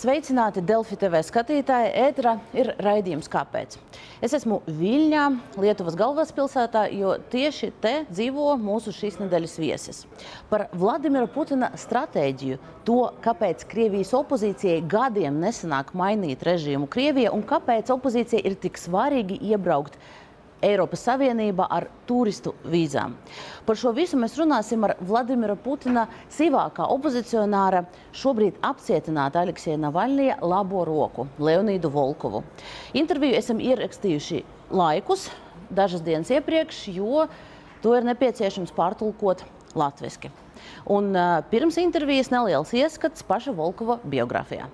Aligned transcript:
Sveicināti 0.00 0.62
Delfi 0.64 0.96
TV 0.96 1.18
skatītāji. 1.20 1.90
Ēterā 2.06 2.30
ir 2.56 2.70
raidījums 2.80 3.26
Kāpēc? 3.28 3.74
Es 4.24 4.32
esmu 4.38 4.62
Viļņā, 4.64 5.24
Lietuvas 5.60 5.98
galvaspilsētā, 6.00 6.86
jo 6.96 7.18
tieši 7.28 7.68
te 7.82 7.92
dzīvo 8.08 8.54
mūsu 8.62 8.94
šīs 8.96 9.18
nedēļas 9.20 9.58
viesis. 9.60 9.98
Par 10.48 10.70
Vladimira 10.72 11.28
Putina 11.28 11.68
stratēģiju, 11.76 12.56
to, 12.88 12.96
kāpēc 13.20 13.66
Krievijas 13.68 14.14
opozīcijai 14.16 14.78
gadiem 14.88 15.36
nesanāk 15.42 15.92
mainīt 15.92 16.46
režīmu 16.48 16.88
Krievijā 16.88 17.34
un 17.36 17.44
kāpēc 17.44 17.92
opozīcijai 17.92 18.40
ir 18.48 18.56
tik 18.62 18.80
svarīgi 18.80 19.36
iebraukt 19.52 20.00
Eiropas 20.64 21.04
Savienība 21.06 21.66
ar 21.72 21.86
turistu 22.08 22.52
vīzām. 22.68 23.14
Par 23.66 23.78
šo 23.80 23.92
visu 23.96 24.18
mēs 24.20 24.36
runāsim 24.38 24.84
ar 24.84 24.96
Vladimira 25.00 25.56
Putina 25.56 26.06
sīvākā 26.32 26.88
opozicionāra, 26.94 27.84
šobrīd 28.16 28.58
apcietināta 28.66 29.44
Aleksija 29.44 29.78
Navaļnija 29.80 30.40
labo 30.44 30.84
roku 30.88 31.28
Leonīdu 31.40 31.92
Volkovu. 31.94 32.42
Interviju 32.92 33.38
esam 33.38 33.62
ierakstījuši 33.64 34.42
laikus, 34.70 35.28
dažas 35.70 36.04
dienas 36.04 36.32
iepriekš, 36.34 36.84
jo 36.94 37.26
to 37.80 37.96
ir 37.96 38.06
nepieciešams 38.08 38.74
pārtulkot 38.76 39.46
latviski. 39.78 40.32
Un 40.90 41.14
uh, 41.14 41.40
pirms 41.50 41.78
intervijas 41.80 42.28
neliels 42.32 42.74
ieskats 42.76 43.24
paša 43.26 43.54
Volkova 43.56 44.00
biogrāfijā. 44.04 44.68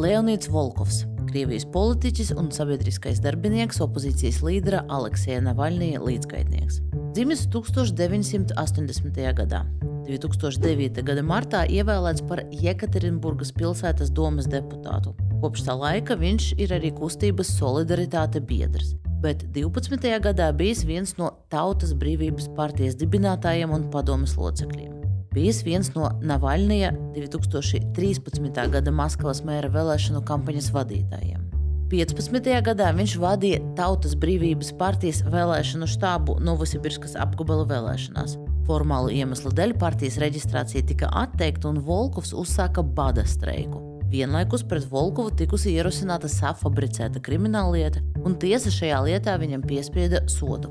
Leonīds 0.00 0.48
Volkovs, 0.48 1.02
Krievijas 1.28 1.66
politiķis 1.74 2.30
un 2.40 2.46
sabiedriskais 2.54 3.18
darbinieks, 3.20 3.82
opozīcijas 3.84 4.38
līdera 4.40 4.78
Aleksija 4.88 5.42
Navaļnija 5.44 6.00
līdzgaitnieks. 6.00 6.78
Dzimis 7.12 7.42
1980. 7.52 9.20
gadā. 9.36 9.60
2009. 10.06 11.02
gada 11.04 11.24
martā 11.26 11.66
ievēlēts 11.68 12.24
par 12.30 12.40
Jekaterinburgas 12.62 13.52
pilsētas 13.58 14.08
domas 14.16 14.48
deputātu. 14.48 15.12
Kopš 15.42 15.66
tā 15.68 15.76
laika 15.76 16.16
viņš 16.16 16.54
ir 16.56 16.72
arī 16.78 16.94
kustības 16.96 17.52
solidaritāte 17.58 18.40
biedrs, 18.40 18.94
bet 19.20 19.44
12. 19.52 20.08
gadā 20.24 20.48
bijis 20.56 20.86
viens 20.88 21.12
no 21.20 21.34
Tautas 21.52 21.92
brīvības 21.92 22.48
partijas 22.56 22.96
dibinātājiem 22.96 23.76
un 23.76 23.90
padomas 23.92 24.38
locekļiem 24.40 25.09
bijis 25.34 25.62
viens 25.66 25.92
no 25.94 26.10
Navaļnija 26.22 26.90
2013. 27.14 28.60
gada 28.72 28.92
Maskavas 28.94 29.44
mēra 29.46 29.70
vēlēšanu 29.72 30.24
kampaņas 30.26 30.70
vadītājiem. 30.74 31.46
15. 31.90 32.50
gadā 32.66 32.92
viņš 32.94 33.16
vadīja 33.18 33.60
Tautas 33.78 34.14
brīvības 34.18 34.70
partijas 34.78 35.24
vēlēšanu 35.26 35.88
štābu 35.90 36.38
Novosibirskas 36.46 37.16
apgabala 37.18 37.66
vēlēšanās. 37.70 38.36
Formālu 38.68 39.10
iemeslu 39.10 39.50
dēļ 39.58 39.74
partijas 39.80 40.20
reģistrācija 40.22 40.86
tika 40.86 41.10
atteikta 41.22 41.72
un 41.72 41.80
Volkovs 41.86 42.30
uzsāka 42.36 42.84
bada 42.86 43.24
streiku. 43.26 43.82
Vienlaikus 44.10 44.62
pret 44.66 44.86
Volkovu 44.90 45.34
tikusi 45.38 45.74
ierosināta 45.78 46.30
safabricēta 46.30 47.22
krimināllieta, 47.22 48.02
un 48.26 48.38
tiesa 48.42 48.70
šajā 48.74 49.02
lietā 49.06 49.36
viņam 49.42 49.66
piesprieda 49.66 50.24
sodu. 50.30 50.70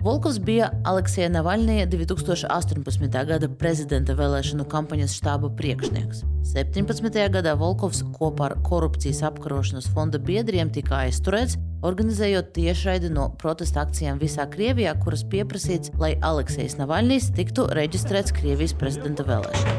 Volkovs 0.00 0.38
bija 0.40 0.70
Aleksija 0.84 1.28
Navaļnija 1.28 1.84
2018. 1.92 3.24
gada 3.28 3.48
prezidenta 3.60 4.14
vēlēšanu 4.16 4.64
kampaņas 4.72 5.12
štāba 5.18 5.50
priekšnieks. 5.58 6.22
17. 6.54 7.18
gadā 7.34 7.52
Volkovs 7.60 8.00
kopā 8.14 8.46
ar 8.46 8.54
korupcijas 8.64 9.20
apkarošanas 9.28 9.90
fonda 9.92 10.16
biedriem 10.16 10.72
tika 10.72 11.02
aizturēts, 11.02 11.58
organizējot 11.84 12.48
tiešraidi 12.56 13.12
no 13.12 13.28
protesta 13.44 13.84
akcijām 13.84 14.16
visā 14.24 14.48
Krievijā, 14.48 14.96
kuras 15.04 15.26
pieprasīts, 15.28 15.92
lai 16.00 16.14
Aleksijs 16.24 16.80
Navaļnijs 16.80 17.34
tiktu 17.36 17.68
reģistrēts 17.76 18.32
Krievijas 18.40 18.72
prezidenta 18.80 19.28
vēlēšanā. 19.28 19.78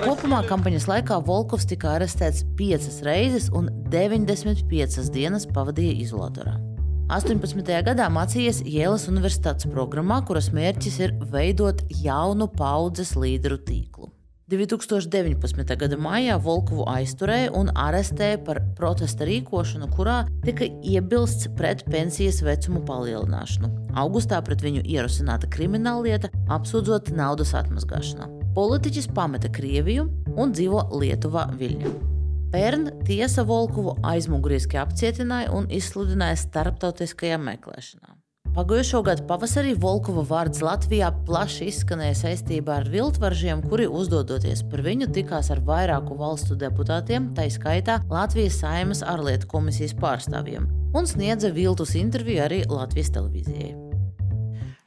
Kopumā 0.00 0.44
kampaņas 0.46 0.86
laikā 0.86 1.18
Volkovs 1.26 1.66
tika 1.74 1.96
arestēts 1.98 2.46
piecas 2.54 3.02
reizes 3.02 3.50
un 3.50 3.66
95 3.90 5.10
dienas 5.10 5.50
pavadīja 5.50 6.04
izolatorā. 6.06 6.69
18. 7.10 7.66
gadā 7.82 8.04
mācījies 8.06 8.60
Jēlas 8.70 9.08
Universitātes 9.10 9.66
programmā, 9.66 10.20
kuras 10.28 10.52
mērķis 10.54 10.98
ir 11.02 11.14
veidot 11.32 11.80
jaunu 12.04 12.46
paudzes 12.54 13.16
līderu 13.18 13.56
tīklu. 13.66 14.12
2019. 14.50 15.74
gada 15.80 15.98
maijā 15.98 16.36
Volkovu 16.42 16.84
aizturēja 16.90 17.50
un 17.58 17.72
arestēja 17.74 18.38
par 18.46 18.60
protesta 18.78 19.26
rīkošanu, 19.26 19.88
kurā 19.96 20.20
tika 20.46 20.68
iebilsts 20.86 21.50
pret 21.58 21.82
pensijas 21.90 22.38
vecumu 22.46 22.84
palielināšanu. 22.86 23.72
Augustā 23.98 24.38
pret 24.46 24.62
viņu 24.62 24.84
ierosināta 24.86 25.50
krimināllieta, 25.50 26.30
apsūdzot 26.46 27.10
naudas 27.18 27.56
atmazgāšanā. 27.58 28.30
Politiķis 28.54 29.10
pameta 29.18 29.50
Krieviju 29.50 30.06
un 30.38 30.54
dzīvo 30.54 30.86
Lietuvā 30.94 31.48
Viļņā. 31.58 32.19
Pērn 32.53 32.89
tiesa 33.07 33.43
Volkovu 33.47 33.97
aizmuguriski 34.07 34.79
apcietināja 34.79 35.51
un 35.55 35.65
izsludināja 35.73 36.37
starptautiskajā 36.39 37.39
meklēšanā. 37.41 38.15
Pagājušo 38.55 39.01
gadu 39.03 39.25
pavasarī 39.27 39.73
Volkova 39.75 40.21
vārds 40.29 40.61
Latvijā 40.63 41.09
plaši 41.27 41.65
izskanēja 41.67 42.15
saistībā 42.21 42.77
ar 42.79 42.85
viltvaržiem, 42.93 43.65
kuri 43.67 43.89
uzdodoties 43.91 44.61
par 44.71 44.85
viņu 44.85 45.09
tikās 45.17 45.49
ar 45.51 45.59
vairāku 45.67 46.15
valstu 46.21 46.55
deputātiem, 46.55 47.33
tā 47.35 47.49
skaitā 47.51 47.97
Latvijas 48.07 48.61
Saimas 48.61 49.03
ārlietu 49.03 49.49
komisijas 49.51 49.91
pārstāvjiem, 49.99 50.69
un 50.95 51.11
sniedza 51.11 51.51
viltus 51.51 51.97
interviju 51.99 52.45
arī 52.45 52.61
Latvijas 52.71 53.11
televīzijai. 53.17 53.75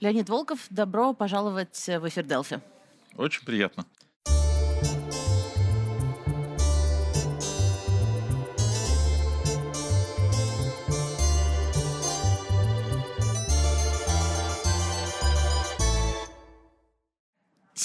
Леонид 0.00 0.28
Волков, 0.31 0.66
добро 0.71 1.12
пожаловать 1.12 1.76
в 1.76 2.09
эфир 2.09 2.25
Делфи. 2.25 2.60
Очень 3.19 3.44
приятно. 3.44 3.84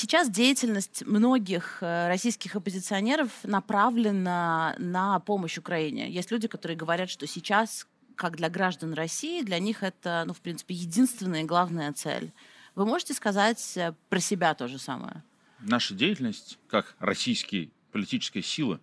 Сейчас 0.00 0.30
деятельность 0.30 1.04
многих 1.06 1.78
э, 1.80 2.06
российских 2.06 2.54
оппозиционеров 2.54 3.32
направлена 3.42 4.76
на 4.78 5.18
помощь 5.18 5.58
Украине. 5.58 6.08
Есть 6.08 6.30
люди, 6.30 6.46
которые 6.46 6.76
говорят, 6.76 7.10
что 7.10 7.26
сейчас, 7.26 7.84
как 8.14 8.36
для 8.36 8.48
граждан 8.48 8.94
России, 8.94 9.42
для 9.42 9.58
них 9.58 9.82
это, 9.82 10.22
ну, 10.24 10.34
в 10.34 10.40
принципе, 10.40 10.72
единственная 10.76 11.42
и 11.42 11.44
главная 11.44 11.92
цель. 11.92 12.30
Вы 12.76 12.86
можете 12.86 13.12
сказать 13.12 13.76
э, 13.76 13.92
про 14.08 14.20
себя 14.20 14.54
то 14.54 14.68
же 14.68 14.78
самое? 14.78 15.24
Наша 15.58 15.94
деятельность, 15.94 16.60
как 16.68 16.94
российские 17.00 17.70
политическая 17.90 18.42
сила, 18.42 18.78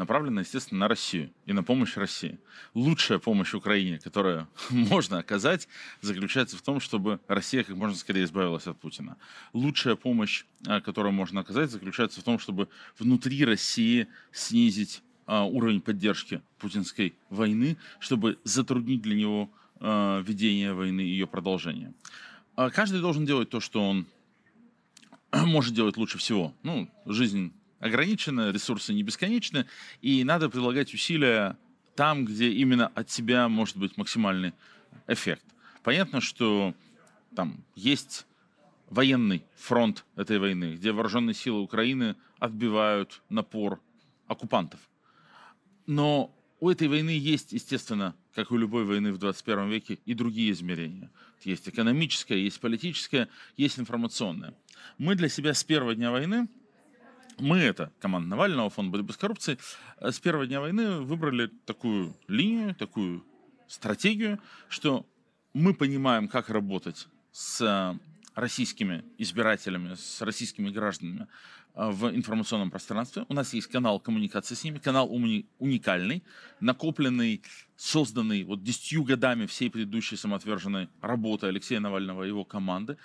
направлена, 0.00 0.40
естественно, 0.40 0.80
на 0.80 0.88
Россию 0.88 1.30
и 1.44 1.52
на 1.52 1.62
помощь 1.62 1.96
России. 1.96 2.38
Лучшая 2.72 3.18
помощь 3.18 3.52
Украине, 3.52 3.98
которую 3.98 4.48
можно 4.70 5.18
оказать, 5.18 5.68
заключается 6.00 6.56
в 6.56 6.62
том, 6.62 6.80
чтобы 6.80 7.20
Россия 7.28 7.62
как 7.62 7.76
можно 7.76 7.96
скорее 7.96 8.24
избавилась 8.24 8.66
от 8.66 8.80
Путина. 8.80 9.18
Лучшая 9.52 9.96
помощь, 9.96 10.44
а, 10.66 10.80
которую 10.80 11.12
можно 11.12 11.40
оказать, 11.40 11.70
заключается 11.70 12.20
в 12.20 12.24
том, 12.24 12.38
чтобы 12.38 12.68
внутри 12.98 13.44
России 13.44 14.06
снизить 14.32 15.02
а, 15.26 15.44
уровень 15.44 15.82
поддержки 15.82 16.40
путинской 16.58 17.14
войны, 17.28 17.76
чтобы 17.98 18.38
затруднить 18.42 19.02
для 19.02 19.14
него 19.14 19.50
а, 19.80 20.22
ведение 20.22 20.72
войны 20.72 21.02
и 21.02 21.10
ее 21.10 21.26
продолжение. 21.26 21.92
Каждый 22.56 23.00
должен 23.00 23.26
делать 23.26 23.50
то, 23.50 23.60
что 23.60 23.86
он 23.86 24.06
может 25.32 25.74
делать 25.74 25.98
лучше 25.98 26.16
всего. 26.16 26.54
Ну, 26.62 26.90
жизнь 27.04 27.52
ограничено, 27.80 28.52
ресурсы 28.52 28.92
не 28.92 29.02
бесконечны, 29.02 29.66
и 30.00 30.22
надо 30.22 30.48
прилагать 30.48 30.94
усилия 30.94 31.58
там, 31.96 32.24
где 32.24 32.50
именно 32.50 32.86
от 32.88 33.10
себя 33.10 33.48
может 33.48 33.76
быть 33.76 33.96
максимальный 33.96 34.52
эффект. 35.08 35.44
Понятно, 35.82 36.20
что 36.20 36.74
там 37.34 37.64
есть 37.74 38.26
военный 38.88 39.44
фронт 39.56 40.04
этой 40.16 40.38
войны, 40.38 40.74
где 40.74 40.92
вооруженные 40.92 41.34
силы 41.34 41.60
Украины 41.60 42.16
отбивают 42.38 43.22
напор 43.28 43.80
оккупантов. 44.26 44.80
Но 45.86 46.34
у 46.60 46.70
этой 46.70 46.88
войны 46.88 47.10
есть, 47.10 47.52
естественно, 47.52 48.14
как 48.34 48.50
у 48.50 48.56
любой 48.56 48.84
войны 48.84 49.12
в 49.12 49.18
21 49.18 49.68
веке, 49.70 49.98
и 50.04 50.14
другие 50.14 50.52
измерения. 50.52 51.10
Есть 51.42 51.68
экономическое, 51.68 52.38
есть 52.38 52.60
политическое, 52.60 53.28
есть 53.56 53.78
информационное. 53.78 54.54
Мы 54.98 55.14
для 55.14 55.28
себя 55.28 55.54
с 55.54 55.64
первого 55.64 55.94
дня 55.94 56.10
войны 56.10 56.48
мы, 57.40 57.58
это 57.58 57.92
команда 58.00 58.28
Навального, 58.28 58.70
фонд 58.70 58.90
борьбы 58.90 59.12
с 59.12 59.16
коррупцией, 59.16 59.58
э, 59.98 60.10
с 60.10 60.20
первого 60.20 60.46
дня 60.46 60.60
войны 60.60 61.00
выбрали 61.00 61.48
такую 61.66 62.16
линию, 62.28 62.74
такую 62.74 63.24
стратегию, 63.66 64.40
что 64.68 65.06
мы 65.54 65.74
понимаем, 65.74 66.28
как 66.28 66.48
работать 66.50 67.08
с 67.32 67.98
российскими 68.34 69.04
избирателями, 69.18 69.94
с 69.94 70.20
российскими 70.22 70.70
гражданами 70.70 71.26
э, 71.74 71.90
в 71.90 72.14
информационном 72.14 72.70
пространстве. 72.70 73.24
У 73.28 73.34
нас 73.34 73.52
есть 73.54 73.68
канал 73.68 74.00
коммуникации 74.00 74.54
с 74.54 74.64
ними, 74.64 74.78
канал 74.78 75.08
уни- 75.08 75.46
уникальный, 75.58 76.22
накопленный, 76.60 77.42
созданный 77.76 78.44
вот 78.44 78.62
десятью 78.62 79.04
годами 79.04 79.46
всей 79.46 79.70
предыдущей 79.70 80.16
самоотверженной 80.16 80.88
работы 81.00 81.46
Алексея 81.46 81.80
Навального 81.80 82.24
и 82.24 82.28
его 82.28 82.44
команды 82.44 82.96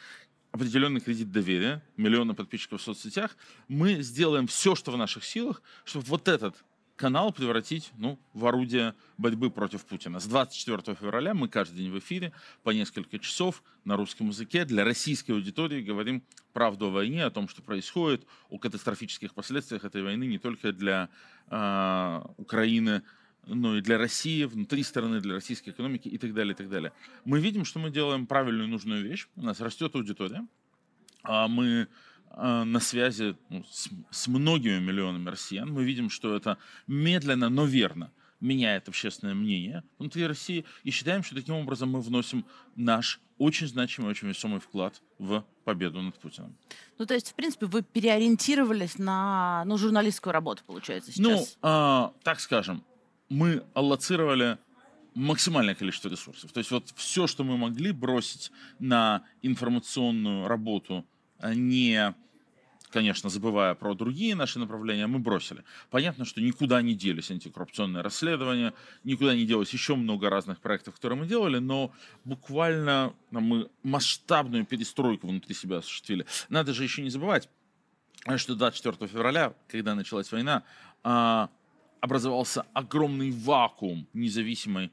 определенный 0.56 1.02
кредит 1.02 1.32
доверия, 1.32 1.84
миллионы 1.98 2.34
подписчиков 2.34 2.80
в 2.80 2.84
соцсетях, 2.84 3.36
мы 3.68 4.02
сделаем 4.02 4.48
все, 4.48 4.74
что 4.74 4.92
в 4.92 4.98
наших 4.98 5.26
силах, 5.26 5.62
чтобы 5.84 6.06
вот 6.06 6.30
этот 6.30 6.56
канал 6.96 7.34
превратить 7.34 7.92
ну, 7.98 8.18
в 8.34 8.46
орудие 8.46 8.96
борьбы 9.18 9.52
против 9.52 9.84
Путина. 9.84 10.22
С 10.22 10.28
24 10.28 10.96
февраля 10.96 11.34
мы 11.34 11.50
каждый 11.50 11.80
день 11.80 11.92
в 11.92 12.00
эфире 12.00 12.32
по 12.64 12.70
несколько 12.70 13.20
часов 13.20 13.64
на 13.84 13.98
русском 13.98 14.30
языке 14.30 14.64
для 14.64 14.86
российской 14.86 15.32
аудитории 15.32 15.82
говорим 15.82 16.24
правду 16.54 16.88
о 16.88 16.92
войне, 16.92 17.26
о 17.26 17.32
том, 17.32 17.50
что 17.50 17.62
происходит, 17.62 18.26
о 18.50 18.58
катастрофических 18.58 19.34
последствиях 19.34 19.84
этой 19.84 20.04
войны 20.04 20.24
не 20.24 20.38
только 20.38 20.72
для 20.72 21.10
э, 21.50 22.22
Украины, 22.38 23.02
но 23.48 23.78
и 23.78 23.82
для 23.82 23.98
России, 23.98 24.44
внутри 24.44 24.84
страны, 24.84 25.20
для 25.20 25.36
российской 25.36 25.70
экономики 25.70 26.08
и 26.08 26.18
так 26.18 26.34
далее, 26.34 26.54
и 26.54 26.58
так 26.58 26.70
далее. 26.70 26.92
Мы 27.26 27.40
видим, 27.40 27.66
что 27.66 27.80
мы 27.80 27.90
делаем 27.90 28.28
правильную 28.28 28.68
и 28.68 28.72
нужную 28.72 29.04
вещь. 29.04 29.28
У 29.36 29.44
нас 29.44 29.60
растет 29.60 29.96
аудитория. 29.96 30.46
а 31.24 31.48
Мы 31.48 31.88
а, 32.32 32.66
на 32.66 32.80
связи 32.80 33.38
ну, 33.50 33.64
с, 33.70 33.90
с 34.12 34.28
многими 34.28 34.80
миллионами 34.80 35.30
россиян. 35.30 35.72
Мы 35.72 35.84
видим, 35.84 36.10
что 36.10 36.36
это 36.36 36.58
медленно, 36.88 37.50
но 37.50 37.66
верно 37.66 38.12
меняет 38.42 38.90
общественное 38.90 39.34
мнение 39.34 39.84
внутри 39.98 40.28
России 40.28 40.66
и 40.84 40.92
считаем, 40.92 41.24
что 41.24 41.36
таким 41.36 41.56
образом 41.56 41.90
мы 41.90 42.02
вносим 42.02 42.46
наш 42.76 43.22
очень 43.38 43.68
значимый, 43.68 44.12
очень 44.12 44.28
весомый 44.28 44.60
вклад 44.60 45.02
в 45.18 45.46
победу 45.64 46.02
над 46.02 46.16
Путиным. 46.20 46.56
Ну, 46.98 47.06
то 47.06 47.14
есть, 47.14 47.32
в 47.32 47.36
принципе, 47.36 47.66
вы 47.66 47.82
переориентировались 47.82 48.98
на 48.98 49.64
ну, 49.66 49.78
журналистскую 49.78 50.32
работу, 50.34 50.64
получается, 50.66 51.12
сейчас? 51.12 51.58
Ну, 51.62 51.70
э, 51.70 52.10
так 52.24 52.40
скажем, 52.40 52.84
мы 53.30 53.64
аллоцировали 53.74 54.58
максимальное 55.16 55.76
количество 55.76 56.10
ресурсов. 56.10 56.52
То 56.52 56.60
есть 56.60 56.72
вот 56.72 56.92
все, 56.96 57.26
что 57.26 57.44
мы 57.44 57.58
могли 57.58 57.92
бросить 57.92 58.52
на 58.80 59.24
информационную 59.42 60.48
работу, 60.48 61.06
а 61.40 61.56
не, 61.56 62.14
конечно, 62.92 63.30
забывая 63.30 63.76
про 63.76 63.94
другие 63.94 64.36
наши 64.36 64.60
направления, 64.60 65.08
мы 65.08 65.20
бросили. 65.20 65.64
Понятно, 65.90 66.26
что 66.26 66.42
никуда 66.42 66.82
не 66.82 66.94
делись 66.94 67.32
антикоррупционные 67.32 68.04
расследования, 68.04 68.74
никуда 69.06 69.36
не 69.36 69.46
делось 69.46 69.72
еще 69.72 69.96
много 69.96 70.30
разных 70.30 70.60
проектов, 70.60 70.96
которые 70.96 71.18
мы 71.20 71.28
делали, 71.28 71.60
но 71.60 71.94
буквально 72.26 73.14
мы 73.32 73.70
масштабную 73.84 74.66
перестройку 74.66 75.28
внутри 75.28 75.56
себя 75.56 75.78
осуществили. 75.78 76.26
Надо 76.50 76.74
же 76.74 76.84
еще 76.84 77.02
не 77.02 77.10
забывать, 77.10 77.50
что 78.36 78.56
24 78.56 79.08
февраля, 79.08 79.54
когда 79.70 79.96
началась 79.96 80.30
война, 80.32 80.64
а, 81.04 81.50
образовался 82.06 82.66
огромный 82.74 83.32
вакуум 83.32 84.08
независимой 84.14 84.92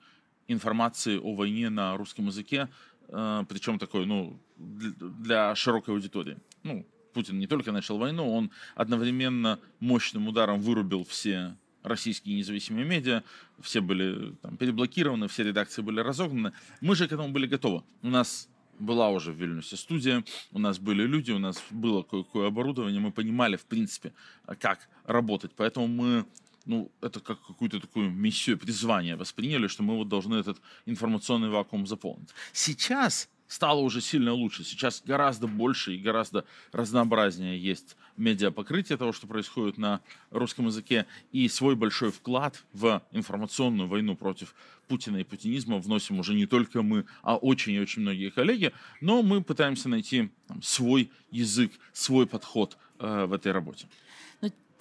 информации 0.48 1.18
о 1.18 1.34
войне 1.34 1.70
на 1.70 1.96
русском 1.96 2.26
языке, 2.26 2.68
э, 3.08 3.44
причем 3.48 3.78
такой, 3.78 4.06
ну, 4.06 4.38
для 4.56 5.54
широкой 5.54 5.94
аудитории. 5.94 6.38
Ну, 6.62 6.86
Путин 7.12 7.38
не 7.38 7.46
только 7.46 7.72
начал 7.72 7.98
войну, 7.98 8.32
он 8.32 8.50
одновременно 8.74 9.58
мощным 9.80 10.28
ударом 10.28 10.60
вырубил 10.60 11.04
все 11.04 11.54
российские 11.82 12.36
независимые 12.36 12.86
медиа, 12.86 13.22
все 13.60 13.80
были 13.80 14.34
там, 14.42 14.56
переблокированы, 14.56 15.28
все 15.28 15.42
редакции 15.44 15.82
были 15.82 16.00
разогнаны. 16.00 16.52
Мы 16.80 16.96
же 16.96 17.08
к 17.08 17.12
этому 17.12 17.28
были 17.28 17.46
готовы. 17.46 17.82
У 18.02 18.08
нас 18.08 18.48
была 18.78 19.10
уже 19.10 19.32
в 19.32 19.36
Вильнюсе 19.36 19.76
студия, 19.76 20.24
у 20.52 20.58
нас 20.58 20.78
были 20.78 21.02
люди, 21.06 21.32
у 21.32 21.38
нас 21.38 21.62
было 21.70 22.02
кое-какое 22.02 22.48
оборудование, 22.48 23.00
мы 23.00 23.12
понимали, 23.12 23.56
в 23.56 23.64
принципе, 23.64 24.12
как 24.60 24.88
работать. 25.04 25.52
Поэтому 25.56 25.86
мы 25.88 26.24
ну, 26.66 26.90
это 27.00 27.20
как 27.20 27.44
какую-то 27.46 27.80
такую 27.80 28.10
миссию, 28.10 28.58
призвание 28.58 29.16
восприняли, 29.16 29.66
что 29.66 29.82
мы 29.82 29.96
вот 29.96 30.08
должны 30.08 30.36
этот 30.36 30.60
информационный 30.86 31.48
вакуум 31.48 31.86
заполнить. 31.86 32.30
Сейчас 32.52 33.28
стало 33.52 33.80
уже 33.80 34.00
сильно 34.00 34.32
лучше. 34.32 34.64
Сейчас 34.64 35.02
гораздо 35.04 35.46
больше 35.46 35.94
и 35.94 35.98
гораздо 35.98 36.44
разнообразнее 36.72 37.58
есть 37.58 37.96
медиапокрытие 38.16 38.96
того, 38.96 39.12
что 39.12 39.26
происходит 39.26 39.78
на 39.78 40.00
русском 40.30 40.66
языке, 40.66 41.06
и 41.32 41.48
свой 41.48 41.76
большой 41.76 42.10
вклад 42.10 42.64
в 42.72 43.02
информационную 43.12 43.88
войну 43.88 44.16
против 44.16 44.54
Путина 44.88 45.18
и 45.18 45.24
путинизма 45.24 45.78
вносим 45.78 46.18
уже 46.18 46.34
не 46.34 46.46
только 46.46 46.82
мы, 46.82 47.04
а 47.22 47.36
очень 47.36 47.74
и 47.74 47.80
очень 47.80 48.02
многие 48.02 48.30
коллеги, 48.30 48.72
но 49.00 49.22
мы 49.22 49.42
пытаемся 49.42 49.88
найти 49.88 50.30
там, 50.46 50.62
свой 50.62 51.10
язык, 51.30 51.72
свой 51.92 52.26
подход 52.26 52.76
э, 52.98 53.26
в 53.26 53.32
этой 53.32 53.52
работе 53.52 53.86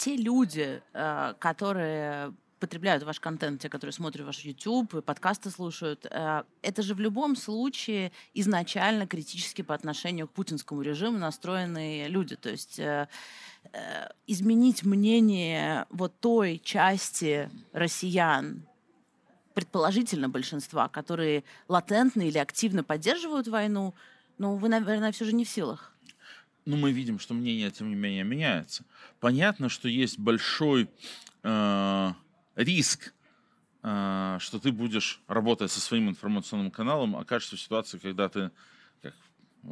те 0.01 0.15
люди, 0.15 0.81
э, 0.93 1.33
которые 1.37 2.33
потребляют 2.59 3.03
ваш 3.03 3.19
контент, 3.19 3.61
те, 3.61 3.69
которые 3.69 3.93
смотрят 3.93 4.25
ваш 4.25 4.39
YouTube, 4.39 5.05
подкасты 5.05 5.51
слушают, 5.51 6.07
э, 6.09 6.43
это 6.63 6.81
же 6.81 6.95
в 6.95 6.99
любом 6.99 7.35
случае 7.35 8.11
изначально 8.33 9.05
критически 9.05 9.61
по 9.61 9.75
отношению 9.75 10.27
к 10.27 10.31
путинскому 10.31 10.81
режиму 10.81 11.19
настроенные 11.19 12.07
люди. 12.07 12.35
То 12.35 12.49
есть 12.49 12.79
э, 12.79 13.07
изменить 14.25 14.83
мнение 14.83 15.85
вот 15.91 16.19
той 16.19 16.59
части 16.63 17.51
россиян, 17.71 18.65
предположительно 19.53 20.29
большинства, 20.29 20.87
которые 20.87 21.43
латентно 21.67 22.23
или 22.23 22.39
активно 22.39 22.83
поддерживают 22.83 23.47
войну, 23.47 23.93
ну, 24.39 24.55
вы, 24.55 24.67
наверное, 24.69 25.11
все 25.11 25.25
же 25.25 25.33
не 25.33 25.45
в 25.45 25.49
силах 25.49 25.91
ну, 26.65 26.77
мы 26.77 26.91
видим, 26.91 27.19
что 27.19 27.33
мнение, 27.33 27.71
тем 27.71 27.89
не 27.89 27.95
менее, 27.95 28.23
меняется. 28.23 28.85
Понятно, 29.19 29.69
что 29.69 29.87
есть 29.87 30.19
большой 30.19 30.89
э, 31.43 32.13
риск, 32.55 33.13
э, 33.83 34.37
что 34.39 34.59
ты 34.59 34.71
будешь 34.71 35.21
работать 35.27 35.71
со 35.71 35.79
своим 35.79 36.09
информационным 36.09 36.71
каналом, 36.71 37.15
окажешься 37.15 37.55
в 37.55 37.61
ситуации, 37.61 37.97
когда 37.97 38.29
ты 38.29 38.51
как, 39.01 39.13
э, 39.63 39.67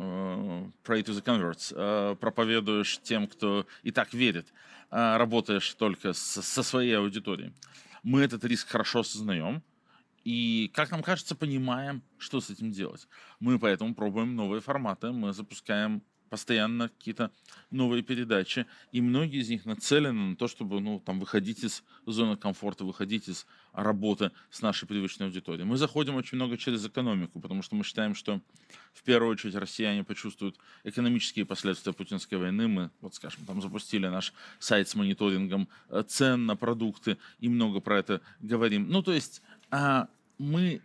pray 0.83 1.03
to 1.03 1.13
the 1.13 1.23
converts, 1.23 1.73
э, 1.75 2.15
проповедуешь 2.15 2.99
тем, 3.03 3.27
кто 3.27 3.67
и 3.83 3.91
так 3.91 4.13
верит, 4.13 4.47
э, 4.89 5.17
работаешь 5.17 5.71
только 5.75 6.13
с, 6.13 6.41
со 6.41 6.63
своей 6.63 6.97
аудиторией. 6.97 7.53
Мы 8.01 8.21
этот 8.21 8.43
риск 8.45 8.69
хорошо 8.69 9.01
осознаем, 9.01 9.61
и, 10.23 10.69
как 10.73 10.91
нам 10.91 11.01
кажется, 11.01 11.35
понимаем, 11.35 12.03
что 12.17 12.41
с 12.41 12.49
этим 12.49 12.71
делать. 12.71 13.07
Мы 13.39 13.57
поэтому 13.57 13.95
пробуем 13.95 14.35
новые 14.35 14.61
форматы, 14.61 15.11
мы 15.11 15.33
запускаем 15.33 16.03
постоянно 16.29 16.89
какие-то 16.89 17.31
новые 17.71 18.03
передачи, 18.03 18.65
и 18.91 19.01
многие 19.01 19.41
из 19.41 19.49
них 19.49 19.65
нацелены 19.65 20.29
на 20.31 20.35
то, 20.35 20.47
чтобы 20.47 20.79
ну, 20.79 20.99
там, 20.99 21.19
выходить 21.19 21.63
из 21.63 21.83
зоны 22.05 22.37
комфорта, 22.37 22.85
выходить 22.85 23.27
из 23.27 23.45
работы 23.73 24.31
с 24.49 24.61
нашей 24.61 24.87
привычной 24.87 25.27
аудиторией. 25.27 25.65
Мы 25.65 25.77
заходим 25.77 26.15
очень 26.15 26.35
много 26.35 26.57
через 26.57 26.85
экономику, 26.85 27.39
потому 27.39 27.61
что 27.61 27.75
мы 27.75 27.83
считаем, 27.83 28.15
что 28.15 28.41
в 28.93 29.03
первую 29.03 29.31
очередь 29.31 29.55
россияне 29.55 30.03
почувствуют 30.03 30.57
экономические 30.83 31.45
последствия 31.45 31.93
путинской 31.93 32.37
войны. 32.37 32.67
Мы, 32.67 32.91
вот 33.01 33.15
скажем, 33.15 33.45
там 33.45 33.61
запустили 33.61 34.07
наш 34.07 34.33
сайт 34.59 34.87
с 34.87 34.95
мониторингом 34.95 35.67
э, 35.89 36.03
цен 36.07 36.45
на 36.45 36.55
продукты 36.55 37.17
и 37.39 37.49
много 37.49 37.79
про 37.79 37.99
это 37.99 38.21
говорим. 38.39 38.89
Ну, 38.89 39.03
то 39.03 39.13
есть 39.13 39.41
а, 39.71 40.07
мы 40.37 40.81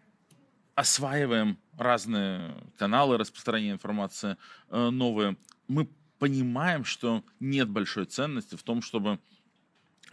осваиваем 0.74 1.58
разные 1.76 2.54
каналы 2.78 3.18
распространения 3.18 3.72
информации 3.72 4.36
э, 4.70 4.90
новые, 4.90 5.36
мы 5.68 5.88
понимаем, 6.18 6.84
что 6.84 7.24
нет 7.40 7.68
большой 7.68 8.06
ценности 8.06 8.56
в 8.56 8.62
том, 8.62 8.82
чтобы 8.82 9.18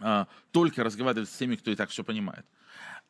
а, 0.00 0.26
только 0.50 0.84
разговаривать 0.84 1.28
с 1.28 1.36
теми, 1.36 1.56
кто 1.56 1.70
и 1.70 1.76
так 1.76 1.90
все 1.90 2.04
понимает. 2.04 2.44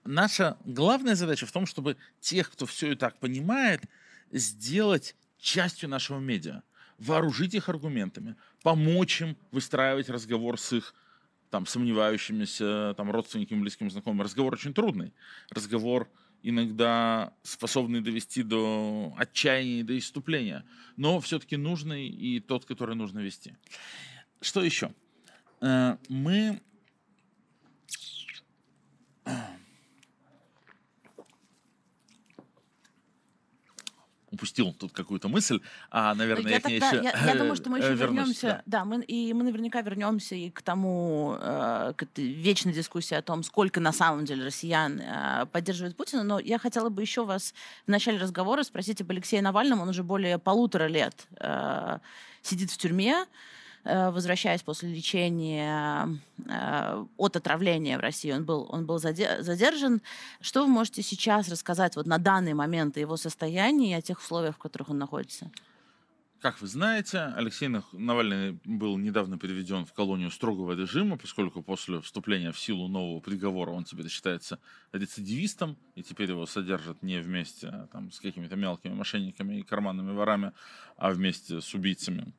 Наша 0.04 0.56
главная 0.64 1.14
задача 1.14 1.46
в 1.46 1.52
том, 1.52 1.66
чтобы 1.66 1.96
тех, 2.20 2.50
кто 2.50 2.66
все 2.66 2.92
и 2.92 2.94
так 2.94 3.18
понимает, 3.18 3.82
сделать 4.30 5.16
частью 5.38 5.88
нашего 5.88 6.18
медиа, 6.18 6.62
вооружить 6.98 7.54
их 7.54 7.68
аргументами, 7.68 8.36
помочь 8.62 9.22
им 9.22 9.36
выстраивать 9.50 10.08
разговор 10.08 10.58
с 10.60 10.72
их 10.72 10.94
там, 11.50 11.66
сомневающимися 11.66 12.94
там, 12.96 13.10
родственниками, 13.10 13.60
близкими, 13.60 13.88
знакомыми. 13.88 14.22
Разговор 14.22 14.54
очень 14.54 14.74
трудный. 14.74 15.12
Разговор 15.50 16.08
иногда 16.42 17.32
способный 17.42 18.00
довести 18.00 18.42
до 18.42 19.14
отчаяния 19.16 19.84
до 19.84 19.96
иступления, 19.96 20.64
но 20.96 21.20
все-таки 21.20 21.56
нужный 21.56 22.08
и 22.08 22.40
тот, 22.40 22.64
который 22.64 22.96
нужно 22.96 23.20
вести. 23.20 23.56
Что 24.40 24.62
еще? 24.62 24.92
Э, 25.60 25.96
мы 26.08 26.60
упустил 34.32 34.72
тут 34.72 34.92
какую-то 34.92 35.28
мысль, 35.28 35.60
а, 35.90 36.14
наверное, 36.14 36.50
я, 36.50 36.56
я, 36.56 36.60
тогда, 36.60 36.88
еще 36.88 37.02
я, 37.04 37.26
я 37.26 37.34
думаю, 37.34 37.54
что 37.54 37.70
мы 37.70 37.78
еще 37.78 37.94
вернусь. 37.94 38.18
вернемся, 38.18 38.46
Да. 38.46 38.62
да, 38.66 38.84
мы, 38.84 39.02
и 39.02 39.32
мы 39.34 39.44
наверняка 39.44 39.82
вернемся 39.82 40.34
и 40.34 40.50
к 40.50 40.62
тому, 40.62 41.36
э, 41.38 41.92
к 41.96 42.02
этой 42.02 42.32
вечной 42.32 42.72
дискуссии 42.72 43.14
о 43.14 43.22
том, 43.22 43.42
сколько 43.42 43.78
на 43.80 43.92
самом 43.92 44.24
деле 44.24 44.46
россиян 44.46 45.00
э, 45.00 45.46
поддерживает 45.52 45.96
Путина, 45.96 46.22
но 46.22 46.38
я 46.38 46.58
хотела 46.58 46.88
бы 46.88 47.02
еще 47.02 47.24
вас 47.24 47.54
в 47.86 47.90
начале 47.90 48.18
разговора 48.18 48.62
спросить 48.62 49.00
об 49.02 49.10
Алексее 49.10 49.42
Навальном, 49.42 49.80
он 49.80 49.88
уже 49.90 50.02
более 50.02 50.38
полутора 50.38 50.86
лет 50.88 51.26
э, 51.38 51.98
сидит 52.42 52.70
в 52.70 52.78
тюрьме, 52.78 53.12
э, 53.12 53.26
возвращаясь 53.84 54.62
после 54.62 54.94
лечения 54.94 56.20
э, 56.46 57.04
от 57.16 57.36
отравления 57.36 57.98
в 57.98 58.00
России, 58.00 58.30
он 58.30 58.44
был, 58.44 58.66
он 58.70 58.86
был 58.86 58.96
заде- 58.96 59.42
задержан. 59.42 60.02
Что 60.40 60.62
вы 60.62 60.68
можете 60.68 61.02
сейчас 61.02 61.48
рассказать 61.48 61.96
вот 61.96 62.06
на 62.06 62.18
данный 62.18 62.54
момент 62.54 62.96
о 62.96 63.00
его 63.00 63.16
состоянии 63.16 63.90
и 63.90 63.94
о 63.94 64.02
тех 64.02 64.20
условиях, 64.20 64.54
в 64.54 64.58
которых 64.58 64.90
он 64.90 64.98
находится? 64.98 65.50
Как 66.42 66.60
вы 66.60 66.66
знаете, 66.66 67.32
Алексей 67.36 67.68
Навальный 67.92 68.58
был 68.64 68.98
недавно 68.98 69.38
переведен 69.38 69.86
в 69.86 69.92
колонию 69.92 70.28
строгого 70.28 70.72
режима, 70.72 71.16
поскольку 71.16 71.62
после 71.62 72.00
вступления 72.00 72.50
в 72.50 72.58
силу 72.58 72.88
нового 72.88 73.20
приговора 73.20 73.70
он 73.70 73.84
теперь 73.84 74.08
считается 74.08 74.58
рецидивистом, 74.92 75.76
и 75.94 76.02
теперь 76.02 76.30
его 76.30 76.44
содержат 76.46 77.00
не 77.00 77.20
вместе 77.20 77.68
а, 77.68 77.86
там, 77.92 78.10
с 78.10 78.18
какими-то 78.18 78.56
мелкими 78.56 78.92
мошенниками 78.92 79.60
и 79.60 79.62
карманными 79.62 80.10
ворами, 80.10 80.50
а 80.96 81.12
вместе 81.12 81.60
с 81.60 81.74
убийцами 81.74 82.32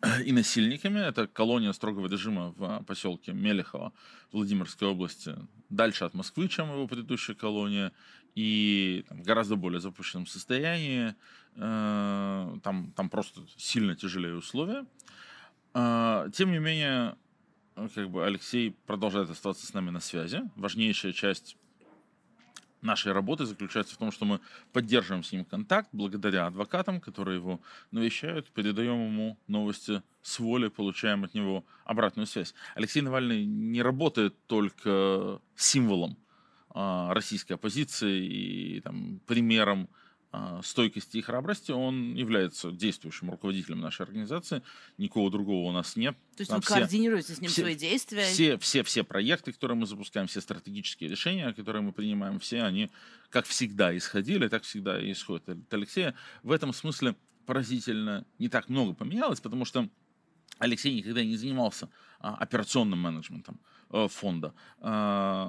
и 0.24 0.32
насильниками. 0.32 0.98
Это 1.00 1.26
колония 1.26 1.72
строгого 1.72 2.08
режима 2.08 2.52
в 2.56 2.84
поселке 2.84 3.32
Мелехово 3.32 3.92
Владимирской 4.32 4.88
области, 4.88 5.36
дальше 5.68 6.04
от 6.04 6.14
Москвы, 6.14 6.48
чем 6.48 6.70
его 6.70 6.86
предыдущая 6.86 7.34
колония, 7.34 7.92
и 8.34 9.04
в 9.10 9.22
гораздо 9.22 9.56
более 9.56 9.80
запущенном 9.80 10.26
состоянии. 10.26 11.14
Э, 11.56 12.58
Там, 12.62 12.92
там 12.92 13.08
просто 13.08 13.40
сильно 13.56 13.96
тяжелее 13.96 14.36
условия. 14.36 14.86
Э, 15.74 16.28
Тем 16.32 16.52
не 16.52 16.58
менее, 16.58 17.16
э, 17.76 17.88
как 17.94 18.10
бы 18.10 18.24
Алексей 18.24 18.76
продолжает 18.86 19.30
оставаться 19.30 19.66
с 19.66 19.74
нами 19.74 19.90
на 19.90 20.00
связи. 20.00 20.42
Важнейшая 20.56 21.12
часть 21.12 21.56
нашей 22.82 23.12
работы 23.12 23.46
заключается 23.46 23.94
в 23.94 23.98
том, 23.98 24.12
что 24.12 24.24
мы 24.24 24.40
поддерживаем 24.72 25.22
с 25.22 25.32
ним 25.32 25.44
контакт 25.44 25.88
благодаря 25.92 26.46
адвокатам, 26.46 27.00
которые 27.00 27.36
его 27.36 27.60
навещают, 27.90 28.50
передаем 28.50 29.06
ему 29.06 29.38
новости 29.46 30.02
с 30.22 30.38
воли, 30.38 30.68
получаем 30.68 31.24
от 31.24 31.34
него 31.34 31.64
обратную 31.84 32.26
связь. 32.26 32.54
Алексей 32.74 33.02
Навальный 33.02 33.44
не 33.44 33.82
работает 33.82 34.34
только 34.46 35.40
символом 35.56 36.16
а, 36.70 37.12
российской 37.14 37.54
оппозиции 37.54 38.26
и 38.26 38.80
там, 38.80 39.20
примером 39.26 39.88
стойкости 40.62 41.16
и 41.16 41.22
храбрости, 41.22 41.72
он 41.72 42.14
является 42.14 42.70
действующим 42.70 43.30
руководителем 43.30 43.80
нашей 43.80 44.02
организации. 44.02 44.62
Никого 44.96 45.28
другого 45.28 45.68
у 45.68 45.72
нас 45.72 45.96
нет. 45.96 46.16
То 46.36 46.42
есть 46.42 46.50
Там 46.50 46.60
вы 46.60 46.64
все- 46.64 46.74
координируете 46.74 47.34
с 47.34 47.40
ним 47.40 47.50
все- 47.50 47.62
свои 47.62 47.74
действия? 47.74 48.22
все, 48.24 48.56
все, 48.58 48.82
все 48.84 49.02
проекты, 49.02 49.52
которые 49.52 49.76
мы 49.76 49.86
запускаем, 49.86 50.28
все 50.28 50.40
стратегические 50.40 51.10
решения, 51.10 51.52
которые 51.52 51.82
мы 51.82 51.92
принимаем, 51.92 52.38
все 52.38 52.62
они, 52.62 52.90
как 53.28 53.46
всегда, 53.46 53.96
исходили, 53.96 54.46
так 54.48 54.62
всегда 54.62 55.00
и 55.00 55.10
исходят 55.12 55.48
от 55.48 55.74
Алексея. 55.74 56.14
В 56.42 56.52
этом 56.52 56.72
смысле 56.72 57.16
поразительно 57.46 58.24
не 58.38 58.48
так 58.48 58.68
много 58.68 58.94
поменялось, 58.94 59.40
потому 59.40 59.64
что 59.64 59.88
Алексей 60.58 60.94
никогда 60.94 61.24
не 61.24 61.36
занимался 61.36 61.88
а, 62.20 62.36
операционным 62.36 63.00
менеджментом 63.00 63.58
фонда. 63.90 64.54
А, 64.80 65.46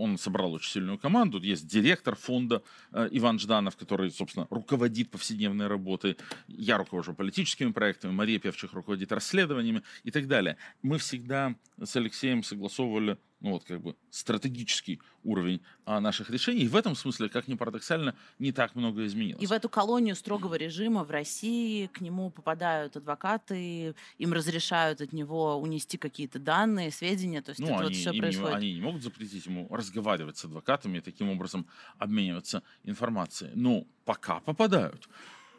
Он 0.00 0.16
собрал 0.18 0.52
очень 0.52 0.70
сильную 0.70 0.98
команду. 0.98 1.40
Есть 1.40 1.66
директор 1.66 2.14
фонда 2.14 2.62
э, 2.92 3.08
Иван 3.12 3.38
Жданов, 3.38 3.76
который, 3.76 4.10
собственно, 4.10 4.46
руководит 4.50 5.10
повседневной 5.10 5.66
работой. 5.66 6.16
Я 6.48 6.78
руковожу 6.78 7.14
политическими 7.14 7.72
проектами, 7.72 8.12
Мария 8.12 8.38
Певчих 8.38 8.72
руководит 8.72 9.12
расследованиями 9.12 9.82
и 10.04 10.10
так 10.10 10.26
далее. 10.26 10.56
Мы 10.82 10.98
всегда 10.98 11.54
с 11.82 11.96
Алексеем 11.96 12.42
согласовывали 12.42 13.18
ну 13.40 13.52
вот 13.52 13.64
как 13.64 13.80
бы 13.80 13.96
стратегический 14.10 15.00
уровень 15.24 15.60
а, 15.84 16.00
наших 16.00 16.30
решений. 16.30 16.62
И 16.62 16.68
в 16.68 16.76
этом 16.76 16.94
смысле, 16.94 17.28
как 17.28 17.48
ни 17.48 17.54
парадоксально, 17.54 18.14
не 18.38 18.52
так 18.52 18.74
много 18.74 19.04
изменилось. 19.06 19.42
И 19.42 19.46
в 19.46 19.52
эту 19.52 19.68
колонию 19.68 20.14
строгого 20.14 20.54
режима 20.54 21.04
в 21.04 21.10
России 21.10 21.86
к 21.86 22.00
нему 22.00 22.30
попадают 22.30 22.96
адвокаты, 22.96 23.94
им 24.18 24.32
разрешают 24.32 25.00
от 25.00 25.12
него 25.12 25.56
унести 25.56 25.96
какие-то 25.98 26.38
данные, 26.38 26.90
сведения, 26.90 27.42
то 27.42 27.50
есть 27.50 27.60
Ну, 27.60 27.66
это 27.66 27.74
они, 27.76 27.84
вот 27.84 27.94
все 27.94 28.10
им 28.10 28.14
не- 28.14 28.20
происходит. 28.20 28.54
они 28.56 28.74
не 28.74 28.80
могут 28.80 29.02
запретить 29.02 29.46
ему 29.46 29.66
разговаривать 29.70 30.36
с 30.36 30.44
адвокатами 30.44 30.98
и 30.98 31.00
таким 31.00 31.30
образом 31.30 31.66
обмениваться 31.98 32.62
информацией. 32.84 33.52
Но 33.54 33.86
пока 34.04 34.40
попадают. 34.40 35.08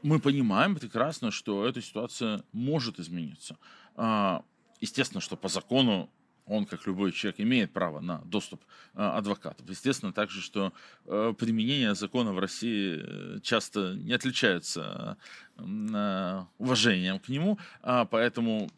Мы 0.04 0.20
понимаем 0.20 0.76
прекрасно, 0.76 1.30
что 1.32 1.66
эта 1.68 1.82
ситуация 1.82 2.44
может 2.52 3.00
измениться. 3.00 3.58
А, 3.96 4.44
Естественно, 4.80 5.22
что 5.22 5.38
по 5.38 5.48
закону 5.48 6.10
он, 6.46 6.66
как 6.66 6.86
любой 6.88 7.12
человек, 7.12 7.40
имеет 7.40 7.72
право 7.72 8.00
на 8.00 8.20
доступ 8.26 8.62
а, 8.94 9.18
адвокатов. 9.18 9.70
Естественно, 9.70 10.14
также, 10.14 10.42
что 10.42 10.74
э, 11.06 11.34
применение 11.38 11.96
закона 11.96 12.34
в 12.34 12.40
России 12.40 13.00
э, 13.02 13.40
часто 13.42 13.94
не 13.96 14.14
отличается 14.14 15.18
э, 15.58 16.44
уважением 16.58 17.20
к 17.20 17.30
нему, 17.30 17.58
а, 17.82 18.06
поэтому 18.06 18.70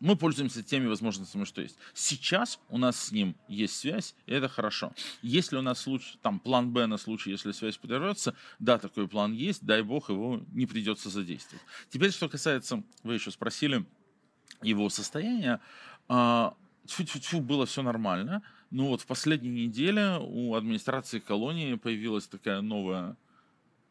мы 0.00 0.16
пользуемся 0.16 0.62
теми 0.62 0.86
возможностями, 0.86 1.44
что 1.44 1.62
есть. 1.62 1.78
Сейчас 1.94 2.60
у 2.68 2.78
нас 2.78 2.98
с 2.98 3.12
ним 3.12 3.34
есть 3.48 3.76
связь, 3.76 4.14
и 4.26 4.32
это 4.32 4.48
хорошо. 4.48 4.92
Если 5.22 5.56
у 5.56 5.62
нас 5.62 5.80
случай, 5.80 6.18
там 6.22 6.38
план 6.38 6.70
Б 6.70 6.86
на 6.86 6.98
случай, 6.98 7.30
если 7.30 7.52
связь 7.52 7.76
прервется, 7.78 8.34
да, 8.58 8.78
такой 8.78 9.08
план 9.08 9.32
есть, 9.32 9.64
дай 9.64 9.82
бог, 9.82 10.10
его 10.10 10.42
не 10.52 10.66
придется 10.66 11.08
задействовать. 11.08 11.64
Теперь, 11.88 12.12
что 12.12 12.28
касается, 12.28 12.82
вы 13.02 13.14
еще 13.14 13.30
спросили, 13.30 13.86
его 14.62 14.88
состояния, 14.88 15.60
а, 16.08 16.54
тьфу-тьфу-тьфу, 16.86 17.40
было 17.40 17.66
все 17.66 17.82
нормально, 17.82 18.42
но 18.70 18.88
вот 18.88 19.02
в 19.02 19.06
последней 19.06 19.50
неделе 19.50 20.18
у 20.20 20.54
администрации 20.54 21.18
колонии 21.18 21.74
появилась 21.74 22.26
такая 22.26 22.60
новая 22.60 23.16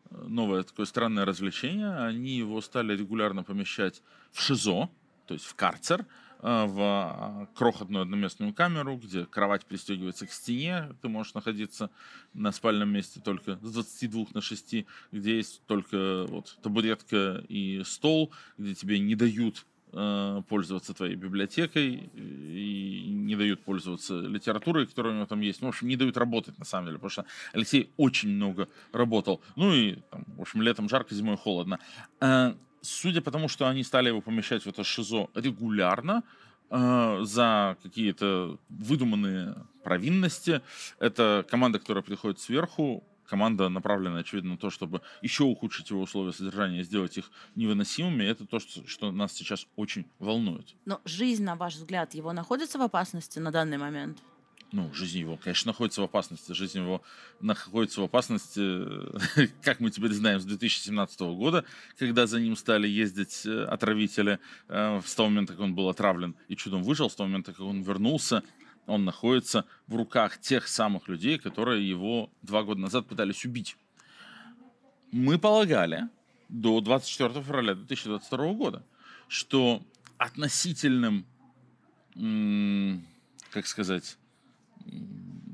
э, 0.09 0.25
новое 0.27 0.63
такое 0.63 0.85
странное 0.85 1.25
развлечение. 1.25 1.95
Они 1.97 2.31
его 2.31 2.61
стали 2.61 2.95
регулярно 2.95 3.43
помещать 3.43 4.01
в 4.31 4.41
ШИЗО, 4.41 4.89
то 5.27 5.33
есть 5.33 5.45
в 5.45 5.55
карцер, 5.55 6.05
э, 6.41 6.65
в 6.65 7.49
крохотную 7.55 8.03
одноместную 8.03 8.53
камеру, 8.53 8.97
где 8.97 9.25
кровать 9.25 9.65
пристегивается 9.65 10.27
к 10.27 10.31
стене, 10.31 10.95
ты 11.01 11.07
можешь 11.07 11.33
находиться 11.33 11.89
на 12.33 12.51
спальном 12.51 12.89
месте 12.89 13.21
только 13.21 13.57
с 13.61 13.71
22 13.71 14.25
на 14.33 14.41
6, 14.41 14.85
где 15.11 15.37
есть 15.37 15.61
только 15.67 16.25
вот 16.27 16.57
табуретка 16.61 17.43
и 17.47 17.83
стол, 17.85 18.33
где 18.57 18.75
тебе 18.75 18.99
не 18.99 19.15
дают 19.15 19.65
пользоваться 19.92 20.94
твоей 20.94 21.15
библиотекой 21.15 22.10
и 22.15 23.06
не 23.08 23.36
дают 23.36 23.63
пользоваться 23.63 24.20
литературой, 24.20 24.88
которая 24.88 25.13
у 25.13 25.15
него 25.15 25.25
там 25.25 25.39
есть. 25.39 25.62
Ну, 25.62 25.68
в 25.68 25.70
общем, 25.70 25.88
не 25.88 25.96
дают 25.96 26.18
работать, 26.18 26.60
на 26.60 26.65
самом 26.65 26.88
деле, 26.88 26.98
потому 26.98 27.10
что 27.10 27.25
Алексей 27.54 27.92
очень 27.98 28.30
много 28.30 28.68
работал. 28.92 29.42
Ну 29.56 29.74
и, 29.74 29.96
там, 30.12 30.25
в 30.38 30.42
общем, 30.42 30.62
летом 30.62 30.89
жарко, 30.89 31.15
зимой 31.15 31.38
холодно. 31.38 31.80
Э, 32.20 32.54
Судя 32.86 33.22
по 33.22 33.32
тому, 33.32 33.48
что 33.48 33.68
они 33.68 33.84
стали 33.84 34.10
его 34.10 34.22
помещать 34.22 34.63
в 34.63 34.68
это 34.68 34.84
ШИЗО 34.84 35.30
регулярно, 35.34 36.24
э, 36.70 37.20
за 37.24 37.77
какие-то 37.82 38.60
выдуманные 38.70 39.56
провинности. 39.84 40.62
Это 41.00 41.46
команда, 41.50 41.80
которая 41.80 42.04
приходит 42.04 42.39
сверху, 42.39 43.04
команда 43.27 43.70
направлена, 43.70 44.20
очевидно, 44.20 44.51
на 44.51 44.58
то, 44.58 44.70
чтобы 44.70 45.01
еще 45.22 45.44
ухудшить 45.44 45.89
его 45.89 46.01
условия 46.01 46.34
содержания, 46.34 46.84
сделать 46.84 47.17
их 47.17 47.32
невыносимыми. 47.55 48.24
Это 48.24 48.46
то, 48.46 48.60
что, 48.60 48.88
что 48.88 49.12
нас 49.12 49.34
сейчас 49.34 49.67
очень 49.75 50.05
волнует. 50.20 50.75
Но 50.86 51.01
жизнь, 51.05 51.44
на 51.44 51.55
ваш 51.55 51.75
взгляд, 51.75 52.13
его 52.13 52.34
находится 52.34 52.77
в 52.77 52.82
опасности 52.82 53.39
на 53.39 53.51
данный 53.51 53.77
момент? 53.77 54.22
Ну, 54.72 54.91
жизнь 54.94 55.20
его, 55.20 55.38
конечно, 55.38 55.70
находится 55.70 56.01
в 56.01 56.03
опасности. 56.05 56.51
Жизнь 56.51 56.79
его 56.79 57.01
находится 57.39 58.01
в 58.01 58.03
опасности, 58.03 59.50
как 59.62 59.79
мы 59.79 59.89
теперь 59.89 60.12
знаем, 60.12 60.39
с 60.39 60.46
2017 60.46 61.20
года, 61.22 61.63
когда 61.98 62.27
за 62.27 62.41
ним 62.41 62.55
стали 62.58 62.88
ездить 62.88 63.46
э, 63.46 63.63
отравители. 63.65 64.39
Э, 64.67 65.01
С 65.05 65.15
того 65.15 65.29
момента, 65.29 65.53
как 65.53 65.62
он 65.62 65.75
был 65.75 65.88
отравлен 65.88 66.36
и 66.48 66.55
чудом 66.55 66.84
выжил, 66.84 67.10
с 67.10 67.15
того 67.15 67.27
момента, 67.27 67.53
как 67.53 67.62
он 67.62 67.84
вернулся, 67.84 68.44
он 68.88 69.06
находится 69.06 69.65
в 69.88 69.96
руках 69.96 70.39
тех 70.39 70.68
самых 70.68 71.08
людей, 71.08 71.38
которые 71.38 71.88
его 71.88 72.30
два 72.42 72.63
года 72.63 72.82
назад 72.82 73.08
пытались 73.08 73.46
убить. 73.46 73.77
Мы 75.12 75.38
полагали 75.39 76.10
до 76.50 76.82
24 76.82 77.42
февраля 77.42 77.75
2022 77.75 78.54
года, 78.54 78.84
что 79.27 79.82
относительным, 80.18 81.25
как 83.51 83.68
сказать, 83.68 84.18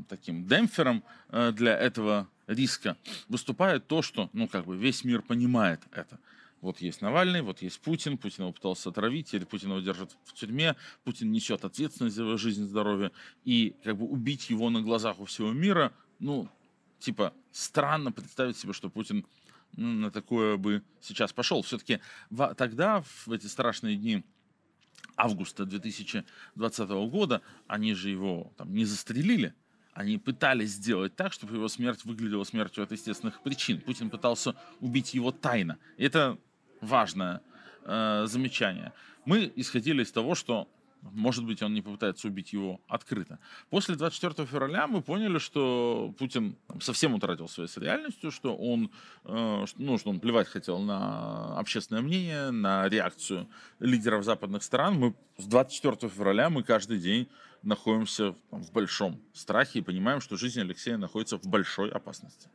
таким 0.10 0.46
демпфером 0.46 1.04
э, 1.30 1.52
для 1.54 1.78
этого 1.78 2.28
риска 2.48 2.98
выступает 3.30 3.88
то, 3.88 4.02
что, 4.02 4.30
ну, 4.34 4.48
как 4.48 4.66
бы 4.66 4.76
весь 4.76 5.06
мир 5.06 5.22
понимает 5.22 5.80
это. 5.92 6.20
Вот 6.62 6.80
есть 6.80 7.02
Навальный, 7.02 7.42
вот 7.42 7.62
есть 7.64 7.80
Путин, 7.82 8.18
Путин 8.18 8.44
его 8.44 8.54
пытался 8.54 8.90
отравить, 8.90 9.28
теперь 9.28 9.48
Путин 9.48 9.70
его 9.70 9.80
держит 9.80 10.16
в 10.26 10.34
тюрьме, 10.34 10.76
Путин 11.04 11.32
несет 11.32 11.66
ответственность 11.66 12.16
за 12.16 12.22
его 12.22 12.38
жизнь 12.38 12.64
и 12.64 12.68
здоровье, 12.68 13.12
и 13.44 13.76
как 13.84 13.98
бы 13.98 14.06
убить 14.06 14.52
его 14.52 14.70
на 14.70 14.82
глазах 14.82 15.20
у 15.20 15.26
всего 15.26 15.52
мира, 15.52 15.92
ну, 16.20 16.48
типа, 17.00 17.34
странно 17.52 18.12
представить 18.12 18.58
себе, 18.58 18.74
что 18.74 18.90
Путин 18.92 19.26
на 19.76 20.12
такое 20.12 20.58
бы 20.58 20.84
сейчас 21.02 21.34
пошел. 21.34 21.64
Все-таки 21.64 22.00
тогда, 22.58 23.02
в 23.02 23.32
эти 23.32 23.48
страшные 23.48 23.96
дни 23.96 24.24
августа 25.16 25.66
2020 25.66 26.90
года, 27.10 27.42
они 27.68 27.96
же 27.96 28.10
его 28.10 28.54
там 28.58 28.72
не 28.74 28.86
застрелили, 28.86 29.56
они 29.94 30.18
пытались 30.18 30.72
сделать 30.72 31.16
так, 31.16 31.34
чтобы 31.34 31.56
его 31.56 31.68
смерть 31.68 32.06
выглядела 32.06 32.44
смертью 32.44 32.84
от 32.84 32.92
естественных 32.92 33.42
причин. 33.42 33.82
Путин 33.82 34.10
пытался 34.10 34.56
убить 34.80 35.14
его 35.14 35.32
тайно. 35.32 35.80
Это 35.98 36.38
важное 36.82 37.42
э, 37.86 38.26
замечание. 38.26 38.94
Мы 39.26 39.52
исходили 39.56 40.04
из 40.04 40.12
того, 40.12 40.36
что 40.36 40.68
может 41.02 41.46
быть, 41.46 41.64
он 41.64 41.74
не 41.74 41.82
попытается 41.82 42.28
убить 42.28 42.54
его 42.54 42.80
открыто. 42.88 43.40
После 43.70 43.96
24 43.96 44.48
февраля 44.48 44.88
мы 44.88 45.02
поняли, 45.02 45.40
что 45.40 46.14
Путин 46.18 46.56
совсем 46.80 47.14
утратил 47.16 47.48
связь 47.48 47.72
с 47.72 47.78
реальностью, 47.78 48.32
что 48.32 48.56
он, 48.56 48.92
э, 49.26 49.66
ну, 49.78 49.98
что 49.98 50.10
он 50.10 50.20
плевать 50.20 50.48
хотел 50.48 50.80
на 50.80 51.58
общественное 51.58 52.02
мнение, 52.02 52.52
на 52.52 52.88
реакцию 52.88 53.48
лидеров 53.80 54.24
западных 54.24 54.64
стран. 54.64 55.00
Мы 55.00 55.16
с 55.38 55.46
24 55.46 56.12
февраля 56.12 56.50
мы 56.50 56.64
каждый 56.64 57.00
день 57.00 57.28
находимся 57.64 58.36
в 58.52 58.72
большом 58.72 59.20
страхе 59.34 59.80
и 59.80 59.82
понимаем, 59.82 60.22
что 60.22 60.38
жизнь 60.38 60.62
Алексея 60.62 60.98
находится 60.98 61.38
в 61.38 61.46
большой 61.46 61.90
опасности. 61.90 62.50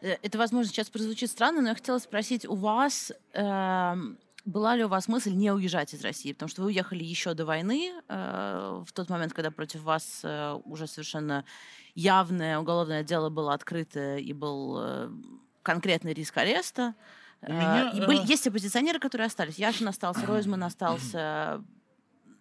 Э, 0.00 0.16
это, 0.22 0.38
возможно, 0.38 0.70
сейчас 0.70 0.90
прозвучит 0.90 1.30
странно, 1.30 1.60
но 1.60 1.68
я 1.68 1.74
хотела 1.74 1.98
спросить 1.98 2.46
у 2.46 2.54
вас, 2.54 3.12
э, 3.32 3.94
была 4.44 4.76
ли 4.76 4.84
у 4.84 4.88
вас 4.88 5.08
мысль 5.08 5.32
не 5.32 5.52
уезжать 5.52 5.92
из 5.94 6.02
России? 6.02 6.32
Потому 6.32 6.48
что 6.48 6.62
вы 6.62 6.68
уехали 6.68 7.04
еще 7.04 7.34
до 7.34 7.44
войны, 7.44 7.92
э, 8.08 8.82
в 8.86 8.92
тот 8.92 9.10
момент, 9.10 9.32
когда 9.32 9.50
против 9.50 9.82
вас 9.82 10.20
э, 10.22 10.58
уже 10.64 10.86
совершенно 10.86 11.44
явное 11.94 12.58
уголовное 12.58 13.02
дело 13.02 13.28
было 13.28 13.52
открыто 13.52 14.16
и 14.16 14.32
был 14.32 14.78
э, 14.80 15.10
конкретный 15.62 16.14
риск 16.14 16.36
ареста. 16.38 16.94
У 17.42 17.52
меня, 17.52 17.90
и 17.90 18.00
были, 18.00 18.26
есть 18.26 18.46
оппозиционеры, 18.46 18.98
которые 18.98 19.26
остались. 19.26 19.58
Яшин 19.58 19.88
остался, 19.88 20.26
Ройзман 20.26 20.64
остался. 20.64 21.62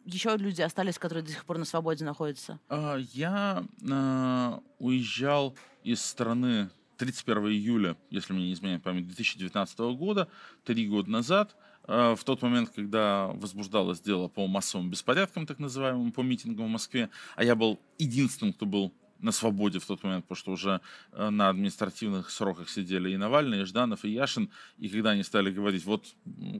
Еще 0.05 0.37
люди 0.37 0.61
остались, 0.61 0.97
которые 0.97 1.25
до 1.25 1.31
сих 1.31 1.43
пор 1.43 1.57
на 1.57 1.65
свободе 1.65 2.05
находятся. 2.05 2.59
А, 2.69 2.95
я 2.95 3.65
э, 3.81 4.59
уезжал 4.79 5.55
из 5.83 6.01
страны 6.01 6.69
31 6.97 7.47
июля, 7.47 7.97
если 8.09 8.33
мне 8.33 8.47
не 8.47 8.53
изменяет 8.53 8.83
память, 8.83 9.05
2019 9.05 9.79
года, 9.97 10.27
три 10.63 10.87
года 10.87 11.09
назад. 11.09 11.55
Э, 11.87 12.15
в 12.17 12.23
тот 12.23 12.41
момент, 12.41 12.71
когда 12.75 13.27
возбуждалось 13.27 14.01
дело 14.01 14.27
по 14.27 14.47
массовым 14.47 14.89
беспорядкам, 14.89 15.45
так 15.45 15.59
называемым, 15.59 16.11
по 16.11 16.21
митингам 16.21 16.67
в 16.67 16.69
Москве, 16.69 17.09
а 17.35 17.43
я 17.43 17.55
был 17.55 17.79
единственным, 17.97 18.53
кто 18.53 18.65
был 18.65 18.93
на 19.19 19.31
свободе 19.31 19.79
в 19.79 19.85
тот 19.85 20.03
момент, 20.03 20.25
потому 20.25 20.37
что 20.37 20.51
уже 20.51 20.81
э, 21.11 21.29
на 21.29 21.49
административных 21.49 22.29
сроках 22.29 22.69
сидели 22.69 23.11
и 23.11 23.17
Навальный, 23.17 23.61
и 23.61 23.63
Жданов, 23.63 24.05
и 24.05 24.09
Яшин, 24.09 24.49
и 24.77 24.89
когда 24.89 25.11
они 25.11 25.23
стали 25.23 25.51
говорить, 25.51 25.85
вот, 25.85 26.05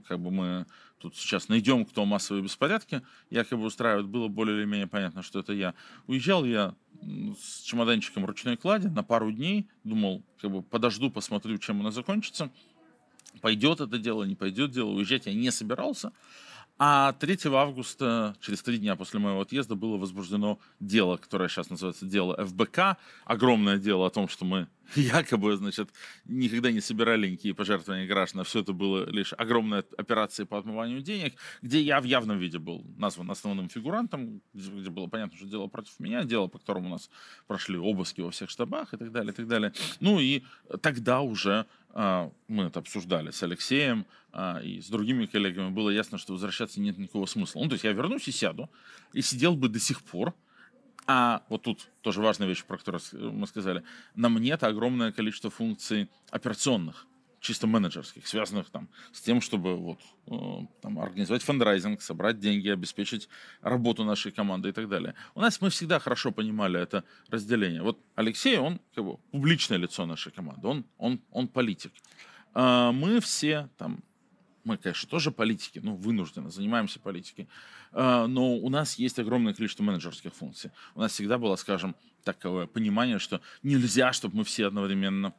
как 0.06 0.18
бы 0.20 0.30
мы 0.30 0.66
тут 0.98 1.16
сейчас 1.16 1.48
найдем, 1.48 1.84
кто 1.84 2.04
массовые 2.04 2.42
беспорядки, 2.42 3.02
якобы 3.30 3.64
устраивают, 3.64 4.08
было 4.08 4.28
более 4.28 4.58
или 4.58 4.64
менее 4.64 4.88
понятно, 4.88 5.22
что 5.22 5.40
это 5.40 5.52
я. 5.52 5.74
Уезжал 6.06 6.44
я 6.44 6.74
с 7.02 7.62
чемоданчиком 7.62 8.24
ручной 8.24 8.56
клади 8.56 8.88
на 8.88 9.02
пару 9.02 9.32
дней, 9.32 9.68
думал, 9.84 10.22
как 10.40 10.50
бы 10.50 10.62
подожду, 10.62 11.10
посмотрю, 11.10 11.58
чем 11.58 11.80
оно 11.80 11.90
закончится, 11.90 12.50
пойдет 13.40 13.80
это 13.80 13.98
дело, 13.98 14.24
не 14.24 14.34
пойдет 14.34 14.70
дело, 14.70 14.90
уезжать 14.90 15.26
я 15.26 15.34
не 15.34 15.50
собирался. 15.50 16.12
А 16.80 17.12
3 17.14 17.38
августа, 17.52 18.36
через 18.40 18.62
три 18.62 18.78
дня 18.78 18.94
после 18.94 19.18
моего 19.18 19.40
отъезда, 19.40 19.74
было 19.74 19.96
возбуждено 19.96 20.60
дело, 20.78 21.16
которое 21.16 21.48
сейчас 21.48 21.70
называется 21.70 22.06
дело 22.06 22.36
ФБК. 22.36 22.96
Огромное 23.24 23.78
дело 23.78 24.06
о 24.06 24.10
том, 24.10 24.28
что 24.28 24.44
мы 24.44 24.68
якобы, 24.94 25.56
значит, 25.56 25.90
никогда 26.24 26.70
не 26.70 26.80
собирали 26.80 27.30
никакие 27.30 27.52
пожертвования 27.52 28.06
граждан. 28.06 28.44
Все 28.44 28.60
это 28.60 28.72
было 28.72 29.10
лишь 29.10 29.34
огромная 29.36 29.84
операция 29.96 30.46
по 30.46 30.56
отмыванию 30.56 31.02
денег, 31.02 31.34
где 31.62 31.80
я 31.80 32.00
в 32.00 32.04
явном 32.04 32.38
виде 32.38 32.60
был 32.60 32.84
назван 32.96 33.28
основным 33.28 33.68
фигурантом, 33.68 34.40
где 34.54 34.90
было 34.90 35.08
понятно, 35.08 35.36
что 35.36 35.46
дело 35.46 35.66
против 35.66 35.98
меня, 35.98 36.22
дело, 36.22 36.46
по 36.46 36.58
которому 36.58 36.86
у 36.86 36.92
нас 36.92 37.10
прошли 37.48 37.76
обыски 37.76 38.20
во 38.20 38.30
всех 38.30 38.50
штабах 38.50 38.94
и 38.94 38.96
так 38.96 39.10
далее, 39.10 39.32
и 39.32 39.34
так 39.34 39.48
далее. 39.48 39.72
Ну 39.98 40.20
и 40.20 40.44
тогда 40.80 41.22
уже 41.22 41.66
а, 41.90 42.30
мы 42.46 42.64
это 42.64 42.78
обсуждали 42.78 43.30
с 43.30 43.42
Алексеем 43.42 44.06
а, 44.32 44.60
и 44.60 44.80
с 44.80 44.88
другими 44.88 45.26
коллегами, 45.26 45.70
было 45.70 45.90
ясно, 45.90 46.18
что 46.18 46.32
возвращаться 46.32 46.80
нет 46.80 46.98
никакого 46.98 47.26
смысла. 47.26 47.60
Ну, 47.60 47.68
то 47.68 47.74
есть 47.74 47.84
я 47.84 47.92
вернусь 47.92 48.28
и 48.28 48.32
сяду, 48.32 48.70
и 49.12 49.22
сидел 49.22 49.56
бы 49.56 49.68
до 49.68 49.78
сих 49.78 50.02
пор, 50.02 50.34
а 51.06 51.42
вот 51.48 51.62
тут 51.62 51.88
тоже 52.02 52.20
важная 52.20 52.46
вещь, 52.46 52.64
про 52.64 52.76
которую 52.76 53.02
мы 53.32 53.46
сказали, 53.46 53.82
на 54.14 54.28
мне 54.28 54.50
это 54.50 54.66
огромное 54.66 55.10
количество 55.10 55.50
функций 55.50 56.10
операционных 56.30 57.06
чисто 57.40 57.66
менеджерских, 57.66 58.26
связанных 58.26 58.70
там 58.70 58.88
с 59.12 59.20
тем, 59.20 59.40
чтобы 59.40 59.76
вот 59.76 60.00
э, 60.26 60.66
там, 60.82 60.98
организовать 60.98 61.42
фандрайзинг, 61.42 62.02
собрать 62.02 62.38
деньги, 62.38 62.68
обеспечить 62.68 63.28
работу 63.62 64.04
нашей 64.04 64.32
команды 64.32 64.68
и 64.68 64.72
так 64.72 64.88
далее. 64.88 65.14
У 65.34 65.40
нас 65.40 65.60
мы 65.60 65.70
всегда 65.70 65.98
хорошо 65.98 66.32
понимали 66.32 66.80
это 66.80 67.04
разделение. 67.30 67.82
Вот 67.82 67.98
Алексей, 68.14 68.58
он 68.58 68.80
как 68.94 69.04
бы 69.04 69.16
публичное 69.30 69.78
лицо 69.78 70.04
нашей 70.06 70.32
команды, 70.32 70.66
он, 70.66 70.84
он, 70.98 71.20
он 71.30 71.48
политик. 71.48 71.92
А 72.54 72.92
мы 72.92 73.20
все 73.20 73.68
там 73.76 74.02
мы, 74.68 74.76
конечно, 74.76 75.08
тоже 75.08 75.30
политики, 75.30 75.80
ну, 75.82 75.96
вынуждены, 75.96 76.50
занимаемся 76.50 77.00
политикой, 77.00 77.48
а, 77.92 78.26
но 78.26 78.54
у 78.54 78.68
нас 78.68 78.98
есть 78.98 79.18
огромное 79.18 79.54
количество 79.54 79.82
менеджерских 79.82 80.34
функций. 80.34 80.70
У 80.94 81.00
нас 81.00 81.12
всегда 81.12 81.38
было, 81.38 81.56
скажем, 81.56 81.96
такое 82.22 82.66
понимание, 82.66 83.18
что 83.18 83.40
нельзя, 83.62 84.12
чтобы 84.12 84.36
мы 84.36 84.44
все 84.44 84.66
одновременно 84.66 85.32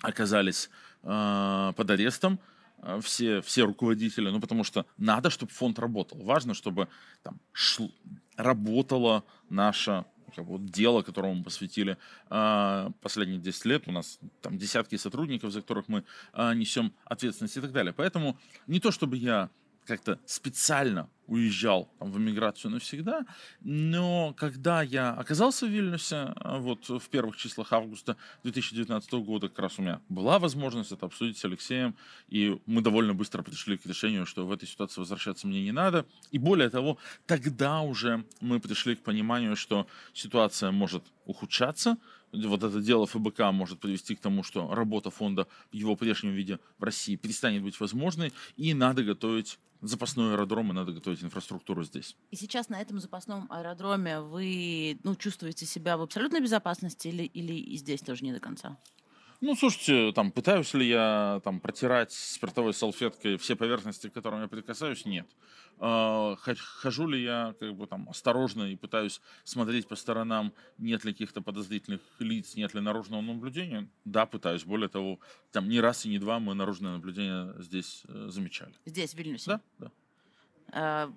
оказались 0.00 0.70
э, 1.02 1.72
под 1.76 1.90
арестом, 1.90 2.38
э, 2.78 3.00
все, 3.02 3.40
все 3.40 3.64
руководители, 3.64 4.30
ну, 4.30 4.40
потому 4.40 4.62
что 4.62 4.86
надо, 4.98 5.30
чтобы 5.30 5.52
фонд 5.52 5.78
работал. 5.78 6.22
Важно, 6.22 6.54
чтобы 6.54 6.88
там 7.22 7.40
шл, 7.52 7.90
работало 8.36 9.24
наше 9.50 10.04
как 10.34 10.46
бы, 10.46 10.58
дело, 10.58 11.02
которому 11.02 11.34
мы 11.34 11.44
посвятили 11.44 11.96
э, 12.30 12.90
последние 13.00 13.38
10 13.38 13.64
лет. 13.66 13.82
У 13.86 13.92
нас 13.92 14.18
там 14.40 14.58
десятки 14.58 14.96
сотрудников, 14.96 15.52
за 15.52 15.60
которых 15.60 15.88
мы 15.88 16.04
э, 16.32 16.54
несем 16.54 16.92
ответственность 17.04 17.56
и 17.56 17.60
так 17.60 17.72
далее. 17.72 17.92
Поэтому 17.92 18.38
не 18.66 18.80
то, 18.80 18.90
чтобы 18.90 19.16
я 19.16 19.50
как-то 19.84 20.18
специально 20.26 21.08
уезжал 21.32 21.90
в 21.98 22.18
эмиграцию 22.18 22.70
навсегда, 22.70 23.24
но 23.60 24.34
когда 24.36 24.82
я 24.82 25.12
оказался 25.12 25.66
в 25.66 25.70
Вильнюсе, 25.70 26.34
а, 26.36 26.58
вот 26.58 26.90
в 26.90 27.08
первых 27.08 27.36
числах 27.38 27.72
августа 27.72 28.18
2019 28.42 29.12
года, 29.24 29.48
как 29.48 29.58
раз 29.58 29.78
у 29.78 29.82
меня 29.82 30.00
была 30.10 30.38
возможность 30.38 30.92
это 30.92 31.06
обсудить 31.06 31.38
с 31.38 31.44
Алексеем, 31.46 31.96
и 32.28 32.60
мы 32.66 32.82
довольно 32.82 33.14
быстро 33.14 33.42
пришли 33.42 33.78
к 33.78 33.86
решению, 33.86 34.26
что 34.26 34.46
в 34.46 34.52
этой 34.52 34.68
ситуации 34.68 35.00
возвращаться 35.00 35.46
мне 35.46 35.62
не 35.62 35.72
надо, 35.72 36.04
и 36.32 36.38
более 36.38 36.68
того, 36.68 36.98
тогда 37.26 37.80
уже 37.80 38.24
мы 38.42 38.60
пришли 38.60 38.94
к 38.94 39.02
пониманию, 39.02 39.56
что 39.56 39.86
ситуация 40.12 40.70
может 40.70 41.04
ухудшаться, 41.24 41.96
вот 42.32 42.62
это 42.62 42.80
дело 42.80 43.06
ФБК 43.06 43.40
может 43.52 43.80
привести 43.80 44.14
к 44.14 44.20
тому, 44.20 44.42
что 44.42 44.74
работа 44.74 45.10
фонда 45.10 45.46
в 45.70 45.74
его 45.74 45.96
прежнем 45.96 46.32
виде 46.32 46.58
в 46.78 46.84
России 46.84 47.16
перестанет 47.16 47.62
быть 47.62 47.78
возможной, 47.78 48.32
и 48.56 48.74
надо 48.74 49.04
готовить 49.04 49.58
запасной 49.82 50.32
аэродром, 50.32 50.70
и 50.70 50.74
надо 50.74 50.92
готовить 50.92 51.22
инфраструктуру 51.22 51.84
здесь. 51.84 52.16
И 52.30 52.36
сейчас 52.36 52.68
на 52.68 52.80
этом 52.80 53.00
запасном 53.00 53.46
аэродроме 53.50 54.20
вы 54.20 54.98
ну, 55.02 55.16
чувствуете 55.16 55.66
себя 55.66 55.96
в 55.96 56.02
абсолютной 56.02 56.40
безопасности 56.40 57.08
или, 57.08 57.24
или 57.24 57.52
и 57.52 57.76
здесь 57.76 58.00
тоже 58.00 58.24
не 58.24 58.32
до 58.32 58.40
конца? 58.40 58.78
Ну, 59.42 59.56
слушайте, 59.56 60.12
там, 60.12 60.30
пытаюсь 60.30 60.72
ли 60.72 60.86
я 60.86 61.40
там 61.42 61.58
протирать 61.58 62.12
спиртовой 62.12 62.72
салфеткой 62.72 63.38
все 63.38 63.56
поверхности, 63.56 64.08
к 64.08 64.12
которым 64.12 64.40
я 64.40 64.46
прикасаюсь? 64.46 65.04
Нет. 65.04 65.26
А, 65.80 66.36
хожу 66.36 67.08
ли 67.08 67.24
я 67.24 67.52
как 67.58 67.74
бы 67.74 67.88
там 67.88 68.08
осторожно 68.08 68.70
и 68.70 68.76
пытаюсь 68.76 69.20
смотреть 69.42 69.88
по 69.88 69.96
сторонам, 69.96 70.52
нет 70.78 71.04
ли 71.04 71.12
каких-то 71.12 71.40
подозрительных 71.40 72.00
лиц, 72.20 72.54
нет 72.54 72.72
ли 72.74 72.80
наружного 72.80 73.20
наблюдения? 73.20 73.88
Да, 74.04 74.26
пытаюсь. 74.26 74.62
Более 74.62 74.88
того, 74.88 75.18
там 75.50 75.68
не 75.68 75.80
раз 75.80 76.06
и 76.06 76.08
не 76.08 76.20
два 76.20 76.38
мы 76.38 76.54
наружное 76.54 76.92
наблюдение 76.92 77.52
здесь 77.58 78.04
э, 78.06 78.28
замечали. 78.28 78.74
Здесь, 78.84 79.12
в 79.12 79.18
Вильнюсе? 79.18 79.50
Да, 79.50 79.60
да. 79.80 79.90
А, 80.70 81.12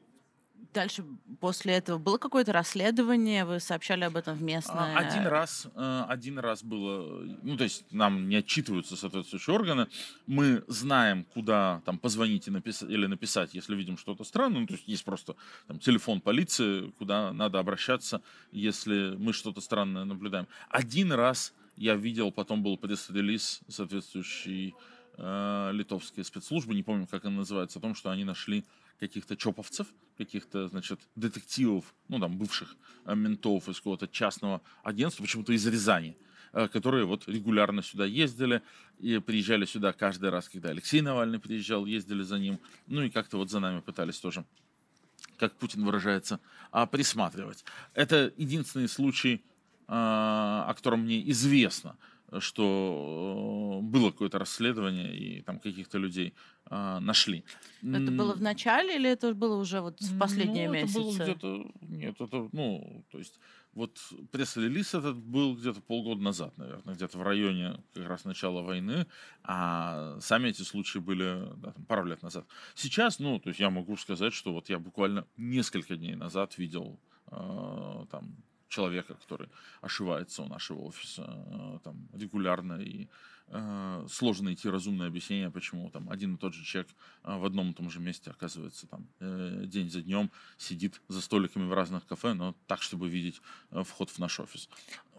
дальше 0.75 1.03
после 1.39 1.73
этого 1.73 1.97
было 1.97 2.17
какое-то 2.17 2.51
расследование, 2.51 3.45
вы 3.45 3.59
сообщали 3.59 4.03
об 4.03 4.17
этом 4.17 4.35
в 4.35 4.43
местное? 4.43 4.95
Один 4.95 5.25
раз, 5.25 5.67
э, 5.73 6.05
один 6.07 6.37
раз 6.37 6.63
было, 6.63 7.23
ну 7.41 7.57
то 7.57 7.63
есть 7.63 7.85
нам 7.91 8.29
не 8.29 8.35
отчитываются 8.35 8.95
соответствующие 8.95 9.55
органы, 9.55 9.87
мы 10.27 10.63
знаем, 10.67 11.23
куда 11.33 11.81
там 11.85 11.97
позвонить 11.97 12.47
и 12.47 12.51
написать, 12.51 12.89
или 12.89 13.07
написать, 13.07 13.55
если 13.55 13.75
видим 13.75 13.97
что-то 13.97 14.23
странное, 14.23 14.59
ну 14.59 14.67
то 14.67 14.73
есть 14.73 14.87
есть 14.87 15.05
просто 15.05 15.35
там, 15.67 15.79
телефон 15.79 16.21
полиции, 16.21 16.91
куда 16.99 17.31
надо 17.31 17.59
обращаться, 17.59 18.21
если 18.51 19.15
мы 19.17 19.33
что-то 19.33 19.61
странное 19.61 20.03
наблюдаем. 20.03 20.47
Один 20.69 21.13
раз 21.13 21.53
я 21.77 21.95
видел, 21.95 22.31
потом 22.31 22.63
был 22.63 22.77
пресс-релиз 22.77 23.61
соответствующий 23.69 24.75
э, 25.17 25.69
литовские 25.73 26.25
спецслужбы, 26.25 26.75
не 26.75 26.83
помню, 26.83 27.07
как 27.07 27.25
она 27.25 27.37
называется, 27.37 27.79
о 27.79 27.81
том, 27.81 27.95
что 27.95 28.09
они 28.09 28.25
нашли 28.25 28.65
каких-то 28.99 29.36
чоповцев, 29.36 29.88
каких-то, 30.17 30.67
значит, 30.69 30.99
детективов, 31.15 31.93
ну, 32.08 32.19
там, 32.19 32.38
бывших 32.38 32.75
э, 33.05 33.15
ментов 33.15 33.67
из 33.69 33.77
какого-то 33.77 34.08
частного 34.08 34.62
агентства, 34.84 35.23
почему-то 35.23 35.53
из 35.53 35.65
Рязани. 35.67 36.17
э, 36.53 36.67
которые 36.69 37.05
вот 37.05 37.27
регулярно 37.27 37.81
сюда 37.81 38.05
ездили 38.05 38.62
и 38.99 39.19
приезжали 39.19 39.65
сюда 39.65 39.91
каждый 39.91 40.29
раз, 40.29 40.47
когда 40.47 40.69
Алексей 40.69 41.01
Навальный 41.01 41.39
приезжал, 41.39 41.86
ездили 41.86 42.23
за 42.23 42.39
ним, 42.39 42.60
ну 42.88 43.01
и 43.01 43.10
как-то 43.10 43.38
вот 43.38 43.49
за 43.49 43.60
нами 43.60 43.81
пытались 43.81 44.19
тоже 44.19 44.45
как 45.38 45.53
Путин 45.55 45.84
выражается, 45.86 46.39
а, 46.71 46.86
присматривать. 46.86 47.65
Это 47.93 48.31
единственный 48.38 48.88
случай, 48.88 49.43
а, 49.88 50.65
о 50.67 50.73
котором 50.73 51.01
мне 51.01 51.29
известно, 51.31 51.97
что 52.39 53.81
э, 53.81 53.85
было 53.85 54.11
какое-то 54.11 54.39
расследование 54.39 55.15
и 55.15 55.41
там 55.41 55.59
каких-то 55.59 55.97
людей 55.97 56.33
э, 56.69 56.99
нашли. 56.99 57.43
Это 57.81 58.11
было 58.11 58.33
в 58.33 58.41
начале 58.41 58.95
или 58.95 59.09
это 59.09 59.33
было 59.33 59.55
уже 59.55 59.81
вот 59.81 60.01
в 60.01 60.17
последние 60.17 60.67
ну, 60.67 60.73
месяцы? 60.73 60.99
Это 60.99 61.01
было 61.01 61.13
где-то, 61.13 61.71
нет, 61.81 62.21
это, 62.21 62.49
ну, 62.51 63.05
то 63.11 63.19
есть 63.19 63.39
вот 63.73 63.99
пресс-релиз 64.31 64.95
этот 64.95 65.17
был 65.17 65.55
где-то 65.55 65.81
полгода 65.81 66.21
назад, 66.21 66.57
наверное, 66.57 66.95
где-то 66.95 67.17
в 67.17 67.21
районе 67.21 67.83
как 67.93 68.07
раз 68.07 68.25
начала 68.25 68.61
войны, 68.61 69.05
а 69.43 70.17
сами 70.21 70.49
эти 70.49 70.61
случаи 70.63 70.99
были 70.99 71.47
да, 71.57 71.71
там, 71.71 71.85
пару 71.85 72.05
лет 72.05 72.23
назад. 72.23 72.45
Сейчас, 72.73 73.19
ну, 73.19 73.39
то 73.39 73.49
есть 73.49 73.59
я 73.59 73.69
могу 73.69 73.97
сказать, 73.97 74.33
что 74.33 74.53
вот 74.53 74.69
я 74.69 74.79
буквально 74.79 75.27
несколько 75.38 75.97
дней 75.97 76.15
назад 76.15 76.57
видел 76.57 76.99
э, 77.27 78.05
там 78.09 78.38
человека, 78.67 79.13
который 79.13 79.49
ошивается 79.82 80.43
у 80.43 80.47
нашего 80.47 80.82
офиса 80.82 81.23
э, 81.28 81.80
там, 81.84 82.08
регулярно, 82.13 82.82
и 82.82 83.08
э, 83.47 84.08
сложно 84.10 84.45
найти 84.45 84.69
разумное 84.69 85.08
объяснение, 85.08 85.51
почему 85.51 85.89
там 85.89 86.10
один 86.10 86.36
и 86.36 86.38
тот 86.38 86.54
же 86.54 86.63
человек 86.63 86.91
э, 87.23 87.38
в 87.38 87.45
одном 87.45 87.71
и 87.71 87.73
том 87.73 87.89
же 87.89 87.99
месте 87.99 88.32
оказывается 88.32 88.88
там 88.88 89.08
э, 89.19 89.63
день 89.65 89.89
за 89.89 90.01
днем, 90.01 90.32
сидит 90.58 91.01
за 91.08 91.21
столиками 91.21 91.67
в 91.67 91.73
разных 91.73 92.06
кафе, 92.06 92.34
но 92.34 92.56
так, 92.67 92.82
чтобы 92.82 93.10
видеть 93.10 93.41
э, 93.71 93.84
вход 93.84 94.10
в 94.10 94.19
наш 94.19 94.39
офис. 94.39 94.69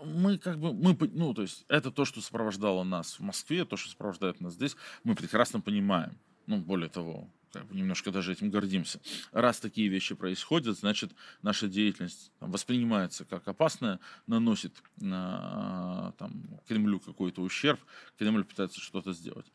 Мы 0.04 0.38
как 0.38 0.58
бы, 0.58 0.72
мы, 0.72 0.96
ну, 1.12 1.32
то 1.34 1.42
есть 1.42 1.64
это 1.68 1.90
то, 1.90 2.04
что 2.04 2.20
сопровождало 2.20 2.84
нас 2.84 3.18
в 3.18 3.22
Москве, 3.22 3.64
то, 3.64 3.76
что 3.76 3.90
сопровождает 3.90 4.40
нас 4.40 4.54
здесь, 4.54 4.76
мы 5.04 5.14
прекрасно 5.14 5.60
понимаем. 5.60 6.18
Ну, 6.46 6.58
более 6.58 6.88
того, 6.88 7.28
немножко 7.70 8.10
даже 8.10 8.32
этим 8.32 8.50
гордимся. 8.50 9.00
Раз 9.32 9.60
такие 9.60 9.88
вещи 9.88 10.14
происходят, 10.14 10.78
значит, 10.78 11.12
наша 11.42 11.68
деятельность 11.68 12.32
там, 12.38 12.50
воспринимается 12.50 13.24
как 13.24 13.46
опасная, 13.48 14.00
наносит 14.26 14.72
на, 14.96 16.12
там, 16.18 16.60
Кремлю 16.66 17.00
какой-то 17.00 17.42
ущерб, 17.42 17.80
Кремль 18.18 18.44
пытается 18.44 18.80
что-то 18.80 19.12
сделать. 19.12 19.46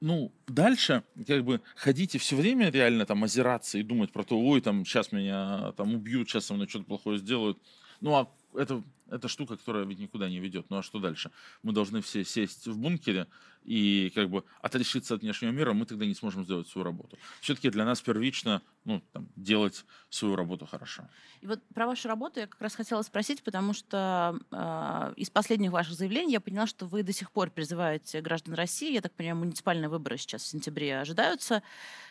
Ну, 0.00 0.32
дальше, 0.46 1.02
как 1.26 1.44
бы, 1.44 1.60
ходите 1.74 2.18
все 2.18 2.36
время 2.36 2.70
реально 2.70 3.04
там 3.04 3.24
озираться 3.24 3.78
и 3.78 3.82
думать 3.82 4.12
про 4.12 4.22
то, 4.22 4.38
ой, 4.38 4.60
там, 4.60 4.84
сейчас 4.84 5.10
меня 5.10 5.72
там 5.72 5.94
убьют, 5.94 6.28
сейчас 6.28 6.46
со 6.46 6.54
мной 6.54 6.68
что-то 6.68 6.84
плохое 6.84 7.18
сделают. 7.18 7.58
Ну, 8.00 8.14
а 8.14 8.32
это, 8.54 8.82
это 9.10 9.28
штука, 9.28 9.56
которая 9.56 9.84
ведь 9.84 9.98
никуда 9.98 10.28
не 10.28 10.38
ведет. 10.38 10.70
Ну 10.70 10.78
а 10.78 10.82
что 10.82 10.98
дальше? 10.98 11.30
Мы 11.62 11.72
должны 11.72 12.00
все 12.00 12.24
сесть 12.24 12.66
в 12.66 12.78
бункере 12.78 13.26
и 13.64 14.10
как 14.14 14.30
бы 14.30 14.44
отрешиться 14.62 15.14
от 15.14 15.22
внешнего 15.22 15.50
мира, 15.50 15.72
мы 15.72 15.84
тогда 15.84 16.06
не 16.06 16.14
сможем 16.14 16.44
сделать 16.44 16.68
свою 16.68 16.84
работу. 16.84 17.18
Все-таки 17.40 17.70
для 17.70 17.84
нас 17.84 18.00
первично 18.00 18.62
ну, 18.84 19.02
там, 19.12 19.28
делать 19.36 19.84
свою 20.08 20.36
работу 20.36 20.64
хорошо. 20.64 21.02
И 21.42 21.46
вот 21.46 21.60
про 21.74 21.86
вашу 21.86 22.08
работу 22.08 22.40
я 22.40 22.46
как 22.46 22.60
раз 22.62 22.74
хотела 22.74 23.02
спросить, 23.02 23.42
потому 23.42 23.74
что 23.74 24.38
э, 24.50 25.12
из 25.16 25.28
последних 25.28 25.70
ваших 25.70 25.94
заявлений 25.94 26.32
я 26.32 26.40
поняла, 26.40 26.66
что 26.66 26.86
вы 26.86 27.02
до 27.02 27.12
сих 27.12 27.30
пор 27.30 27.50
призываете 27.50 28.22
граждан 28.22 28.54
России, 28.54 28.94
я 28.94 29.02
так 29.02 29.12
понимаю, 29.12 29.36
муниципальные 29.36 29.90
выборы 29.90 30.16
сейчас 30.16 30.42
в 30.42 30.46
сентябре 30.46 30.98
ожидаются, 30.98 31.62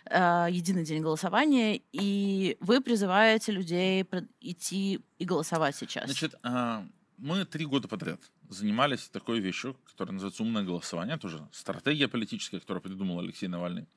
э, 0.06 0.48
единый 0.52 0.84
день 0.84 1.02
голосования, 1.02 1.82
и 1.92 2.58
вы 2.60 2.82
призываете 2.82 3.52
людей 3.52 4.06
идти 4.42 5.02
и 5.18 5.26
голосовать 5.26 5.76
сейчас. 5.76 6.06
Значит, 6.06 6.36
э, 6.44 6.87
мы 7.18 7.46
три 7.46 7.66
года 7.66 7.88
подряд 7.88 8.22
занимались 8.50 9.10
такой 9.10 9.40
вещью, 9.40 9.76
которая 9.86 10.14
называется 10.14 10.44
умное 10.44 10.64
голосование, 10.64 11.18
тоже 11.18 11.48
стратегия 11.52 12.08
политическая, 12.08 12.60
которую 12.60 12.84
придумал 12.84 13.20
Алексей 13.20 13.48
Навальный 13.48 13.88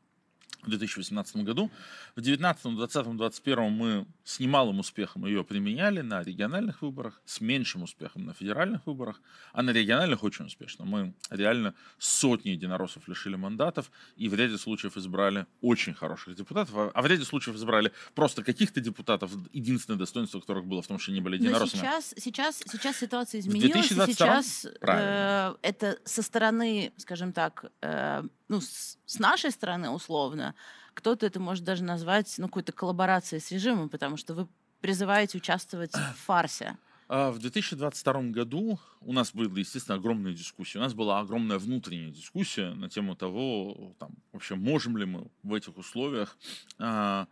в 0.63 0.69
2018 0.69 1.37
году. 1.37 1.71
В 2.17 2.21
2019, 2.21 2.63
2020, 2.63 3.17
2021 3.17 3.73
мы 3.73 4.07
с 4.25 4.41
немалым 4.41 4.81
успехом 4.81 5.27
ее 5.27 5.45
применяли 5.45 6.01
на 6.01 6.23
региональных 6.23 6.83
выборах, 6.83 7.21
с 7.25 7.41
меньшим 7.41 7.83
успехом 7.83 8.27
на 8.27 8.35
федеральных 8.35 8.87
выборах, 8.87 9.21
а 9.53 9.63
на 9.63 9.71
региональных 9.71 10.23
очень 10.23 10.47
успешно. 10.47 10.85
Мы 10.85 11.15
реально 11.31 11.75
сотни 11.99 12.51
единороссов 12.51 13.09
лишили 13.09 13.37
мандатов 13.37 13.91
и 14.17 14.29
в 14.29 14.35
ряде 14.35 14.59
случаев 14.59 14.97
избрали 14.97 15.47
очень 15.61 15.95
хороших 15.95 16.35
депутатов, 16.37 16.75
а, 16.77 16.91
а 16.95 17.03
в 17.03 17.07
ряде 17.07 17.25
случаев 17.25 17.57
избрали 17.57 17.93
просто 18.15 18.43
каких-то 18.43 18.81
депутатов, 18.81 19.31
единственное 19.53 19.99
достоинство 19.99 20.41
которых 20.41 20.67
было 20.67 20.83
в 20.83 20.87
том, 20.87 20.99
что 20.99 21.13
они 21.13 21.21
были 21.21 21.37
единороссами. 21.37 21.81
Но 21.81 21.87
сейчас, 21.87 22.15
сейчас, 22.17 22.63
сейчас 22.71 22.97
ситуация 22.99 23.41
изменилась, 23.41 23.91
и 23.91 23.95
сейчас 23.95 24.67
э, 24.83 25.55
это 25.63 25.99
со 26.05 26.23
стороны, 26.23 26.93
скажем 26.97 27.33
так, 27.33 27.65
э, 27.83 28.23
ну, 28.51 28.61
с, 28.61 28.99
с 29.07 29.19
нашей 29.21 29.53
стороны 29.53 29.91
условно, 29.91 30.55
кто-то 30.95 31.25
это 31.25 31.39
может 31.39 31.65
даже 31.65 31.85
назвать 31.85 32.35
ну, 32.37 32.49
какой-то 32.49 32.73
коллаборацией 32.73 33.41
с 33.41 33.51
режимом, 33.53 33.89
потому 33.89 34.17
что 34.17 34.35
вы 34.35 34.49
призываете 34.81 35.39
участвовать 35.39 35.95
в 35.95 36.15
фарсе. 36.17 36.77
А, 37.09 37.31
в 37.31 37.39
2022 37.39 38.23
году 38.33 38.81
у 39.01 39.13
нас 39.13 39.33
были, 39.33 39.61
естественно, 39.61 39.99
огромные 39.99 40.35
дискуссии. 40.35 40.79
У 40.79 40.81
нас 40.81 40.95
была 40.95 41.21
огромная 41.21 41.59
внутренняя 41.59 42.11
дискуссия 42.11 42.75
на 42.75 42.89
тему 42.89 43.15
того, 43.15 43.95
там, 44.01 44.11
вообще 44.33 44.57
можем 44.57 44.97
ли 44.97 45.05
мы 45.05 45.29
в 45.45 45.55
этих 45.55 45.77
условиях 45.79 46.37
а, 46.79 47.29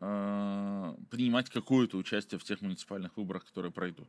а, 0.00 0.94
принимать 1.10 1.48
какое-то 1.48 1.96
участие 1.96 2.38
в 2.38 2.44
тех 2.44 2.60
муниципальных 2.60 3.16
выборах, 3.16 3.46
которые 3.46 3.72
пройдут. 3.72 4.08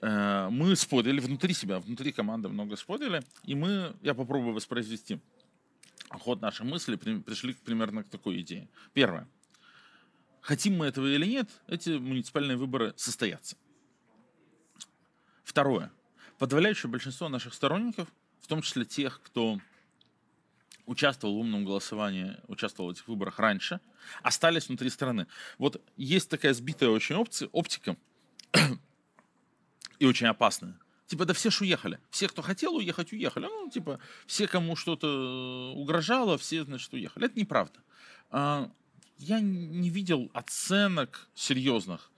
А, 0.00 0.50
мы 0.50 0.74
спорили 0.74 1.20
внутри 1.20 1.54
себя, 1.54 1.78
внутри 1.78 2.10
команды 2.10 2.48
много 2.48 2.74
спорили, 2.74 3.22
и 3.44 3.54
мы, 3.54 3.94
я 4.02 4.14
попробую 4.14 4.54
воспроизвести 4.54 5.20
ход 6.18 6.40
нашей 6.40 6.66
мысли 6.66 6.96
пришли 6.96 7.54
примерно 7.54 8.04
к 8.04 8.08
такой 8.08 8.40
идее. 8.40 8.68
Первое. 8.92 9.28
Хотим 10.40 10.76
мы 10.76 10.86
этого 10.86 11.06
или 11.06 11.26
нет, 11.26 11.48
эти 11.68 11.90
муниципальные 11.90 12.56
выборы 12.56 12.92
состоятся. 12.96 13.56
Второе. 15.42 15.90
Подавляющее 16.38 16.90
большинство 16.90 17.28
наших 17.28 17.54
сторонников, 17.54 18.08
в 18.40 18.46
том 18.46 18.60
числе 18.60 18.84
тех, 18.84 19.20
кто 19.22 19.58
участвовал 20.86 21.36
в 21.36 21.38
умном 21.38 21.64
голосовании, 21.64 22.36
участвовал 22.46 22.90
в 22.90 22.92
этих 22.92 23.08
выборах 23.08 23.38
раньше, 23.38 23.80
остались 24.22 24.68
внутри 24.68 24.90
страны. 24.90 25.26
Вот 25.58 25.82
есть 25.96 26.28
такая 26.28 26.52
сбитая 26.52 26.90
очень 26.90 27.14
опция, 27.14 27.48
оптика, 27.52 27.96
и 29.98 30.06
очень 30.06 30.26
опасная. 30.26 30.78
Типа, 31.06 31.26
да 31.26 31.34
все 31.34 31.50
ж 31.50 31.60
уехали. 31.62 31.98
Все, 32.10 32.28
кто 32.28 32.42
хотел 32.42 32.76
уехать, 32.76 33.12
уехали. 33.12 33.44
Ну, 33.44 33.70
типа, 33.70 33.98
все, 34.26 34.46
кому 34.46 34.74
что-то 34.74 35.72
угрожало, 35.76 36.38
все, 36.38 36.64
значит, 36.64 36.92
уехали. 36.92 37.26
Это 37.26 37.38
неправда. 37.38 37.78
А, 38.30 38.70
я 39.18 39.40
не 39.40 39.90
видел 39.90 40.30
оценок 40.32 41.28
серьезных, 41.34 42.10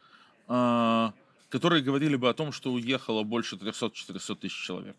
а, 0.46 1.12
которые 1.49 1.83
говорили 1.83 2.16
бы 2.16 2.29
о 2.29 2.35
том, 2.35 2.53
что 2.53 2.72
уехало 2.72 3.25
больше 3.25 3.57
300-400 3.57 4.37
тысяч 4.37 4.64
человек. 4.64 4.96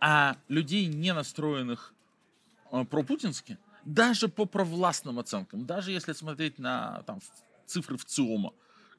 А 0.00 0.36
людей, 0.48 0.86
не 0.86 1.12
настроенных 1.12 1.92
а, 2.70 2.84
пропутински, 2.84 3.58
даже 3.84 4.28
по 4.28 4.46
провластным 4.46 5.18
оценкам, 5.18 5.66
даже 5.66 5.92
если 5.92 6.12
смотреть 6.12 6.58
на 6.58 7.02
там, 7.02 7.20
цифры 7.66 7.96
в 7.98 8.04
ЦИОМа, 8.04 8.52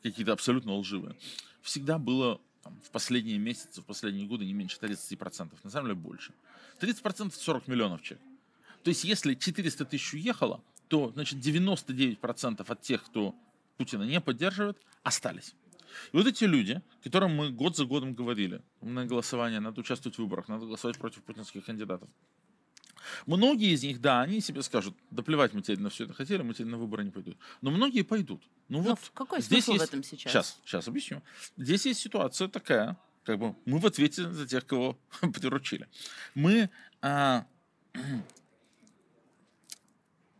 какие-то 0.03 0.33
абсолютно 0.33 0.75
лживые, 0.75 1.15
всегда 1.61 1.97
было 1.97 2.39
там, 2.63 2.79
в 2.83 2.89
последние 2.91 3.37
месяцы, 3.37 3.81
в 3.81 3.85
последние 3.85 4.27
годы 4.27 4.45
не 4.45 4.53
меньше 4.53 4.77
30%, 4.79 5.51
на 5.63 5.69
самом 5.69 5.87
деле 5.87 5.95
больше. 5.95 6.33
30% 6.79 7.33
40 7.33 7.67
миллионов 7.67 8.01
человек. 8.01 8.25
То 8.83 8.89
есть 8.89 9.03
если 9.03 9.35
400 9.35 9.85
тысяч 9.85 10.13
уехало, 10.13 10.63
то 10.87 11.11
значит 11.11 11.39
99% 11.39 12.65
от 12.67 12.81
тех, 12.81 13.03
кто 13.03 13.35
Путина 13.77 14.03
не 14.03 14.19
поддерживает, 14.21 14.77
остались. 15.03 15.55
И 16.11 16.17
вот 16.17 16.27
эти 16.27 16.45
люди, 16.45 16.81
которым 17.03 17.35
мы 17.35 17.51
год 17.51 17.77
за 17.77 17.85
годом 17.85 18.13
говорили, 18.13 18.61
на 18.81 19.05
голосование, 19.05 19.59
надо 19.59 19.81
участвовать 19.81 20.17
в 20.17 20.19
выборах, 20.21 20.47
надо 20.47 20.65
голосовать 20.65 20.97
против 20.97 21.23
путинских 21.23 21.65
кандидатов, 21.65 22.09
Многие 23.25 23.73
из 23.73 23.83
них, 23.83 24.01
да, 24.01 24.21
они 24.21 24.41
себе 24.41 24.61
скажут, 24.61 24.95
да 25.11 25.23
плевать, 25.23 25.53
мы 25.53 25.61
теперь 25.61 25.79
на 25.79 25.89
все 25.89 26.05
это 26.05 26.13
хотели, 26.13 26.41
мы 26.41 26.53
теперь 26.53 26.67
на 26.67 26.77
выборы 26.77 27.03
не 27.03 27.11
пойдут. 27.11 27.37
Но 27.61 27.71
многие 27.71 28.03
пойдут. 28.03 28.41
Ну 28.69 28.81
Но 28.81 28.89
вот 28.91 28.99
какой 29.13 29.41
здесь 29.41 29.67
есть... 29.67 29.79
в 29.79 29.83
этом 29.83 30.03
сейчас? 30.03 30.31
Сейчас, 30.31 30.59
сейчас 30.65 30.87
объясню. 30.87 31.21
Здесь 31.57 31.85
есть 31.85 31.99
ситуация 31.99 32.47
такая, 32.47 32.97
как 33.23 33.39
бы 33.39 33.55
мы 33.65 33.79
в 33.79 33.85
ответе 33.85 34.29
за 34.29 34.47
тех, 34.47 34.65
кого 34.65 34.97
приручили. 35.21 35.87
Мы 36.35 36.69
а, 37.01 37.45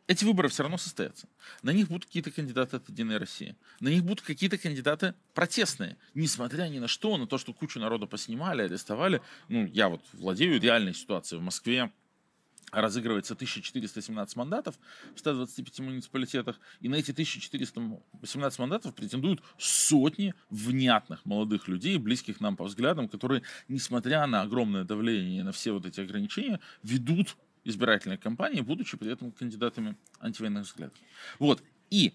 эти 0.07 0.25
выборы 0.25 0.49
все 0.49 0.63
равно 0.63 0.77
состоятся. 0.77 1.27
На 1.61 1.71
них 1.71 1.87
будут 1.87 2.05
какие-то 2.05 2.31
кандидаты 2.31 2.77
от 2.77 2.89
Единой 2.89 3.17
России. 3.17 3.55
На 3.79 3.89
них 3.89 4.03
будут 4.03 4.21
какие-то 4.21 4.57
кандидаты 4.57 5.13
протестные. 5.33 5.97
Несмотря 6.13 6.67
ни 6.67 6.79
на 6.79 6.87
что, 6.87 7.17
на 7.17 7.27
то, 7.27 7.37
что 7.37 7.53
кучу 7.53 7.79
народа 7.79 8.05
поснимали, 8.05 8.63
арестовали. 8.63 9.21
Ну, 9.49 9.65
я 9.65 9.89
вот 9.89 10.01
владею 10.13 10.59
реальной 10.59 10.93
ситуацией 10.93 11.39
в 11.39 11.43
Москве 11.43 11.91
разыгрывается 12.73 13.33
1417 13.33 14.35
мандатов 14.35 14.77
в 15.15 15.19
125 15.19 15.79
муниципалитетах, 15.79 16.59
и 16.81 16.89
на 16.89 16.95
эти 16.95 17.11
1418 17.11 18.59
мандатов 18.59 18.95
претендуют 18.95 19.41
сотни 19.57 20.33
внятных 20.49 21.25
молодых 21.25 21.67
людей, 21.67 21.97
близких 21.97 22.39
нам 22.41 22.57
по 22.57 22.65
взглядам, 22.65 23.07
которые, 23.07 23.43
несмотря 23.67 24.25
на 24.27 24.41
огромное 24.41 24.83
давление 24.83 25.43
на 25.43 25.51
все 25.51 25.71
вот 25.71 25.85
эти 25.85 26.01
ограничения, 26.01 26.59
ведут 26.81 27.37
избирательные 27.63 28.17
кампании, 28.17 28.61
будучи 28.61 28.97
при 28.97 29.11
этом 29.11 29.31
кандидатами 29.31 29.95
антивоенных 30.19 30.65
взглядов. 30.65 30.97
Вот. 31.39 31.63
И 31.89 32.13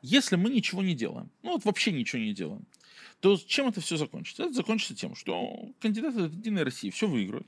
если 0.00 0.36
мы 0.36 0.50
ничего 0.50 0.82
не 0.82 0.94
делаем, 0.94 1.30
ну 1.42 1.52
вот 1.52 1.64
вообще 1.64 1.92
ничего 1.92 2.22
не 2.22 2.32
делаем, 2.32 2.66
то 3.20 3.36
чем 3.36 3.68
это 3.68 3.80
все 3.80 3.96
закончится? 3.96 4.44
Это 4.44 4.52
закончится 4.52 4.94
тем, 4.94 5.14
что 5.14 5.72
кандидаты 5.80 6.24
от 6.24 6.32
Единой 6.32 6.62
России 6.62 6.90
все 6.90 7.08
выиграют. 7.08 7.46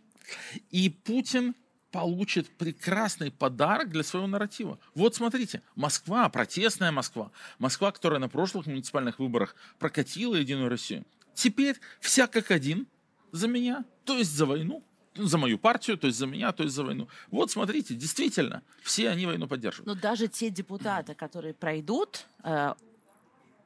И 0.70 0.88
Путин 0.90 1.54
получит 1.90 2.48
прекрасный 2.56 3.30
подарок 3.30 3.90
для 3.90 4.02
своего 4.02 4.26
нарратива. 4.26 4.78
Вот 4.94 5.14
смотрите, 5.14 5.62
Москва, 5.74 6.28
протестная 6.28 6.92
Москва, 6.92 7.30
Москва, 7.58 7.92
которая 7.92 8.20
на 8.20 8.28
прошлых 8.28 8.66
муниципальных 8.66 9.18
выборах 9.18 9.54
прокатила 9.78 10.36
Единую 10.36 10.68
Россию, 10.68 11.04
теперь 11.34 11.76
вся 12.00 12.26
как 12.26 12.50
один 12.50 12.86
за 13.32 13.48
меня, 13.48 13.84
то 14.04 14.16
есть 14.16 14.32
за 14.32 14.46
войну, 14.46 14.84
за 15.16 15.38
мою 15.38 15.58
партию, 15.58 15.98
то 15.98 16.06
есть 16.06 16.18
за 16.18 16.26
меня, 16.26 16.52
то 16.52 16.62
есть 16.62 16.74
за 16.74 16.84
войну. 16.84 17.08
Вот 17.30 17.50
смотрите, 17.50 17.94
действительно, 17.94 18.62
все 18.82 19.08
они 19.10 19.26
войну 19.26 19.48
поддерживают. 19.48 19.86
Но 19.86 20.00
даже 20.00 20.28
те 20.28 20.50
депутаты, 20.50 21.14
которые 21.14 21.54
пройдут, 21.54 22.26
э, 22.44 22.74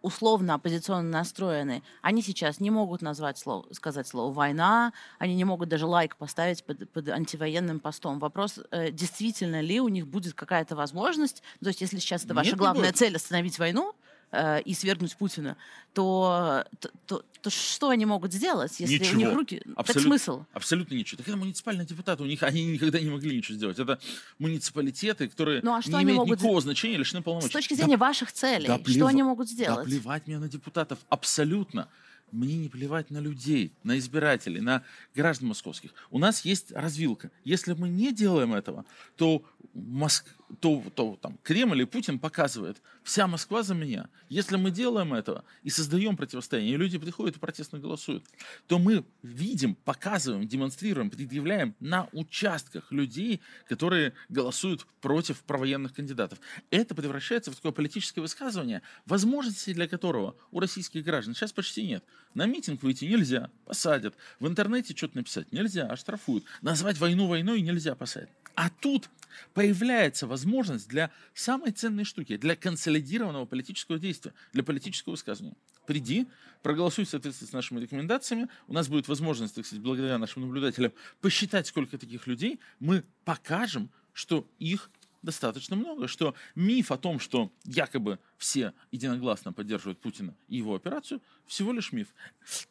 условно 0.05 0.55
оппозиционно 0.55 1.09
настроены, 1.09 1.83
они 2.03 2.21
сейчас 2.21 2.61
не 2.61 2.71
могут 2.71 3.01
назвать 3.01 3.39
слово, 3.39 3.67
сказать 3.73 4.07
слово 4.07 4.33
«война», 4.33 4.93
они 5.19 5.35
не 5.35 5.45
могут 5.45 5.71
даже 5.71 5.87
лайк 5.87 6.17
поставить 6.17 6.63
под, 6.63 6.91
под 6.91 7.09
антивоенным 7.09 7.81
постом. 7.81 8.19
Вопрос, 8.19 8.61
э, 8.71 8.91
действительно 8.91 9.63
ли 9.63 9.81
у 9.81 9.89
них 9.89 10.07
будет 10.07 10.35
какая-то 10.35 10.77
возможность, 10.77 11.43
то 11.61 11.69
есть 11.69 11.81
если 11.81 11.99
сейчас 11.99 12.25
это 12.25 12.35
ваша 12.35 12.51
Нет, 12.51 12.59
главная 12.59 12.93
цель 12.93 13.17
остановить 13.17 13.59
войну, 13.59 13.95
э, 14.35 14.63
и 14.63 14.75
свергнуть 14.75 15.17
Путина, 15.17 15.57
то, 15.93 16.65
то, 16.81 16.91
то, 17.07 17.25
то 17.41 17.51
что 17.51 17.91
они 17.91 18.07
могут 18.07 18.33
сделать, 18.33 18.81
если 18.81 18.99
ничего. 18.99 19.15
у 19.15 19.17
них 19.17 19.33
руки... 19.33 19.63
Абсолют, 19.77 19.87
так 19.87 20.03
смысл? 20.03 20.45
Абсолютно 20.53 20.95
ничего. 20.95 21.19
Так 21.19 21.29
это 21.29 21.37
муниципальные 21.37 21.87
депутаты, 21.87 22.23
у 22.23 22.27
них 22.27 22.43
они 22.43 22.65
никогда 22.65 22.99
не 23.01 23.11
могли 23.11 23.37
ничего 23.37 23.57
сделать. 23.57 23.79
Это 23.79 23.99
муниципалитеты, 24.39 25.29
которые 25.29 25.61
ну, 25.63 25.75
а 25.75 25.83
что 25.83 25.99
не 25.99 26.05
имеют 26.05 26.19
могут... 26.19 26.39
никакого 26.39 26.61
значения, 26.61 26.97
лишены 26.97 27.23
полномочий. 27.23 27.51
С 27.51 27.53
точки 27.53 27.75
зрения 27.75 27.97
да, 27.97 28.07
ваших 28.07 28.33
целей, 28.33 28.67
да, 28.67 28.81
что 28.85 29.07
они 29.07 29.23
могут 29.23 29.49
сделать? 29.49 29.85
Да 29.85 29.85
плевать 29.85 30.27
мне 30.27 30.39
на 30.39 30.49
депутатов, 30.49 30.99
абсолютно 31.09 31.89
мне 32.33 32.57
не 32.57 32.69
плевать 32.69 33.11
на 33.11 33.19
людей, 33.19 33.73
на 33.85 33.97
избирателей, 33.99 34.61
на 34.61 34.83
граждан 35.15 35.49
московских. 35.49 35.93
У 36.11 36.19
нас 36.19 36.45
есть 36.45 36.73
развилка. 36.73 37.31
Если 37.45 37.75
мы 37.75 37.89
не 37.89 38.13
делаем 38.13 38.55
этого, 38.55 38.85
то, 39.17 39.45
Моск... 39.73 40.27
то, 40.61 40.83
то 40.95 41.19
там, 41.21 41.39
Кремль 41.43 41.83
и 41.83 41.85
Путин 41.85 42.19
показывают, 42.19 42.81
вся 43.03 43.27
Москва 43.27 43.63
за 43.63 43.75
меня. 43.75 44.09
Если 44.29 44.57
мы 44.57 44.71
делаем 44.71 45.15
этого 45.15 45.45
и 45.63 45.71
создаем 45.71 46.17
противостояние, 46.17 46.75
и 46.75 46.77
люди 46.77 46.99
приходят 46.99 47.37
и 47.37 47.39
протестно 47.39 47.79
голосуют, 47.79 48.25
то 48.67 48.79
мы 48.79 49.05
видим, 49.23 49.75
показываем, 49.75 50.47
демонстрируем, 50.47 51.11
предъявляем 51.11 51.75
на 51.81 52.09
участках 52.13 52.91
людей, 52.93 53.41
которые 53.69 54.13
голосуют 54.29 54.87
против 55.01 55.43
провоенных 55.43 55.95
кандидатов. 55.95 56.39
Это 56.71 56.95
превращается 56.95 57.51
в 57.51 57.57
такое 57.57 57.73
политическое 57.73 58.21
высказывание, 58.21 58.83
возможности 59.07 59.73
для 59.73 59.89
которого 59.89 60.37
у 60.51 60.61
российских 60.61 61.05
граждан 61.05 61.35
сейчас 61.35 61.53
почти 61.53 61.87
нет. 61.87 62.05
На 62.35 62.47
митинг 62.47 62.83
выйти 62.83 63.05
нельзя, 63.05 63.51
посадят. 63.65 64.15
В 64.41 64.47
интернете 64.47 64.95
что-то 64.97 65.19
написать 65.19 65.53
нельзя, 65.53 65.87
оштрафуют. 65.87 66.45
Назвать 66.63 66.99
войну 66.99 67.27
войной 67.27 67.61
нельзя, 67.61 67.95
посадят. 67.95 68.31
А 68.55 68.71
тут 68.71 69.09
появляется 69.53 70.27
возможность 70.27 70.89
для 70.89 71.11
самой 71.35 71.73
ценной 71.73 72.05
штуки, 72.05 72.37
для 72.37 72.57
консолидированного 72.57 73.47
политического 73.47 73.99
действия, 73.99 74.33
для 74.53 74.63
политического 74.63 75.13
высказывания. 75.13 75.57
Приди, 75.87 76.27
проголосуй 76.63 77.05
в 77.05 77.09
соответствии 77.09 77.47
с 77.47 77.53
нашими 77.53 77.81
рекомендациями. 77.81 78.49
У 78.69 78.73
нас 78.73 78.89
будет 78.89 79.07
возможность, 79.09 79.55
так 79.55 79.67
сказать, 79.67 79.83
благодаря 79.83 80.19
нашим 80.19 80.43
наблюдателям, 80.43 80.93
посчитать, 81.21 81.67
сколько 81.67 81.99
таких 81.99 82.27
людей. 82.27 82.59
Мы 82.81 83.05
покажем, 83.25 83.91
что 84.13 84.49
их 84.59 84.91
достаточно 85.25 85.75
много, 85.75 86.07
что 86.07 86.35
миф 86.55 86.93
о 86.93 86.99
том, 86.99 87.19
что 87.19 87.51
якобы 87.65 88.19
все 88.37 88.73
единогласно 88.93 89.53
поддерживают 89.53 89.99
Путина 89.99 90.37
и 90.49 90.57
его 90.57 90.75
операцию, 90.75 91.23
всего 91.47 91.73
лишь 91.73 91.93
миф. 91.93 92.09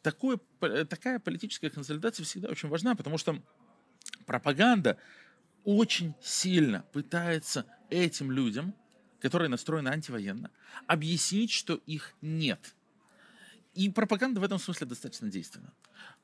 Такое, 0.02 0.38
такая 0.60 1.18
политическая 1.18 1.70
консолидация 1.70 2.24
всегда 2.24 2.48
очень 2.48 2.68
важна, 2.68 2.94
потому 2.94 3.18
что 3.18 3.42
пропаганда 4.26 4.98
очень 5.64 6.14
сильно 6.22 6.84
пытается 6.92 7.66
этим 7.90 8.30
людям, 8.30 8.74
которые 9.20 9.48
настроены 9.48 9.88
антивоенно, 9.88 10.50
объяснить, 10.86 11.50
что 11.50 11.74
их 11.86 12.14
нет. 12.20 12.74
И 13.74 13.90
пропаганда 13.90 14.40
в 14.40 14.44
этом 14.44 14.58
смысле 14.58 14.86
достаточно 14.86 15.28
действенна. 15.28 15.72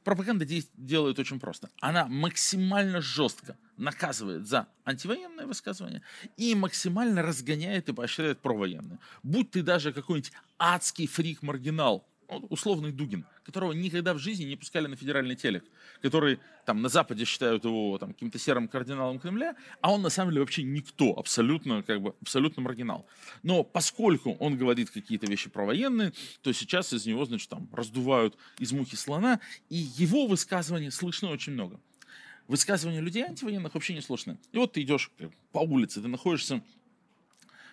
Пропаганда 0.05 0.47
делает 0.77 1.19
очень 1.19 1.41
просто. 1.41 1.69
Она 1.81 2.07
максимально 2.07 3.01
жестко 3.01 3.57
наказывает 3.77 4.47
за 4.47 4.69
антивоенное 4.85 5.47
высказывание 5.47 6.03
и 6.37 6.55
максимально 6.55 7.23
разгоняет 7.23 7.89
и 7.89 7.93
поощряет 7.93 8.41
провоенное. 8.41 8.99
Будь 9.23 9.51
ты 9.51 9.63
даже 9.63 9.93
какой-нибудь 9.93 10.33
адский 10.59 11.07
фрик-маргинал, 11.07 12.07
условный 12.49 12.93
Дугин, 12.93 13.27
которого 13.45 13.73
никогда 13.73 14.15
в 14.15 14.19
жизни 14.19 14.45
не 14.45 14.57
пускали 14.57 14.87
на 14.87 14.97
федеральный 14.97 15.37
телек, 15.37 15.65
который 16.03 16.39
там 16.65 16.83
на 16.83 16.89
Западе 16.89 17.25
считают 17.25 17.65
его 17.65 17.99
там 17.99 18.13
каким-то 18.13 18.39
серым 18.39 18.69
кардиналом 18.69 19.19
Кремля, 19.19 19.57
а 19.81 19.93
он 19.93 20.03
на 20.03 20.11
самом 20.11 20.31
деле 20.31 20.41
вообще 20.41 20.63
никто, 20.63 21.13
абсолютно 21.19 21.83
как 21.83 22.01
бы 22.01 22.15
абсолютно 22.21 22.63
маргинал. 22.63 23.07
Но 23.43 23.65
поскольку 23.65 24.33
он 24.35 24.57
говорит 24.57 24.91
какие-то 24.91 25.27
вещи 25.27 25.51
про 25.51 25.65
военные, 25.65 26.13
то 26.43 26.53
сейчас 26.53 26.93
из 26.93 27.07
него 27.07 27.25
значит 27.25 27.49
там 27.49 27.69
раздувают 27.73 28.37
из 28.59 28.73
мухи 28.73 28.97
слона, 28.97 29.41
и 29.69 29.77
его 29.77 30.27
высказывания 30.27 30.91
слышно 30.91 31.31
очень 31.31 31.53
много. 31.53 31.81
Высказывания 32.49 33.01
людей 33.01 33.23
антивоенных 33.23 33.75
вообще 33.75 33.95
не 33.95 34.01
слышны. 34.01 34.37
И 34.53 34.59
вот 34.59 34.73
ты 34.73 34.83
идешь 34.83 35.11
по 35.53 35.61
улице, 35.61 36.03
ты 36.03 36.09
находишься 36.09 36.63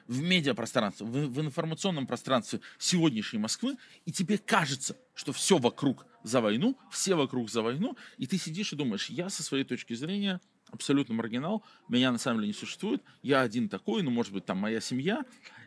в 0.07 0.21
медиапространстве, 0.21 1.05
в, 1.05 1.11
в 1.11 1.41
информационном 1.41 2.07
пространстве 2.07 2.61
сегодняшней 2.77 3.39
Москвы, 3.39 3.77
и 4.05 4.11
тебе 4.11 4.37
кажется, 4.37 4.97
что 5.13 5.33
все 5.33 5.57
вокруг 5.57 6.05
за 6.23 6.41
войну, 6.41 6.77
все 6.91 7.15
вокруг 7.15 7.49
за 7.49 7.61
войну, 7.61 7.97
и 8.17 8.27
ты 8.27 8.37
сидишь 8.37 8.73
и 8.73 8.75
думаешь, 8.75 9.09
я 9.09 9.29
со 9.29 9.43
своей 9.43 9.63
точки 9.63 9.93
зрения 9.93 10.41
абсолютно 10.69 11.13
маргинал, 11.13 11.63
меня 11.87 12.11
на 12.11 12.17
самом 12.17 12.39
деле 12.39 12.49
не 12.49 12.53
существует, 12.53 13.01
я 13.21 13.41
один 13.41 13.69
такой, 13.69 14.03
ну, 14.03 14.11
может 14.11 14.33
быть, 14.33 14.45
там 14.45 14.57
моя 14.57 14.81
семья, 14.81 15.23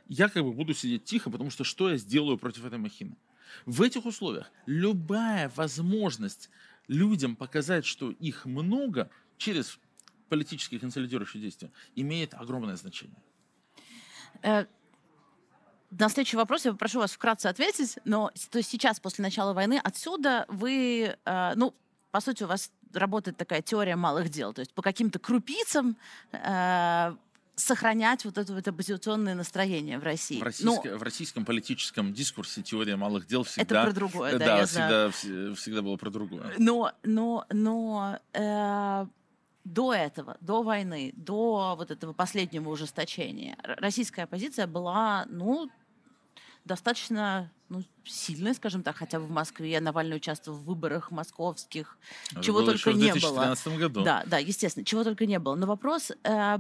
я 0.09 0.29
как 0.29 0.45
бы 0.45 0.53
буду 0.53 0.75
сидеть 0.75 1.05
тихо, 1.05 1.31
потому 1.31 1.51
что 1.51 1.65
что 1.65 1.91
я 1.91 1.97
сделаю 1.97 2.37
против 2.37 2.65
этой 2.65 2.79
махины? 2.79 3.17
В 3.67 3.83
этих 3.83 4.05
условиях 4.05 4.51
любая 4.67 5.51
возможность 5.57 6.51
людям 6.89 7.37
показать, 7.37 7.85
что 7.85 8.11
их 8.11 8.47
много 8.47 9.11
через 9.39 9.79
политические 10.29 10.81
консолидирующие 10.81 11.43
действия, 11.43 11.71
имеет 11.97 12.35
огромное 12.35 12.77
значение. 12.77 13.19
Э, 14.43 14.65
на 15.91 16.09
следующий 16.09 16.37
вопрос 16.37 16.65
я 16.65 16.73
попрошу 16.73 17.01
вас 17.01 17.13
вкратце 17.13 17.47
ответить, 17.47 17.99
но 18.05 18.31
то 18.51 18.59
есть 18.59 18.71
сейчас, 18.71 19.01
после 19.01 19.23
начала 19.23 19.53
войны, 19.53 19.81
отсюда 19.83 20.45
вы, 20.49 21.17
э, 21.25 21.53
ну, 21.57 21.75
по 22.11 22.21
сути, 22.21 22.45
у 22.45 22.47
вас 22.47 22.71
работает 22.93 23.37
такая 23.37 23.63
теория 23.63 23.97
малых 23.97 24.29
дел, 24.29 24.53
то 24.53 24.61
есть 24.61 24.73
по 24.73 24.83
каким-то 24.83 25.19
крупицам 25.19 25.97
э, 26.33 27.15
сохранять 27.57 28.25
вот 28.25 28.39
это 28.39 28.53
вот 28.53 28.67
оппозиционное 28.67 29.35
настроение 29.35 29.99
в 29.99 30.03
России. 30.03 30.41
В, 30.41 30.43
российско, 30.43 30.89
Но... 30.89 30.99
в 30.99 31.03
российском 31.03 31.45
политическом 31.45 32.13
дискурсе 32.13 32.63
теория 32.63 32.97
малых 32.97 33.27
дел 33.27 33.45
всегда... 33.45 33.83
Это 33.83 33.91
про 33.91 33.93
другое, 33.93 34.33
да, 34.33 34.39
да 34.39 34.59
я 34.59 34.67
всегда, 34.67 35.11
знаю. 35.11 35.57
всегда 35.57 35.83
было 35.83 35.97
про 35.97 36.11
другое. 36.11 36.55
Но, 36.59 36.93
но, 37.03 37.45
но 37.51 38.19
э, 38.33 39.07
до 39.73 39.95
этого, 39.95 40.37
до 40.41 40.63
войны, 40.63 41.13
до 41.17 41.75
вот 41.77 41.91
этого 41.91 42.13
последнего 42.13 42.69
ужесточения, 42.71 43.57
российская 43.63 44.23
оппозиция 44.25 44.67
была, 44.67 45.27
ну, 45.29 45.71
достаточно 46.65 47.51
ну, 47.69 47.83
сильной, 48.05 48.55
скажем 48.55 48.83
так, 48.83 48.97
хотя 48.97 49.21
бы 49.21 49.27
в 49.27 49.31
Москве. 49.31 49.81
Навальный 49.81 50.17
участвовал 50.17 50.59
в 50.59 50.65
выборах 50.65 51.13
московских, 51.13 51.97
Это 52.33 52.43
чего 52.43 52.59
было 52.59 52.73
только 52.73 52.93
не 52.93 53.15
было. 53.15 53.55
году. 53.79 54.03
Да, 54.03 54.25
да, 54.27 54.39
естественно, 54.39 54.85
чего 54.85 55.05
только 55.05 55.25
не 55.27 55.39
было. 55.39 55.55
Но 55.55 55.67
вопрос, 55.67 56.11
э, 56.11 56.59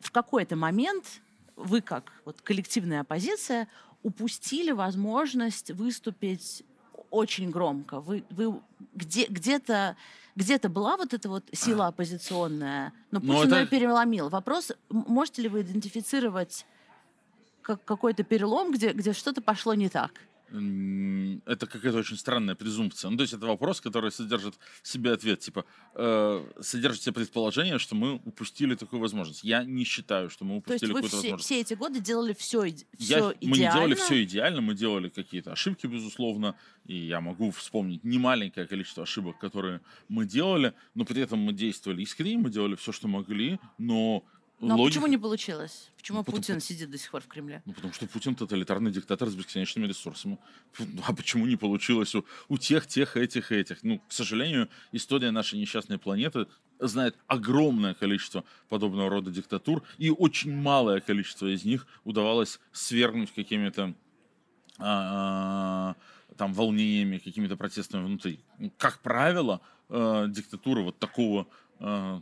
в 0.00 0.10
какой-то 0.10 0.56
момент 0.56 1.20
вы, 1.54 1.82
как 1.82 2.12
вот 2.24 2.40
коллективная 2.40 3.02
оппозиция, 3.02 3.68
упустили 4.02 4.72
возможность 4.72 5.70
выступить 5.70 6.64
очень 7.10 7.50
громко. 7.50 8.00
Вы, 8.00 8.24
вы 8.30 8.60
где, 8.94 9.26
где-то 9.26 9.96
где-то 10.36 10.68
была 10.68 10.98
вот 10.98 11.14
эта 11.14 11.28
вот 11.28 11.44
сила 11.52 11.86
оппозиционная, 11.86 12.92
но 13.10 13.20
ну, 13.20 13.32
Путин 13.32 13.52
это... 13.52 13.60
ее 13.60 13.66
переломил. 13.66 14.28
Вопрос, 14.28 14.72
можете 14.90 15.42
ли 15.42 15.48
вы 15.48 15.62
идентифицировать 15.62 16.66
как 17.62 17.82
какой-то 17.84 18.22
перелом, 18.22 18.70
где, 18.70 18.92
где 18.92 19.12
что-то 19.14 19.40
пошло 19.40 19.74
не 19.74 19.88
так? 19.88 20.12
Это 20.48 21.66
какая-то 21.66 21.98
очень 21.98 22.16
странная 22.16 22.54
презумпция. 22.54 23.10
Ну, 23.10 23.16
то 23.16 23.22
есть 23.22 23.34
это 23.34 23.46
вопрос, 23.46 23.80
который 23.80 24.12
содержит 24.12 24.54
в 24.82 24.88
себе 24.88 25.12
ответ, 25.12 25.40
типа, 25.40 25.64
э, 25.94 26.44
содержит 26.60 27.00
в 27.00 27.04
себе 27.04 27.14
предположение, 27.14 27.78
что 27.78 27.94
мы 27.96 28.14
упустили 28.24 28.74
такую 28.76 29.00
возможность. 29.00 29.42
Я 29.42 29.64
не 29.64 29.84
считаю, 29.84 30.30
что 30.30 30.44
мы 30.44 30.58
упустили 30.58 30.92
какую-то 30.92 31.16
возможность. 31.16 31.44
все 31.44 31.60
эти 31.60 31.74
годы 31.74 32.00
делали 32.00 32.32
все, 32.32 32.64
все 32.64 32.84
я, 32.98 33.18
идеально? 33.18 33.36
Мы 33.40 33.58
не 33.58 33.72
делали 33.72 33.94
все 33.94 34.22
идеально, 34.22 34.60
мы 34.60 34.74
делали 34.74 35.08
какие-то 35.08 35.52
ошибки, 35.52 35.86
безусловно, 35.86 36.54
и 36.86 36.96
я 36.96 37.20
могу 37.20 37.50
вспомнить 37.50 38.04
немаленькое 38.04 38.66
количество 38.66 39.02
ошибок, 39.02 39.38
которые 39.38 39.80
мы 40.08 40.26
делали, 40.26 40.74
но 40.94 41.04
при 41.04 41.22
этом 41.22 41.40
мы 41.40 41.52
действовали 41.52 42.02
искренне, 42.02 42.38
мы 42.38 42.50
делали 42.50 42.76
все, 42.76 42.92
что 42.92 43.08
могли, 43.08 43.58
но 43.78 44.24
ну, 44.58 44.74
а 44.74 44.86
почему 44.86 45.06
не 45.06 45.18
получилось? 45.18 45.90
Почему 45.96 46.18
ну, 46.18 46.24
потому, 46.24 46.40
Путин 46.40 46.60
сидит 46.60 46.90
до 46.90 46.96
сих 46.96 47.10
пор 47.10 47.20
в 47.20 47.26
Кремле? 47.26 47.62
Ну, 47.66 47.74
потому 47.74 47.92
что 47.92 48.06
Путин 48.06 48.34
тоталитарный 48.34 48.90
диктатор 48.90 49.28
с 49.28 49.34
бесконечными 49.34 49.86
ресурсами. 49.86 50.38
А 51.06 51.14
почему 51.14 51.46
не 51.46 51.56
получилось 51.56 52.14
у, 52.14 52.24
у 52.48 52.56
тех, 52.56 52.86
тех, 52.86 53.16
этих, 53.16 53.52
этих? 53.52 53.82
Ну, 53.82 53.98
к 54.08 54.12
сожалению, 54.12 54.68
история 54.92 55.30
нашей 55.30 55.58
несчастной 55.58 55.98
планеты 55.98 56.46
знает 56.78 57.16
огромное 57.26 57.94
количество 57.94 58.44
подобного 58.68 59.10
рода 59.10 59.30
диктатур, 59.30 59.82
и 59.98 60.10
очень 60.10 60.54
малое 60.54 61.00
количество 61.00 61.46
из 61.46 61.64
них 61.64 61.86
удавалось 62.04 62.58
свергнуть 62.72 63.32
какими-то 63.34 63.94
а, 64.78 65.96
там 66.36 66.54
волнениями, 66.54 67.18
какими-то 67.18 67.56
протестами 67.56 68.04
внутри. 68.04 68.40
Как 68.78 69.00
правило, 69.00 69.60
э, 69.88 70.26
диктатура 70.28 70.82
вот 70.82 70.98
такого 70.98 71.46
э, 71.78 72.20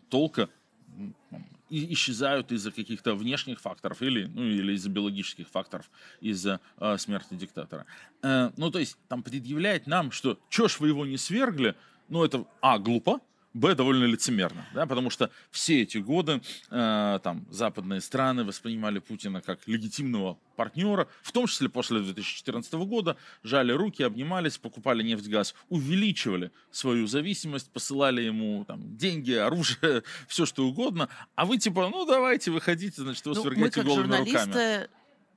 исчезают 1.92 2.52
из-за 2.52 2.70
каких-то 2.70 3.14
внешних 3.14 3.60
факторов 3.60 4.02
или, 4.02 4.26
ну, 4.26 4.44
или 4.44 4.72
из-за 4.74 4.90
биологических 4.90 5.48
факторов, 5.48 5.90
из-за 6.20 6.60
э, 6.78 6.98
смерти 6.98 7.34
диктатора. 7.34 7.86
Э, 8.22 8.50
ну, 8.56 8.70
то 8.70 8.78
есть 8.78 8.96
там 9.08 9.22
предъявлять 9.22 9.86
нам, 9.86 10.10
что 10.10 10.38
чё 10.48 10.68
ж 10.68 10.80
вы 10.80 10.88
его 10.88 11.06
не 11.06 11.16
свергли, 11.16 11.74
ну, 12.08 12.24
это, 12.24 12.46
а, 12.60 12.78
глупо, 12.78 13.20
Б, 13.54 13.76
довольно 13.76 14.04
лицемерно, 14.04 14.66
да, 14.74 14.84
потому 14.84 15.10
что 15.10 15.30
все 15.52 15.82
эти 15.82 15.98
годы 15.98 16.42
э, 16.70 17.20
там 17.22 17.46
западные 17.50 18.00
страны 18.00 18.42
воспринимали 18.42 18.98
Путина 18.98 19.40
как 19.40 19.60
легитимного 19.66 20.38
партнера, 20.56 21.06
в 21.22 21.30
том 21.30 21.46
числе 21.46 21.68
после 21.68 22.00
2014 22.00 22.72
года, 22.74 23.16
жали 23.44 23.70
руки, 23.70 24.02
обнимались, 24.02 24.58
покупали 24.58 25.04
нефть, 25.04 25.28
газ, 25.28 25.54
увеличивали 25.68 26.50
свою 26.72 27.06
зависимость, 27.06 27.70
посылали 27.70 28.22
ему 28.22 28.64
там 28.64 28.96
деньги, 28.96 29.32
оружие, 29.32 30.02
все 30.26 30.46
что 30.46 30.66
угодно, 30.66 31.08
а 31.36 31.46
вы 31.46 31.58
типа, 31.58 31.88
ну 31.90 32.06
давайте, 32.06 32.50
выходите, 32.50 33.02
значит, 33.02 33.24
вы 33.24 33.34
ну, 33.34 33.42
свергайте 33.42 33.82
голыми 33.82 34.16
руками 34.16 34.88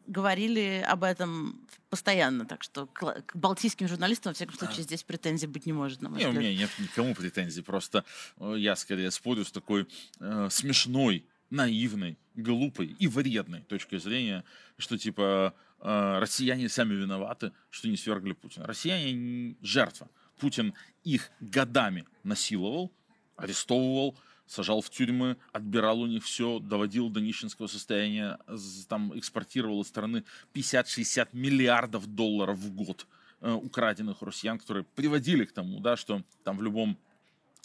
говорили 0.07 0.83
об 0.87 1.03
этом 1.03 1.61
постоянно, 1.89 2.45
так 2.45 2.63
что 2.63 2.87
к, 2.87 3.21
к 3.25 3.35
балтийским 3.35 3.87
журналистам, 3.87 4.31
во 4.31 4.33
всяком 4.33 4.55
случае, 4.55 4.83
здесь 4.83 5.03
претензий 5.03 5.47
быть 5.47 5.65
не 5.65 5.73
может, 5.73 6.01
на 6.01 6.09
мой 6.09 6.19
не, 6.19 6.27
у 6.27 6.31
меня 6.33 6.53
нет 6.53 6.69
никому 6.79 7.13
претензий, 7.13 7.61
просто 7.61 8.03
э, 8.39 8.55
я 8.57 8.75
скорее 8.75 9.11
спорю 9.11 9.45
с 9.45 9.51
такой 9.51 9.87
э, 10.19 10.47
смешной, 10.49 11.25
наивной, 11.49 12.17
глупой 12.35 12.95
и 12.99 13.07
вредной 13.07 13.61
точкой 13.61 13.99
зрения, 13.99 14.43
что 14.77 14.97
типа 14.97 15.53
э, 15.79 16.19
россияне 16.19 16.69
сами 16.69 16.93
виноваты, 16.93 17.51
что 17.69 17.87
не 17.87 17.97
свергли 17.97 18.33
Путина. 18.33 18.65
Россияне 18.65 19.55
жертва. 19.61 20.09
Путин 20.39 20.73
их 21.03 21.31
годами 21.39 22.05
насиловал, 22.23 22.91
арестовывал, 23.35 24.17
сажал 24.47 24.81
в 24.81 24.89
тюрьмы, 24.89 25.37
отбирал 25.51 26.01
у 26.01 26.07
них 26.07 26.23
все, 26.23 26.59
доводил 26.59 27.09
до 27.09 27.19
нищенского 27.19 27.67
состояния, 27.67 28.39
там 28.87 29.17
экспортировал 29.17 29.81
из 29.81 29.87
страны 29.87 30.23
50-60 30.53 31.29
миллиардов 31.33 32.07
долларов 32.07 32.57
в 32.57 32.73
год 32.73 33.05
э, 33.41 33.51
украденных 33.51 34.21
россиян, 34.21 34.57
которые 34.57 34.85
приводили 34.95 35.45
к 35.45 35.51
тому, 35.51 35.79
да, 35.79 35.97
что 35.97 36.23
там 36.43 36.57
в 36.57 36.63
любом 36.63 36.97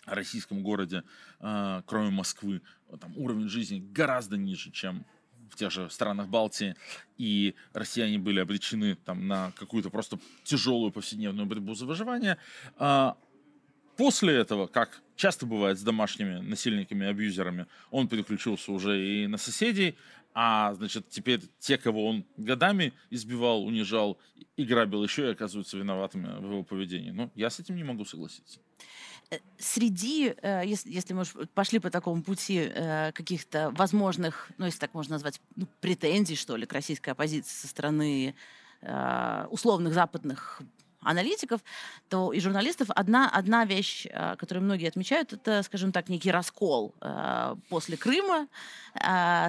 российском 0.05 0.63
городе, 0.63 1.05
э, 1.41 1.83
кроме 1.87 2.11
Москвы, 2.11 2.61
там 3.01 3.17
уровень 3.17 3.49
жизни 3.49 3.83
гораздо 3.93 4.37
ниже, 4.37 4.71
чем 4.73 5.07
в 5.51 5.57
тех 5.57 5.71
же 5.71 5.89
странах 5.91 6.29
Балтии, 6.29 6.75
и 7.19 7.55
россияне 7.75 8.19
были 8.19 8.41
обречены 8.41 8.97
там, 8.97 9.29
на 9.29 9.53
какую-то 9.53 9.91
просто 9.91 10.19
тяжелую 10.45 10.91
повседневную 10.91 11.47
борьбу 11.47 11.75
за 11.75 11.87
выживание. 11.87 12.39
А 12.77 13.17
После 13.97 14.35
этого, 14.35 14.67
как 14.67 15.03
часто 15.23 15.47
бывает 15.47 15.79
с 15.79 15.83
домашними 15.83 16.41
насильниками, 16.41 17.07
абьюзерами, 17.07 17.67
он 17.93 18.09
переключился 18.09 18.73
уже 18.73 18.93
и 19.07 19.29
на 19.29 19.39
соседей, 19.39 19.95
а, 20.35 20.75
значит, 20.75 21.09
теперь 21.11 21.41
те, 21.61 21.79
кого 21.79 22.09
он 22.09 22.25
годами 22.37 22.93
избивал, 23.09 23.65
унижал 23.65 24.19
и 24.57 24.65
грабил, 24.65 25.05
еще 25.05 25.29
и 25.29 25.31
оказываются 25.31 25.79
виноватыми 25.79 26.27
в 26.41 26.51
его 26.51 26.63
поведении. 26.65 27.13
Ну, 27.13 27.31
я 27.37 27.51
с 27.51 27.61
этим 27.61 27.77
не 27.77 27.85
могу 27.85 28.05
согласиться. 28.05 28.59
Э, 29.31 29.39
среди, 29.59 30.35
э, 30.43 30.63
если, 30.67 30.91
если 30.91 31.15
мы 31.15 31.25
пошли 31.55 31.79
по 31.79 31.91
такому 31.91 32.21
пути 32.25 32.59
э, 32.59 33.13
каких-то 33.13 33.71
возможных, 33.71 34.51
ну, 34.59 34.67
если 34.67 34.81
так 34.81 34.93
можно 34.93 35.13
назвать, 35.13 35.41
ну, 35.55 35.69
претензий, 35.81 36.35
что 36.35 36.57
ли, 36.57 36.67
к 36.67 36.73
российской 36.73 37.11
оппозиции 37.11 37.55
со 37.55 37.69
стороны 37.69 38.35
условных 39.51 39.95
западных 39.95 40.61
аналитиков, 41.03 41.61
то 42.09 42.33
и 42.33 42.41
журналистов 42.41 42.89
одна, 42.95 43.29
одна 43.29 43.65
вещь, 43.65 44.07
э, 44.09 44.37
которую 44.37 44.65
многие 44.65 44.89
отмечают, 44.89 45.33
это, 45.33 45.63
скажем 45.63 45.93
так, 45.93 46.09
некий 46.09 46.31
раскол 46.31 46.95
э, 47.01 47.57
после 47.69 47.97
Крыма 47.97 48.49
э, 48.95 49.49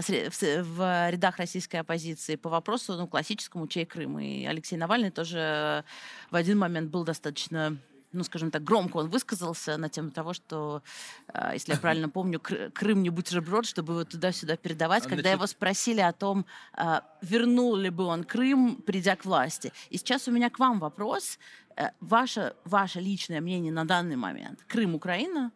в 0.61 1.09
рядах 1.09 1.37
российской 1.37 1.77
оппозиции 1.77 2.35
по 2.35 2.49
вопросу 2.49 2.93
ну, 2.93 3.07
классическому 3.07 3.67
«Чей 3.67 3.85
Крым?». 3.85 4.19
И 4.19 4.45
Алексей 4.45 4.77
Навальный 4.77 5.11
тоже 5.11 5.83
в 6.31 6.35
один 6.35 6.57
момент 6.57 6.91
был 6.91 7.03
достаточно 7.03 7.77
ну, 8.13 8.23
скажем 8.23 8.51
так, 8.51 8.63
громко 8.63 8.97
он 8.97 9.09
высказался 9.09 9.77
на 9.77 9.89
тему 9.89 10.11
того, 10.11 10.33
что, 10.33 10.81
а, 11.27 11.53
если 11.53 11.73
я 11.73 11.77
правильно 11.77 12.09
помню, 12.09 12.39
Крым 12.39 13.03
не 13.03 13.09
бутерброд, 13.09 13.65
чтобы 13.65 13.93
его 13.93 14.03
туда-сюда 14.05 14.55
передавать, 14.55 15.07
когда 15.07 15.31
его 15.31 15.47
спросили 15.47 15.99
о 15.99 16.13
том, 16.13 16.45
а, 16.73 17.03
вернул 17.21 17.75
ли 17.75 17.89
бы 17.89 18.05
он 18.05 18.23
Крым, 18.23 18.77
придя 18.77 19.15
к 19.15 19.25
власти. 19.25 19.73
И 19.89 19.97
сейчас 19.97 20.27
у 20.27 20.31
меня 20.31 20.49
к 20.49 20.59
вам 20.59 20.79
вопрос. 20.79 21.39
Э, 21.75 21.89
ваше, 21.99 22.53
ваше 22.65 22.99
личное 22.99 23.41
мнение 23.41 23.71
на 23.71 23.85
данный 23.85 24.15
момент. 24.15 24.63
Крым, 24.67 24.95
Украина? 24.95 25.51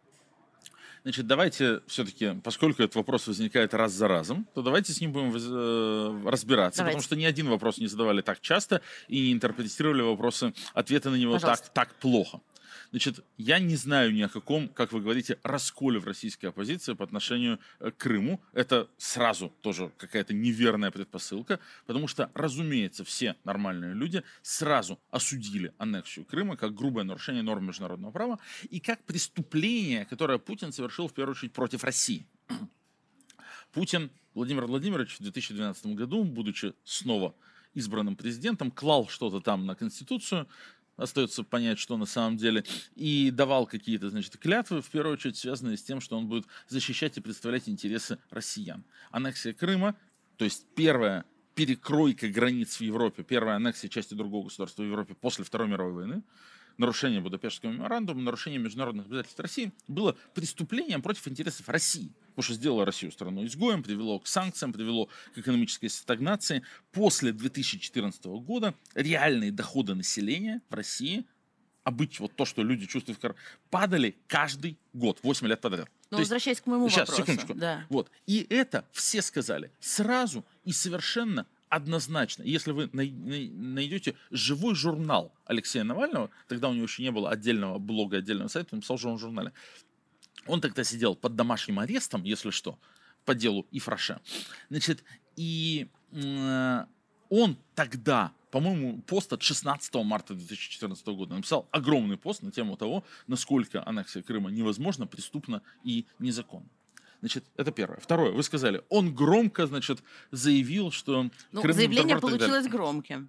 Значит, 1.08 1.26
давайте 1.26 1.80
все-таки, 1.86 2.38
поскольку 2.44 2.82
этот 2.82 2.96
вопрос 2.96 3.26
возникает 3.26 3.72
раз 3.72 3.92
за 3.92 4.08
разом, 4.08 4.46
то 4.54 4.60
давайте 4.60 4.92
с 4.92 5.00
ним 5.00 5.12
будем 5.12 5.34
э, 5.34 6.28
разбираться, 6.28 6.80
давайте. 6.80 6.98
потому 6.98 7.02
что 7.02 7.16
ни 7.16 7.24
один 7.24 7.48
вопрос 7.48 7.78
не 7.78 7.86
задавали 7.86 8.20
так 8.20 8.42
часто 8.42 8.82
и 9.08 9.18
не 9.18 9.32
интерпретировали 9.32 10.02
вопросы, 10.02 10.52
ответы 10.74 11.08
на 11.08 11.14
него 11.14 11.38
так, 11.38 11.66
так 11.70 11.94
плохо. 11.94 12.42
Значит, 12.90 13.22
я 13.36 13.58
не 13.58 13.76
знаю 13.76 14.14
ни 14.14 14.22
о 14.22 14.28
каком, 14.28 14.68
как 14.68 14.92
вы 14.92 15.00
говорите, 15.00 15.38
расколе 15.42 15.98
в 15.98 16.06
российской 16.06 16.46
оппозиции 16.46 16.94
по 16.94 17.04
отношению 17.04 17.58
э, 17.80 17.90
к 17.90 17.98
Крыму. 17.98 18.40
Это 18.54 18.88
сразу 18.96 19.52
тоже 19.60 19.92
какая-то 19.98 20.32
неверная 20.32 20.90
предпосылка, 20.90 21.60
потому 21.86 22.08
что, 22.08 22.30
разумеется, 22.32 23.04
все 23.04 23.36
нормальные 23.44 23.94
люди 23.94 24.22
сразу 24.42 24.98
осудили 25.10 25.74
аннексию 25.76 26.24
Крыма 26.24 26.56
как 26.56 26.74
грубое 26.74 27.04
нарушение 27.04 27.42
норм 27.42 27.66
международного 27.66 28.10
права 28.10 28.38
и 28.70 28.80
как 28.80 29.04
преступление, 29.04 30.06
которое 30.06 30.38
Путин 30.38 30.72
совершил 30.72 31.08
в 31.08 31.12
первую 31.12 31.32
очередь 31.32 31.52
против 31.52 31.84
России. 31.84 32.26
Путин 33.72 34.10
Владимир 34.32 34.64
Владимирович 34.64 35.16
в 35.18 35.22
2012 35.22 35.86
году, 35.88 36.24
будучи 36.24 36.72
снова 36.84 37.34
избранным 37.74 38.16
президентом, 38.16 38.70
клал 38.70 39.08
что-то 39.08 39.40
там 39.40 39.66
на 39.66 39.74
Конституцию, 39.74 40.48
остается 40.98 41.44
понять, 41.44 41.78
что 41.78 41.96
на 41.96 42.04
самом 42.04 42.36
деле, 42.36 42.64
и 42.94 43.30
давал 43.30 43.66
какие-то, 43.66 44.10
значит, 44.10 44.36
клятвы, 44.36 44.82
в 44.82 44.90
первую 44.90 45.14
очередь 45.14 45.36
связанные 45.38 45.78
с 45.78 45.82
тем, 45.82 46.02
что 46.02 46.18
он 46.18 46.26
будет 46.26 46.46
защищать 46.68 47.16
и 47.16 47.20
представлять 47.22 47.68
интересы 47.68 48.18
россиян. 48.30 48.84
Аннексия 49.10 49.54
Крыма, 49.54 49.96
то 50.36 50.44
есть 50.44 50.66
первая 50.74 51.24
перекройка 51.54 52.28
границ 52.28 52.76
в 52.76 52.82
Европе, 52.82 53.22
первая 53.22 53.56
аннексия 53.56 53.88
части 53.88 54.14
другого 54.14 54.44
государства 54.44 54.82
в 54.82 54.86
Европе 54.86 55.14
после 55.14 55.44
Второй 55.44 55.68
мировой 55.68 55.92
войны, 55.92 56.22
нарушение 56.78 57.20
Будапештского 57.20 57.70
меморандума, 57.70 58.22
нарушение 58.22 58.58
международных 58.58 59.06
обязательств 59.06 59.38
России 59.40 59.72
было 59.88 60.16
преступлением 60.34 61.02
против 61.02 61.28
интересов 61.28 61.68
России. 61.68 62.12
Потому 62.28 62.44
что 62.44 62.54
сделало 62.54 62.84
Россию 62.84 63.12
страной 63.12 63.46
изгоем, 63.46 63.82
привело 63.82 64.20
к 64.20 64.26
санкциям, 64.26 64.72
привело 64.72 65.08
к 65.34 65.38
экономической 65.38 65.88
стагнации. 65.88 66.62
После 66.92 67.32
2014 67.32 68.24
года 68.26 68.74
реальные 68.94 69.52
доходы 69.52 69.94
населения 69.94 70.62
в 70.70 70.74
России 70.74 71.26
а 71.84 71.90
быть 71.90 72.20
вот 72.20 72.36
то, 72.36 72.44
что 72.44 72.62
люди 72.62 72.84
чувствуют, 72.84 73.18
падали 73.70 74.14
каждый 74.26 74.78
год, 74.92 75.20
8 75.22 75.46
лет 75.46 75.58
подряд. 75.62 75.88
Ну, 76.10 76.18
возвращаясь 76.18 76.60
к 76.60 76.66
моему 76.66 76.90
сейчас, 76.90 77.08
вопросу. 77.08 77.22
секундочку. 77.22 77.54
Да. 77.54 77.86
Вот. 77.88 78.10
И 78.26 78.46
это 78.50 78.86
все 78.92 79.22
сказали 79.22 79.70
сразу 79.80 80.44
и 80.64 80.72
совершенно 80.72 81.46
однозначно. 81.68 82.42
Если 82.42 82.72
вы 82.72 82.88
найдете 82.92 84.14
живой 84.30 84.74
журнал 84.74 85.32
Алексея 85.44 85.84
Навального, 85.84 86.30
тогда 86.46 86.68
у 86.68 86.72
него 86.72 86.84
еще 86.84 87.02
не 87.02 87.10
было 87.10 87.30
отдельного 87.30 87.78
блога, 87.78 88.18
отдельного 88.18 88.48
сайта, 88.48 88.74
он 88.74 88.80
писал 88.80 88.96
в 88.96 89.18
журнале. 89.18 89.52
Он 90.46 90.60
тогда 90.60 90.84
сидел 90.84 91.14
под 91.14 91.36
домашним 91.36 91.78
арестом, 91.78 92.24
если 92.24 92.50
что, 92.50 92.78
по 93.24 93.34
делу 93.34 93.66
Ифраше. 93.70 94.20
Значит, 94.70 95.04
и 95.36 95.88
он 97.28 97.56
тогда 97.74 98.32
по-моему, 98.50 99.02
пост 99.02 99.32
от 99.32 99.42
16 99.42 99.94
марта 99.96 100.34
2014 100.34 101.06
года. 101.08 101.34
Написал 101.34 101.68
огромный 101.70 102.16
пост 102.16 102.42
на 102.42 102.50
тему 102.50 102.76
того, 102.78 103.04
насколько 103.26 103.86
аннексия 103.86 104.22
Крыма 104.22 104.50
невозможна, 104.50 105.06
преступна 105.06 105.62
и 105.84 106.06
незаконна. 106.18 106.68
Значит, 107.20 107.44
это 107.56 107.72
первое. 107.72 107.98
Второе, 107.98 108.32
вы 108.32 108.42
сказали, 108.42 108.82
он 108.88 109.14
громко, 109.14 109.66
значит, 109.66 110.02
заявил, 110.30 110.92
что... 110.92 111.30
Ну, 111.52 111.62
Крым 111.62 111.74
заявление 111.74 112.18
получилось 112.18 112.68
громким. 112.68 113.28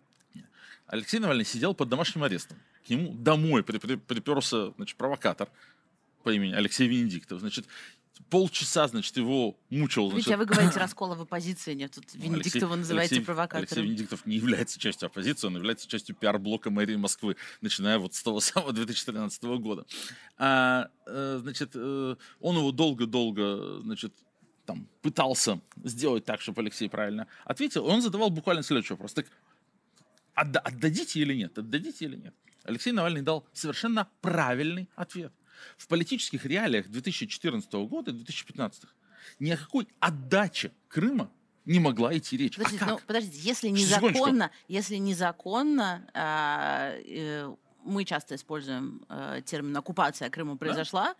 Алексей 0.85 1.19
Навальный 1.19 1.45
сидел 1.45 1.73
под 1.73 1.89
домашним 1.89 2.23
арестом. 2.23 2.57
К 2.85 2.89
нему 2.89 3.13
домой 3.13 3.63
приперся, 3.63 4.71
значит, 4.75 4.97
провокатор 4.97 5.49
по 6.23 6.31
имени 6.31 6.53
Алексей 6.53 6.87
Венедиктов. 6.87 7.39
Значит, 7.39 7.65
полчаса, 8.29 8.87
значит, 8.87 9.15
его 9.17 9.57
мучил. 9.69 10.09
Значит... 10.09 10.17
Видите, 10.17 10.35
а 10.35 10.37
вы 10.37 10.45
говорите 10.45 10.79
раскола 10.79 11.15
в 11.15 11.21
оппозиции, 11.21 11.73
нет, 11.73 11.93
тут 11.93 12.05
Венедиктова 12.13 12.73
Алексей, 12.73 12.79
называете 12.79 13.15
Алексей, 13.15 13.25
провокатором. 13.25 13.63
Алексей 13.63 13.83
Венедиктов 13.83 14.25
не 14.25 14.35
является 14.35 14.79
частью 14.79 15.07
оппозиции, 15.07 15.47
он 15.47 15.55
является 15.55 15.87
частью 15.87 16.15
пиар-блока 16.15 16.69
мэрии 16.69 16.95
Москвы, 16.95 17.35
начиная 17.61 17.97
вот 17.97 18.13
с 18.13 18.23
того 18.23 18.39
самого 18.39 18.71
2013 18.73 19.43
года. 19.43 19.85
А, 20.37 20.89
э, 21.07 21.39
значит, 21.41 21.71
э, 21.73 22.15
он 22.39 22.57
его 22.57 22.71
долго-долго, 22.71 23.81
значит, 23.81 24.13
там, 24.65 24.87
пытался 25.01 25.59
сделать 25.83 26.25
так, 26.25 26.41
чтобы 26.41 26.61
Алексей 26.61 26.89
правильно 26.89 27.27
ответил, 27.45 27.85
он 27.85 28.01
задавал 28.01 28.29
буквально 28.29 28.61
следующий 28.61 28.93
вопрос. 28.93 29.13
Так, 29.13 29.25
отда- 30.35 30.59
отдадите 30.59 31.19
или 31.19 31.33
нет? 31.33 31.57
Отдадите 31.57 32.05
или 32.05 32.17
нет? 32.17 32.35
Алексей 32.63 32.91
Навальный 32.91 33.21
дал 33.21 33.47
совершенно 33.53 34.07
правильный 34.21 34.87
ответ 34.95 35.33
в 35.77 35.87
политических 35.87 36.45
реалиях 36.45 36.87
2014 36.87 37.71
года, 37.73 38.11
2015 38.11 38.83
ни 39.39 39.51
о 39.51 39.57
какой 39.57 39.87
отдаче 39.99 40.71
Крыма 40.87 41.31
не 41.65 41.79
могла 41.79 42.17
идти 42.17 42.37
речь. 42.37 42.57
А 42.57 42.63
подождите, 42.63 42.85
а 42.85 42.87
ну, 42.89 42.99
подождите 43.05 43.39
если 43.47 43.69
незаконно, 43.69 44.51
если 44.67 44.95
незаконно, 44.95 46.07
э, 46.13 47.01
э, 47.05 47.55
мы 47.83 48.05
часто 48.05 48.35
используем 48.35 49.05
э, 49.09 49.41
термин 49.45 49.75
оккупация 49.77 50.29
Крыма 50.29 50.57
произошла, 50.57 51.15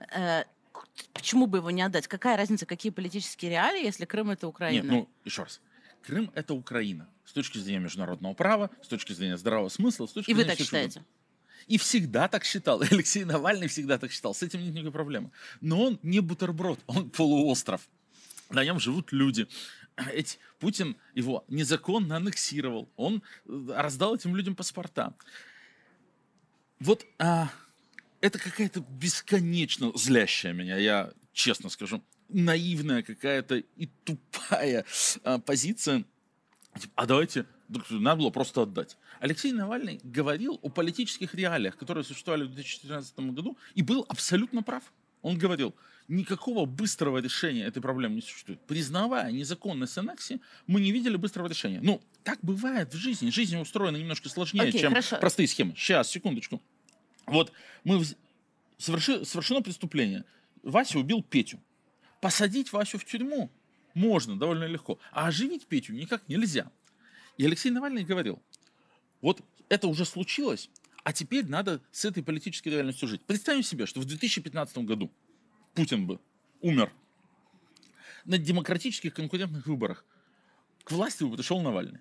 да? 0.00 0.40
э, 0.42 0.44
почему 1.12 1.46
бы 1.46 1.58
его 1.58 1.70
не 1.70 1.82
отдать? 1.82 2.08
Какая 2.08 2.36
разница, 2.36 2.66
какие 2.66 2.90
политические 2.90 3.52
реалии, 3.52 3.84
если 3.84 4.04
Крым 4.04 4.30
это 4.30 4.48
Украина? 4.48 4.82
Нет, 4.82 4.92
ну 4.92 5.08
еще 5.24 5.42
раз. 5.42 5.60
Крым 6.02 6.32
это 6.34 6.54
Украина 6.54 7.08
с 7.24 7.32
точки 7.32 7.58
зрения 7.58 7.80
международного 7.80 8.34
права, 8.34 8.70
с 8.82 8.88
точки 8.88 9.12
зрения 9.12 9.36
здравого 9.36 9.68
смысла, 9.68 10.06
с 10.06 10.12
точки 10.12 10.30
И 10.30 10.34
зрения... 10.34 10.50
И 10.50 10.52
вы 10.52 10.56
так 10.56 10.66
считаете? 10.66 10.94
Чего 10.94 11.04
и 11.66 11.78
всегда 11.78 12.28
так 12.28 12.44
считал. 12.44 12.82
Алексей 12.90 13.24
Навальный 13.24 13.68
всегда 13.68 13.98
так 13.98 14.12
считал. 14.12 14.34
С 14.34 14.42
этим 14.42 14.60
нет 14.62 14.74
никакой 14.74 14.92
проблемы. 14.92 15.30
Но 15.60 15.82
он 15.82 15.98
не 16.02 16.20
бутерброд, 16.20 16.80
он 16.86 17.10
полуостров. 17.10 17.88
На 18.50 18.64
нем 18.64 18.80
живут 18.80 19.12
люди. 19.12 19.48
Эти, 20.12 20.38
Путин 20.58 20.96
его 21.14 21.44
незаконно 21.48 22.16
аннексировал. 22.16 22.88
Он 22.96 23.22
э, 23.46 23.66
раздал 23.76 24.14
этим 24.14 24.36
людям 24.36 24.54
паспорта. 24.54 25.14
Вот 26.80 27.06
а, 27.18 27.50
это 28.20 28.38
какая-то 28.38 28.80
бесконечно 28.80 29.92
злящая 29.94 30.52
меня, 30.52 30.76
я 30.76 31.12
честно 31.32 31.68
скажу, 31.68 32.02
наивная 32.28 33.02
какая-то 33.02 33.56
и 33.56 33.86
тупая 34.04 34.84
а, 35.24 35.38
позиция. 35.38 36.04
Типа, 36.78 36.92
а 36.96 37.06
давайте 37.06 37.46
надо 37.90 38.20
было 38.20 38.30
просто 38.30 38.62
отдать. 38.62 38.96
Алексей 39.20 39.52
Навальный 39.52 40.00
говорил 40.02 40.58
о 40.62 40.68
политических 40.68 41.34
реалиях, 41.34 41.76
которые 41.76 42.04
существовали 42.04 42.44
в 42.44 42.48
2014 42.48 43.18
году, 43.18 43.56
и 43.74 43.82
был 43.82 44.04
абсолютно 44.08 44.62
прав. 44.62 44.92
Он 45.22 45.38
говорил, 45.38 45.74
никакого 46.08 46.66
быстрого 46.66 47.18
решения 47.18 47.64
этой 47.64 47.80
проблемы 47.80 48.16
не 48.16 48.22
существует. 48.22 48.60
Признавая 48.66 49.30
незаконность 49.32 49.96
аннексии, 49.96 50.40
мы 50.66 50.80
не 50.80 50.92
видели 50.92 51.16
быстрого 51.16 51.48
решения. 51.48 51.80
Ну, 51.82 52.02
так 52.24 52.38
бывает 52.42 52.92
в 52.92 52.96
жизни. 52.96 53.30
Жизнь 53.30 53.56
устроена 53.56 53.96
немножко 53.96 54.28
сложнее, 54.28 54.68
okay, 54.68 54.78
чем 54.78 54.90
хорошо. 54.90 55.16
простые 55.16 55.48
схемы. 55.48 55.74
Сейчас, 55.76 56.10
секундочку. 56.10 56.60
Вот 57.26 57.52
мы 57.84 58.02
соверши, 58.78 59.24
совершено 59.24 59.62
преступление. 59.62 60.24
Вася 60.62 60.98
убил 60.98 61.22
Петю. 61.22 61.60
Посадить 62.20 62.72
Васю 62.72 62.98
в 62.98 63.04
тюрьму 63.04 63.50
можно 63.94 64.38
довольно 64.38 64.64
легко, 64.64 64.98
а 65.12 65.26
оживить 65.26 65.66
Петю 65.66 65.92
никак 65.92 66.28
нельзя. 66.28 66.70
И 67.42 67.44
Алексей 67.44 67.70
Навальный 67.70 68.04
говорил, 68.04 68.40
вот 69.20 69.40
это 69.68 69.88
уже 69.88 70.04
случилось, 70.04 70.70
а 71.02 71.12
теперь 71.12 71.44
надо 71.44 71.80
с 71.90 72.04
этой 72.04 72.22
политической 72.22 72.68
реальностью 72.68 73.08
жить. 73.08 73.20
Представим 73.22 73.64
себе, 73.64 73.86
что 73.86 73.98
в 73.98 74.04
2015 74.04 74.78
году 74.78 75.10
Путин 75.74 76.06
бы 76.06 76.20
умер 76.60 76.92
на 78.24 78.38
демократических 78.38 79.12
конкурентных 79.12 79.66
выборах. 79.66 80.04
К 80.84 80.92
власти 80.92 81.24
бы 81.24 81.36
пришел 81.36 81.60
Навальный. 81.60 81.98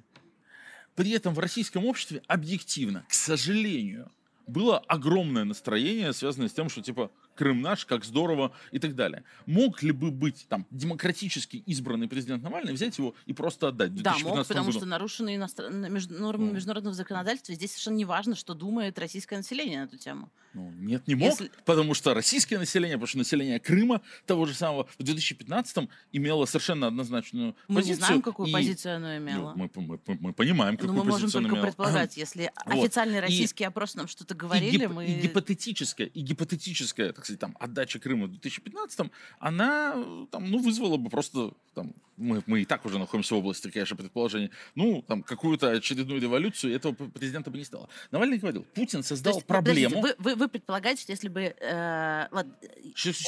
При 0.93 1.09
этом 1.09 1.33
в 1.33 1.39
российском 1.39 1.85
обществе 1.85 2.21
объективно, 2.27 3.03
к 3.09 3.13
сожалению, 3.15 4.11
было 4.45 4.77
огромное 4.77 5.43
настроение, 5.43 6.13
связанное 6.13 6.49
с 6.49 6.53
тем, 6.53 6.69
что 6.69 6.83
типа 6.83 7.09
Крым 7.35 7.61
наш, 7.61 7.85
как 7.85 8.03
здорово 8.05 8.53
и 8.71 8.79
так 8.79 8.95
далее. 8.95 9.23
Мог 9.45 9.83
ли 9.83 9.91
бы 9.91 10.11
быть 10.11 10.45
там 10.49 10.65
демократически 10.71 11.57
избранный 11.65 12.07
президент 12.07 12.43
Навальный, 12.43 12.73
взять 12.73 12.97
его 12.97 13.15
и 13.25 13.33
просто 13.33 13.69
отдать? 13.69 13.93
Да, 14.01 14.17
мог, 14.19 14.47
потому 14.47 14.67
году? 14.67 14.79
что 14.79 14.85
нарушены 14.85 15.35
иностр... 15.35 15.69
нормы 15.69 16.47
ну. 16.47 16.53
международного 16.53 16.95
законодательства. 16.95 17.55
Здесь 17.55 17.71
совершенно 17.71 17.95
не 17.95 18.05
важно, 18.05 18.35
что 18.35 18.53
думает 18.53 18.99
российское 18.99 19.37
население 19.37 19.81
на 19.81 19.85
эту 19.85 19.97
тему. 19.97 20.29
Ну, 20.53 20.69
нет, 20.79 21.07
не 21.07 21.15
мог, 21.15 21.29
Если... 21.29 21.49
потому 21.65 21.93
что 21.93 22.13
российское 22.13 22.57
население, 22.57 22.97
потому 22.97 23.07
что 23.07 23.17
население 23.19 23.59
Крыма 23.59 24.01
того 24.25 24.45
же 24.45 24.53
самого 24.53 24.87
в 24.97 25.03
2015-м 25.03 25.89
имело 26.11 26.45
совершенно 26.45 26.87
однозначную 26.87 27.55
мы 27.67 27.75
позицию. 27.75 27.83
Мы 27.83 27.87
не 27.87 27.93
знаем, 27.93 28.21
какую 28.21 28.49
и... 28.49 28.51
позицию 28.51 28.97
оно 28.97 29.17
имело. 29.17 29.53
Ну, 29.55 29.69
мы, 29.75 29.99
мы, 30.05 30.17
мы 30.19 30.33
понимаем, 30.33 30.75
какую 30.75 30.93
Но 30.93 31.03
мы 31.03 31.09
можем 31.11 31.29
только 31.31 31.51
имело. 31.51 31.65
предполагать, 31.65 32.17
если 32.17 32.51
вот. 32.65 32.83
официальный 32.83 33.21
российский 33.21 33.63
и... 33.63 33.67
опрос 33.67 33.95
нам 33.95 34.07
что-то 34.07 34.35
говорили, 34.35 34.75
и 34.75 34.79
гип... 34.79 34.89
мы... 34.89 35.05
И 35.05 35.21
гипотетическое, 35.21 36.07
и 36.07 36.21
гипотетическое, 36.21 37.13
так 37.21 37.25
сказать, 37.25 37.39
там, 37.39 37.55
отдача 37.59 37.99
Крыма 37.99 38.25
в 38.25 38.31
2015-м, 38.31 39.11
она 39.39 39.93
там, 40.31 40.49
ну, 40.49 40.57
вызвала 40.57 40.97
бы 40.97 41.09
просто 41.09 41.53
там, 41.73 41.93
мы, 42.17 42.43
мы 42.45 42.61
и 42.61 42.65
так 42.65 42.85
уже 42.85 42.99
находимся 42.99 43.35
в 43.35 43.37
области, 43.39 43.69
конечно, 43.69 43.95
предположений, 43.95 44.51
ну, 44.75 45.01
там, 45.07 45.23
какую-то 45.23 45.71
очередную 45.71 46.21
революцию 46.21 46.75
этого 46.75 46.93
президента 46.93 47.49
бы 47.49 47.57
не 47.57 47.63
стало. 47.63 47.89
Навальный 48.11 48.37
говорил, 48.37 48.63
Путин 48.75 49.03
создал 49.03 49.35
есть, 49.35 49.47
проблему... 49.47 50.01
Вы, 50.01 50.15
вы, 50.17 50.35
вы 50.35 50.47
предполагаете, 50.47 51.01
что 51.01 51.11
если 51.11 51.29
бы... 51.29 51.55
Э, 51.59 52.27
ладно, 52.31 52.53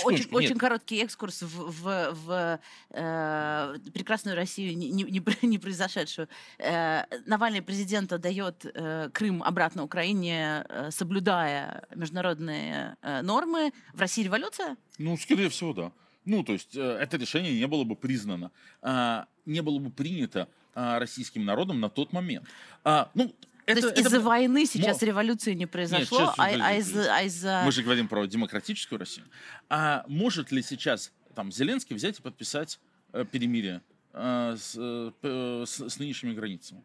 очень, 0.05 0.27
очень 0.31 0.57
короткий 0.57 1.01
экскурс 1.03 1.41
в, 1.41 1.71
в, 1.71 2.13
в 2.25 2.59
э, 2.89 3.75
прекрасную 3.93 4.35
Россию, 4.35 4.77
не, 4.77 4.91
не, 4.91 5.03
не 5.41 5.57
произошедшую. 5.57 6.27
Э, 6.59 7.03
Навальный 7.25 7.61
президента 7.61 8.17
дает 8.17 8.65
э, 8.65 9.09
Крым 9.13 9.41
обратно 9.43 9.83
Украине, 9.83 10.65
э, 10.67 10.91
соблюдая 10.91 11.87
международные 11.95 12.97
э, 13.01 13.21
нормы. 13.21 13.71
В 13.93 13.99
России 13.99 14.23
революция? 14.23 14.77
Ну, 14.97 15.17
скорее 15.17 15.49
всего, 15.49 15.73
да. 15.73 15.91
Ну, 16.25 16.43
то 16.43 16.53
есть 16.53 16.75
э, 16.75 16.81
это 16.81 17.17
решение 17.17 17.57
не 17.57 17.67
было 17.67 17.83
бы 17.83 17.95
признано, 17.95 18.51
а, 18.81 19.27
не 19.45 19.61
было 19.61 19.79
бы 19.79 19.89
принято 19.89 20.47
а, 20.73 20.99
российским 20.99 21.43
народом 21.43 21.79
на 21.79 21.89
тот 21.89 22.13
момент. 22.13 22.47
А, 22.83 23.11
ну, 23.13 23.35
это, 23.65 23.81
То 23.81 23.87
есть 23.87 23.99
это... 23.99 24.09
из-за 24.09 24.19
войны 24.19 24.65
сейчас 24.65 25.01
Но... 25.01 25.07
революции 25.07 25.53
не 25.53 25.65
произошло, 25.65 26.19
Нет, 26.19 26.33
а, 26.37 26.43
а 26.45 26.73
из-за... 26.75 27.15
А 27.15 27.21
из 27.23 27.43
Мы 27.43 27.71
же 27.71 27.83
говорим 27.83 28.07
про 28.07 28.25
демократическую 28.25 28.99
Россию. 28.99 29.25
А 29.69 30.03
может 30.07 30.51
ли 30.51 30.61
сейчас 30.61 31.11
там 31.33 31.51
Зеленский 31.51 31.95
взять 31.95 32.19
и 32.19 32.21
подписать 32.21 32.79
э, 33.13 33.25
перемирие 33.29 33.81
э, 34.13 34.55
с, 34.57 34.75
э, 34.77 35.63
с, 35.65 35.89
с 35.89 35.99
нынешними 35.99 36.33
границами? 36.33 36.83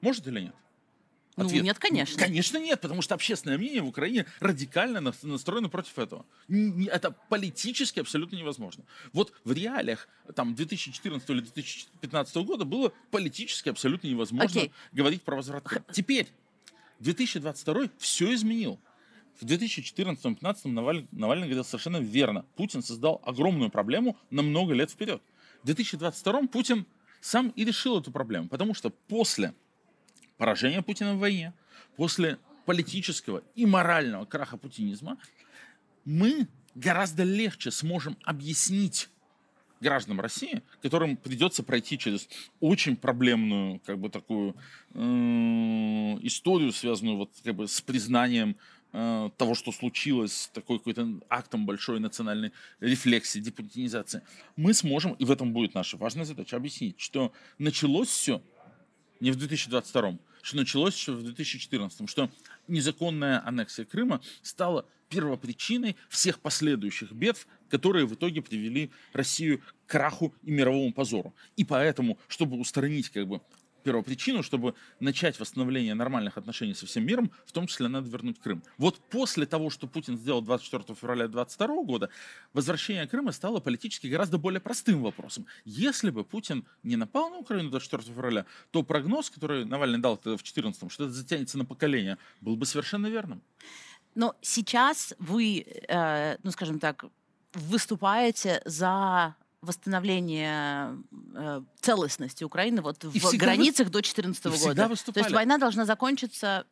Может 0.00 0.26
или 0.26 0.40
нет? 0.40 0.54
Ну, 1.36 1.44
Ответ. 1.44 1.64
Нет, 1.64 1.78
конечно. 1.78 2.18
Конечно, 2.18 2.56
нет, 2.56 2.80
потому 2.80 3.02
что 3.02 3.14
общественное 3.14 3.58
мнение 3.58 3.82
в 3.82 3.88
Украине 3.88 4.24
радикально 4.40 5.12
настроено 5.22 5.68
против 5.68 5.98
этого. 5.98 6.24
Это 6.48 7.10
политически 7.28 8.00
абсолютно 8.00 8.36
невозможно. 8.36 8.84
Вот 9.12 9.34
в 9.44 9.52
реалиях 9.52 10.08
там, 10.34 10.54
2014 10.54 11.28
или 11.28 11.40
2015 11.40 12.36
года 12.36 12.64
было 12.64 12.90
политически 13.10 13.68
абсолютно 13.68 14.08
невозможно 14.08 14.58
okay. 14.58 14.72
говорить 14.92 15.22
про 15.22 15.36
возврат. 15.36 15.64
Теперь, 15.92 16.26
2022 17.00 17.90
все 17.98 18.32
изменил. 18.32 18.80
В 19.38 19.44
2014-2015 19.44 20.68
Навальный, 20.68 21.08
Навальный 21.12 21.46
говорил 21.46 21.64
совершенно 21.64 21.98
верно. 21.98 22.46
Путин 22.56 22.82
создал 22.82 23.20
огромную 23.26 23.70
проблему 23.70 24.16
на 24.30 24.40
много 24.40 24.72
лет 24.72 24.90
вперед. 24.90 25.20
В 25.62 25.66
2022 25.66 26.46
Путин 26.46 26.86
сам 27.20 27.50
и 27.50 27.64
решил 27.64 28.00
эту 28.00 28.10
проблему, 28.10 28.48
потому 28.48 28.72
что 28.72 28.88
после 28.88 29.52
поражения 30.36 30.82
Путина 30.82 31.14
в 31.14 31.18
войне, 31.18 31.52
после 31.96 32.38
политического 32.64 33.42
и 33.54 33.66
морального 33.66 34.24
краха 34.24 34.56
путинизма, 34.56 35.18
мы 36.04 36.48
гораздо 36.74 37.22
легче 37.22 37.70
сможем 37.70 38.16
объяснить 38.24 39.08
гражданам 39.80 40.20
России, 40.20 40.62
которым 40.82 41.16
придется 41.16 41.62
пройти 41.62 41.98
через 41.98 42.28
очень 42.60 42.96
проблемную, 42.96 43.80
как 43.84 43.98
бы 43.98 44.08
такую 44.08 44.56
э, 44.94 44.98
историю, 46.22 46.72
связанную 46.72 47.18
вот 47.18 47.30
как 47.44 47.54
бы 47.54 47.68
с 47.68 47.80
признанием 47.80 48.56
э, 48.92 49.30
того, 49.36 49.54
что 49.54 49.72
случилось, 49.72 50.50
такой 50.54 50.78
какой-то 50.78 51.20
актом 51.28 51.66
большой 51.66 52.00
национальной 52.00 52.52
рефлексии, 52.80 53.38
депутинизации, 53.38 54.22
мы 54.56 54.72
сможем, 54.72 55.12
и 55.12 55.24
в 55.24 55.30
этом 55.30 55.52
будет 55.52 55.74
наша 55.74 55.96
важная 55.98 56.24
задача, 56.24 56.56
объяснить, 56.56 56.98
что 56.98 57.32
началось 57.58 58.08
все 58.08 58.42
не 59.20 59.30
в 59.30 59.36
2022 59.36 60.18
что 60.46 60.58
началось 60.58 60.94
еще 60.94 61.10
в 61.10 61.24
2014, 61.24 62.08
что 62.08 62.30
незаконная 62.68 63.44
аннексия 63.44 63.84
Крыма 63.84 64.20
стала 64.42 64.86
первопричиной 65.08 65.96
всех 66.08 66.38
последующих 66.38 67.10
бед, 67.10 67.48
которые 67.68 68.06
в 68.06 68.14
итоге 68.14 68.42
привели 68.42 68.92
Россию 69.12 69.58
к 69.58 69.90
краху 69.90 70.32
и 70.44 70.52
мировому 70.52 70.92
позору. 70.92 71.34
И 71.56 71.64
поэтому, 71.64 72.16
чтобы 72.28 72.60
устранить 72.60 73.08
как 73.08 73.26
бы 73.26 73.40
первопричину, 73.86 74.42
чтобы 74.42 74.74
начать 74.98 75.38
восстановление 75.38 75.94
нормальных 75.94 76.36
отношений 76.36 76.74
со 76.74 76.86
всем 76.86 77.06
миром, 77.06 77.30
в 77.46 77.52
том 77.52 77.68
числе 77.68 77.86
надо 77.86 78.10
вернуть 78.10 78.40
Крым. 78.40 78.64
Вот 78.78 78.98
после 79.10 79.46
того, 79.46 79.70
что 79.70 79.86
Путин 79.86 80.18
сделал 80.18 80.42
24 80.42 80.82
февраля 80.98 81.28
2022 81.28 81.82
года, 81.84 82.10
возвращение 82.52 83.06
Крыма 83.06 83.30
стало 83.30 83.60
политически 83.60 84.08
гораздо 84.08 84.38
более 84.38 84.60
простым 84.60 85.02
вопросом. 85.02 85.46
Если 85.64 86.10
бы 86.10 86.24
Путин 86.24 86.64
не 86.82 86.96
напал 86.96 87.30
на 87.30 87.38
Украину 87.38 87.70
24 87.70 88.02
февраля, 88.02 88.44
то 88.72 88.82
прогноз, 88.82 89.30
который 89.30 89.64
Навальный 89.64 90.00
дал 90.00 90.16
в 90.16 90.22
2014, 90.22 90.90
что 90.90 91.04
это 91.04 91.12
затянется 91.12 91.56
на 91.56 91.64
поколение, 91.64 92.18
был 92.40 92.56
бы 92.56 92.66
совершенно 92.66 93.06
верным. 93.06 93.40
Но 94.16 94.34
сейчас 94.40 95.14
вы, 95.20 95.64
э, 95.88 96.38
ну 96.42 96.50
скажем 96.50 96.80
так, 96.80 97.04
выступаете 97.52 98.62
за 98.64 99.36
восстановление 99.60 100.98
э, 101.34 101.62
целостности 101.80 102.44
Украины 102.44 102.82
вот 102.82 103.04
и 103.04 103.18
в 103.18 103.32
границах 103.34 103.86
вы... 103.86 103.92
до 103.92 104.02
2014 104.02 104.44
года. 104.62 104.88
То 104.88 105.20
есть 105.20 105.30
война 105.32 105.58
должна 105.58 105.84
закончиться 105.84 106.66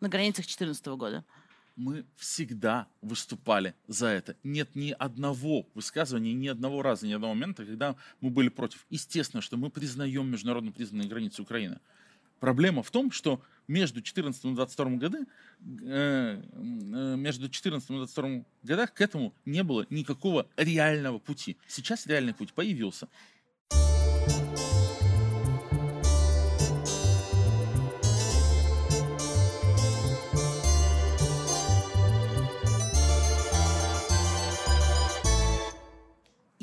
на 0.00 0.08
границах 0.08 0.46
2014 0.46 0.86
года. 0.86 1.24
Мы 1.76 2.06
всегда 2.16 2.88
выступали 3.02 3.74
за 3.86 4.06
это. 4.06 4.34
Нет 4.42 4.74
ни 4.74 4.92
одного 4.92 5.66
высказывания, 5.74 6.32
ни 6.32 6.48
одного 6.48 6.80
раза, 6.80 7.06
ни 7.06 7.12
одного 7.12 7.34
момента, 7.34 7.66
когда 7.66 7.96
мы 8.22 8.30
были 8.30 8.48
против. 8.48 8.86
Естественно, 8.88 9.42
что 9.42 9.58
мы 9.58 9.68
признаем 9.68 10.30
международно 10.30 10.72
признанные 10.72 11.06
границы 11.06 11.42
Украины. 11.42 11.78
Проблема 12.40 12.82
в 12.82 12.90
том, 12.90 13.10
что 13.10 13.40
между 13.68 14.02
14 14.02 14.44
и 14.44 14.54
22 14.54 14.90
годы, 14.96 15.18
э, 15.20 16.42
э, 16.42 17.16
между 17.16 17.48
14 17.48 17.90
и 17.90 17.94
22 17.94 18.44
годах 18.62 18.92
к 18.92 19.00
этому 19.00 19.34
не 19.44 19.62
было 19.62 19.86
никакого 19.90 20.46
реального 20.56 21.18
пути. 21.18 21.56
Сейчас 21.66 22.06
реальный 22.06 22.34
путь 22.34 22.52
появился. 22.52 23.08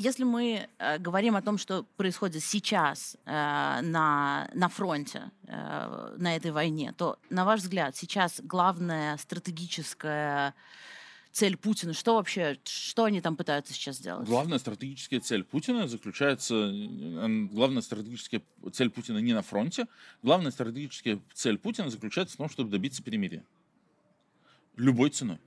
Если 0.04 0.24
мы 0.24 0.68
э, 0.78 0.98
говорим 0.98 1.34
о 1.34 1.40
том, 1.40 1.56
что 1.56 1.84
происходит 1.96 2.44
сейчас 2.44 3.16
э, 3.24 3.30
на, 3.30 4.50
на 4.52 4.68
фронте, 4.68 5.30
э, 5.46 6.16
на 6.18 6.36
этой 6.36 6.50
войне, 6.50 6.92
то, 6.94 7.18
на 7.30 7.46
ваш 7.46 7.60
взгляд, 7.60 7.96
сейчас 7.96 8.42
главная 8.44 9.16
стратегическая 9.16 10.54
цель 11.32 11.56
Путина, 11.56 11.94
что 11.94 12.16
вообще, 12.16 12.58
что 12.64 13.04
они 13.04 13.22
там 13.22 13.34
пытаются 13.34 13.72
сейчас 13.72 13.96
сделать? 13.96 14.28
Главная 14.28 14.58
стратегическая 14.58 15.20
цель 15.20 15.42
Путина 15.42 15.88
заключается, 15.88 16.70
главная 17.50 17.80
стратегическая 17.80 18.42
цель 18.74 18.90
Путина 18.90 19.18
не 19.18 19.32
на 19.32 19.40
фронте, 19.40 19.86
главная 20.22 20.50
стратегическая 20.50 21.18
цель 21.32 21.56
Путина 21.56 21.88
заключается 21.88 22.34
в 22.34 22.36
том, 22.36 22.50
чтобы 22.50 22.70
добиться 22.70 23.02
перемирия. 23.02 23.42
Любой 24.76 25.08
ценой. 25.08 25.38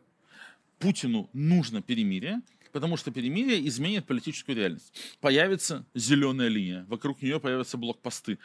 Путину 0.80 1.30
нужно 1.34 1.84
перемирие, 1.84 2.42
потому 2.78 2.96
что 2.96 3.10
перемирие 3.10 3.68
изменит 3.68 4.06
политическую 4.06 4.56
реальность. 4.56 4.94
Появится 5.20 5.84
зеленая 5.96 6.48
линия, 6.48 6.86
вокруг 6.88 7.24
нее 7.24 7.40
появятся 7.40 7.76
блокпосты, 7.76 8.38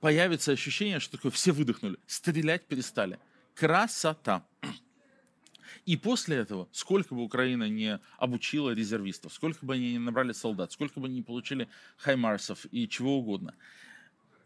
появится 0.00 0.50
ощущение, 0.50 0.98
что 0.98 1.16
такое 1.16 1.30
все 1.30 1.52
выдохнули, 1.52 1.96
стрелять 2.08 2.66
перестали. 2.66 3.20
Красота. 3.54 4.44
И 5.86 5.96
после 5.96 6.38
этого, 6.38 6.68
сколько 6.72 7.14
бы 7.14 7.22
Украина 7.22 7.68
не 7.68 8.00
обучила 8.16 8.70
резервистов, 8.70 9.32
сколько 9.32 9.64
бы 9.64 9.74
они 9.74 9.92
не 9.92 10.00
набрали 10.00 10.32
солдат, 10.32 10.72
сколько 10.72 10.98
бы 10.98 11.06
они 11.06 11.14
не 11.16 11.22
получили 11.22 11.68
хаймарсов 11.98 12.66
и 12.72 12.88
чего 12.88 13.16
угодно, 13.18 13.54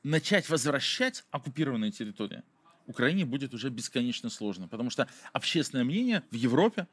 начать 0.02 0.50
возвращать 0.50 1.24
оккупированные 1.30 1.90
территории 1.90 2.42
Украине 2.86 3.24
будет 3.24 3.54
уже 3.54 3.70
бесконечно 3.70 4.28
сложно, 4.28 4.68
потому 4.68 4.90
что 4.90 5.08
общественное 5.32 5.84
мнение 5.84 6.22
в 6.30 6.34
Европе, 6.34 6.86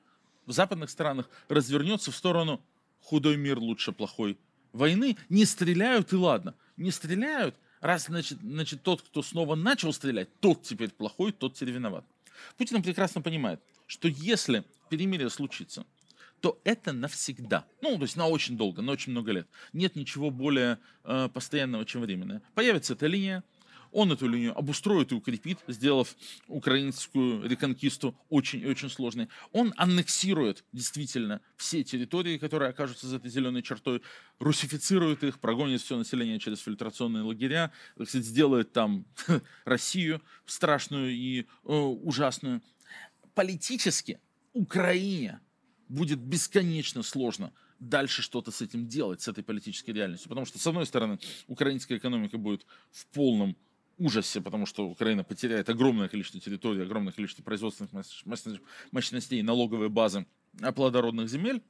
в 0.49 0.51
западных 0.51 0.89
странах 0.89 1.29
развернется 1.47 2.11
в 2.11 2.15
сторону 2.15 2.59
худой 3.01 3.37
мир 3.37 3.59
лучше 3.59 3.91
плохой 3.91 4.35
войны. 4.73 5.15
Не 5.29 5.45
стреляют 5.45 6.11
и 6.11 6.15
ладно. 6.15 6.55
Не 6.75 6.89
стреляют, 6.89 7.55
раз 7.81 8.07
значит, 8.07 8.39
значит 8.41 8.81
тот, 8.81 9.03
кто 9.03 9.21
снова 9.21 9.53
начал 9.53 9.93
стрелять, 9.93 10.27
тот 10.39 10.63
теперь 10.63 10.89
плохой, 10.89 11.33
тот 11.33 11.53
теперь 11.53 11.75
виноват. 11.75 12.03
Путин 12.57 12.81
прекрасно 12.81 13.21
понимает, 13.21 13.61
что 13.85 14.07
если 14.07 14.63
перемирие 14.89 15.29
случится, 15.29 15.85
то 16.41 16.59
это 16.63 16.93
навсегда. 16.93 17.65
Ну, 17.81 17.97
то 17.97 18.03
есть 18.03 18.15
на 18.15 18.27
очень 18.27 18.57
долго, 18.57 18.81
на 18.81 18.93
очень 18.93 19.11
много 19.11 19.31
лет. 19.31 19.47
Нет 19.71 19.95
ничего 19.95 20.31
более 20.31 20.79
э, 21.03 21.29
постоянного, 21.31 21.85
чем 21.85 22.01
временное. 22.01 22.41
Появится 22.55 22.93
эта 22.93 23.05
линия, 23.05 23.43
он 23.91 24.11
эту 24.11 24.27
линию 24.27 24.57
обустроит 24.57 25.11
и 25.11 25.15
укрепит, 25.15 25.59
сделав 25.67 26.15
украинскую 26.47 27.47
реконкисту 27.47 28.15
очень-очень 28.29 28.89
сложной. 28.89 29.29
Он 29.51 29.73
аннексирует 29.77 30.63
действительно 30.71 31.41
все 31.57 31.83
территории, 31.83 32.37
которые 32.37 32.69
окажутся 32.69 33.07
за 33.07 33.17
этой 33.17 33.29
зеленой 33.29 33.61
чертой, 33.61 34.01
русифицирует 34.39 35.23
их, 35.23 35.39
прогонит 35.39 35.81
все 35.81 35.97
население 35.97 36.39
через 36.39 36.59
фильтрационные 36.59 37.23
лагеря, 37.23 37.71
кстати, 38.01 38.23
сделает 38.23 38.71
там 38.71 39.05
Россию 39.65 40.21
страшную 40.45 41.11
и 41.11 41.41
э, 41.41 41.45
ужасную. 41.65 42.61
Политически 43.33 44.19
Украине 44.53 45.39
будет 45.87 46.19
бесконечно 46.19 47.03
сложно 47.03 47.51
дальше 47.79 48.21
что-то 48.21 48.51
с 48.51 48.61
этим 48.61 48.87
делать, 48.87 49.21
с 49.21 49.27
этой 49.27 49.43
политической 49.43 49.91
реальностью. 49.91 50.29
Потому 50.29 50.45
что, 50.45 50.59
с 50.59 50.67
одной 50.67 50.85
стороны, 50.85 51.19
украинская 51.47 51.97
экономика 51.97 52.37
будет 52.37 52.65
в 52.91 53.05
полном 53.07 53.55
ужасе, 53.99 54.41
потому 54.41 54.65
что 54.65 54.87
Украина 54.87 55.23
потеряет 55.23 55.69
огромное 55.69 56.07
количество 56.07 56.39
территорий, 56.39 56.81
огромное 56.81 57.13
количество 57.13 57.43
производственных 57.43 57.91
мощностей, 58.91 59.41
налоговой 59.41 59.89
базы 59.89 60.25
плодородных 60.75 61.29
земель. 61.29 61.61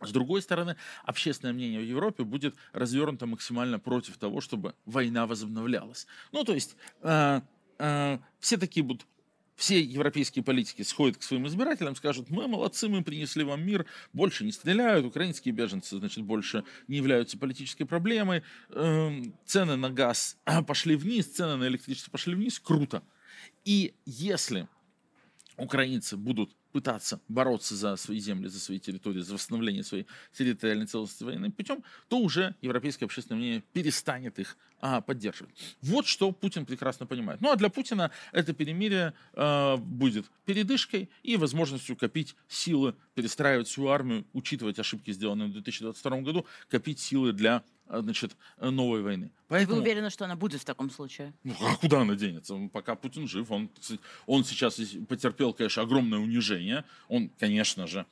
С 0.00 0.12
другой 0.12 0.42
стороны, 0.42 0.76
общественное 1.04 1.54
мнение 1.54 1.80
в 1.80 1.84
Европе 1.84 2.22
будет 2.22 2.54
развернуто 2.72 3.26
максимально 3.26 3.78
против 3.78 4.18
того, 4.18 4.40
чтобы 4.40 4.74
война 4.84 5.26
возобновлялась. 5.26 6.06
Ну, 6.32 6.44
то 6.44 6.52
есть 6.52 6.76
э, 7.02 7.40
э, 7.78 8.18
все 8.38 8.56
такие 8.58 8.84
будут 8.84 9.06
все 9.56 9.80
европейские 9.80 10.44
политики 10.44 10.82
сходят 10.82 11.16
к 11.16 11.22
своим 11.22 11.46
избирателям, 11.46 11.96
скажут, 11.96 12.30
мы 12.30 12.46
молодцы, 12.46 12.88
мы 12.88 13.02
принесли 13.02 13.42
вам 13.42 13.66
мир, 13.66 13.86
больше 14.12 14.44
не 14.44 14.52
стреляют, 14.52 15.06
украинские 15.06 15.52
беженцы, 15.52 15.98
значит, 15.98 16.24
больше 16.24 16.62
не 16.88 16.98
являются 16.98 17.38
политической 17.38 17.86
проблемой, 17.86 18.42
эм, 18.70 19.34
цены 19.46 19.76
на 19.76 19.90
газ 19.90 20.36
пошли 20.66 20.94
вниз, 20.94 21.26
цены 21.26 21.56
на 21.56 21.66
электричество 21.66 22.10
пошли 22.10 22.34
вниз, 22.34 22.60
круто. 22.60 23.02
И 23.64 23.94
если 24.04 24.68
украинцы 25.56 26.16
будут 26.16 26.54
пытаться 26.76 27.22
бороться 27.28 27.74
за 27.74 27.96
свои 27.96 28.18
земли, 28.18 28.48
за 28.48 28.60
свои 28.60 28.78
территории, 28.78 29.22
за 29.22 29.32
восстановление 29.32 29.82
своей 29.82 30.06
территориальной 30.34 30.84
целостности 30.84 31.24
военным 31.24 31.50
путем, 31.50 31.82
то 32.08 32.18
уже 32.18 32.54
европейское 32.60 33.06
общественное 33.06 33.38
мнение 33.38 33.62
перестанет 33.72 34.38
их 34.38 34.58
а, 34.82 35.00
поддерживать. 35.00 35.54
Вот 35.80 36.06
что 36.06 36.32
Путин 36.32 36.66
прекрасно 36.66 37.06
понимает. 37.06 37.40
Ну 37.40 37.50
а 37.50 37.56
для 37.56 37.70
Путина 37.70 38.10
это 38.30 38.52
перемирие 38.52 39.14
а, 39.32 39.78
будет 39.78 40.26
передышкой 40.44 41.08
и 41.22 41.38
возможностью 41.38 41.96
копить 41.96 42.36
силы, 42.46 42.94
перестраивать 43.14 43.68
свою 43.68 43.88
армию, 43.88 44.26
учитывать 44.34 44.78
ошибки, 44.78 45.12
сделанные 45.12 45.48
в 45.48 45.52
2022 45.52 46.20
году, 46.20 46.44
копить 46.68 47.00
силы 47.00 47.32
для 47.32 47.62
значит, 47.88 48.36
новой 48.60 49.02
войны. 49.02 49.30
Поэтому... 49.48 49.76
Вы 49.76 49.82
уверены, 49.82 50.10
что 50.10 50.24
она 50.24 50.36
будет 50.36 50.60
в 50.60 50.64
таком 50.64 50.90
случае? 50.90 51.32
Ну, 51.44 51.54
а 51.60 51.76
куда 51.76 52.00
она 52.00 52.14
денется? 52.14 52.56
Пока 52.72 52.94
Путин 52.94 53.28
жив, 53.28 53.50
он, 53.50 53.70
он 54.26 54.44
сейчас 54.44 54.80
потерпел, 55.08 55.52
конечно, 55.52 55.82
огромное 55.82 56.18
унижение. 56.18 56.84
Он, 57.08 57.30
конечно 57.38 57.86
же, 57.86 58.06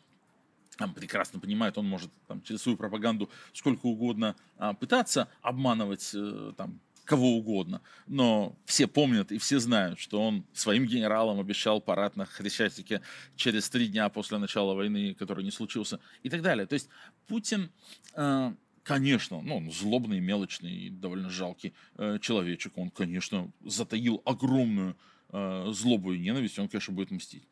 там, 0.76 0.92
прекрасно 0.94 1.40
понимает, 1.40 1.78
он 1.78 1.88
может 1.88 2.10
там, 2.26 2.42
через 2.42 2.62
свою 2.62 2.76
пропаганду 2.76 3.30
сколько 3.52 3.86
угодно 3.86 4.36
а, 4.58 4.74
пытаться 4.74 5.28
обманывать 5.40 6.10
э, 6.14 6.52
там, 6.56 6.80
кого 7.04 7.36
угодно. 7.36 7.80
Но 8.06 8.56
все 8.64 8.86
помнят 8.86 9.30
и 9.30 9.38
все 9.38 9.58
знают, 9.58 9.98
что 9.98 10.22
он 10.22 10.44
своим 10.52 10.86
генералам 10.86 11.38
обещал 11.38 11.80
парад 11.80 12.16
на 12.16 12.24
Хрещатике 12.24 13.02
через 13.36 13.68
три 13.68 13.88
дня 13.88 14.08
после 14.08 14.38
начала 14.38 14.74
войны, 14.74 15.14
который 15.14 15.44
не 15.44 15.50
случился, 15.50 16.00
и 16.22 16.30
так 16.30 16.42
далее. 16.42 16.66
То 16.66 16.74
есть 16.74 16.88
Путин 17.26 17.70
э, 18.14 18.52
Конечно, 18.84 19.40
ну, 19.40 19.56
он 19.56 19.70
злобный, 19.70 20.20
мелочный 20.20 20.90
довольно 20.90 21.30
жалкий 21.30 21.72
э, 21.96 22.18
человечек. 22.20 22.76
Он, 22.76 22.90
конечно, 22.90 23.50
затаил 23.64 24.20
огромную 24.26 24.94
э, 25.30 25.66
злобу 25.72 26.12
и 26.12 26.18
ненависть, 26.18 26.58
он, 26.58 26.68
конечно, 26.68 26.92
будет 26.92 27.10
мстить. 27.10 27.48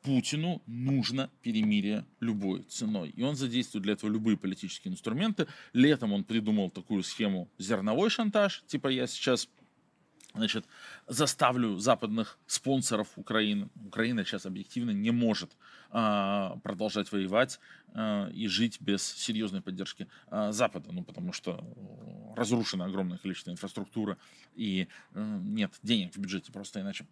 Путину 0.00 0.62
нужно 0.66 1.30
перемирие 1.42 2.06
любой 2.18 2.62
ценой. 2.62 3.10
И 3.10 3.22
он 3.22 3.36
задействует 3.36 3.84
для 3.84 3.92
этого 3.92 4.10
любые 4.10 4.38
политические 4.38 4.92
инструменты. 4.92 5.46
Летом 5.74 6.14
он 6.14 6.24
придумал 6.24 6.70
такую 6.70 7.02
схему 7.02 7.50
зерновой 7.58 8.08
шантаж, 8.08 8.64
типа 8.66 8.88
я 8.88 9.06
сейчас 9.06 9.48
значит, 10.34 10.64
заставлю 11.06 11.78
западных 11.78 12.38
спонсоров 12.46 13.08
Украины. 13.16 13.68
Украина 13.86 14.24
сейчас 14.24 14.46
объективно 14.46 14.90
не 14.90 15.10
может 15.10 15.50
а, 15.90 16.56
продолжать 16.62 17.12
воевать 17.12 17.60
а, 17.94 18.28
и 18.30 18.46
жить 18.46 18.80
без 18.80 19.02
серьезной 19.02 19.60
поддержки 19.60 20.08
а, 20.28 20.52
Запада, 20.52 20.90
ну, 20.92 21.04
потому 21.04 21.32
что 21.32 21.64
разрушена 22.36 22.86
огромное 22.86 23.18
количество 23.18 23.50
инфраструктуры 23.50 24.16
и 24.54 24.88
а, 25.14 25.38
нет 25.38 25.72
денег 25.82 26.14
в 26.14 26.18
бюджете 26.18 26.52
просто 26.52 26.80
иначе. 26.80 27.06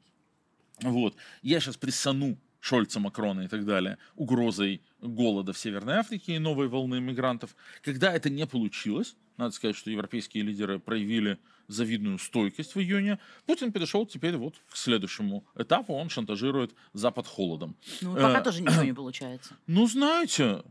Вот. 0.82 1.14
Я 1.42 1.60
сейчас 1.60 1.76
прессану 1.76 2.38
Шольца, 2.60 3.00
Макрона 3.00 3.42
и 3.42 3.48
так 3.48 3.64
далее, 3.64 3.98
угрозой 4.16 4.82
голода 5.00 5.52
в 5.52 5.58
Северной 5.58 5.94
Африке 5.94 6.36
и 6.36 6.38
новой 6.38 6.68
волны 6.68 7.00
мигрантов. 7.00 7.56
Когда 7.82 8.12
это 8.12 8.28
не 8.28 8.46
получилось, 8.46 9.16
надо 9.36 9.54
сказать, 9.54 9.76
что 9.76 9.90
европейские 9.90 10.44
лидеры 10.44 10.78
проявили 10.78 11.38
завидную 11.70 12.18
стойкость 12.18 12.74
в 12.74 12.80
июне, 12.80 13.18
Путин 13.46 13.72
перешел 13.72 14.06
теперь 14.06 14.36
вот 14.36 14.54
к 14.68 14.76
следующему 14.76 15.44
этапу, 15.56 15.94
он 15.94 16.10
шантажирует 16.10 16.74
Запад 16.92 17.26
холодом. 17.26 17.76
Ну, 18.00 18.14
пока 18.14 18.40
э, 18.40 18.44
тоже 18.44 18.62
ничего 18.62 18.82
не 18.82 18.92
получается. 18.94 19.56
Ну, 19.66 19.86
знаете, 19.86 20.62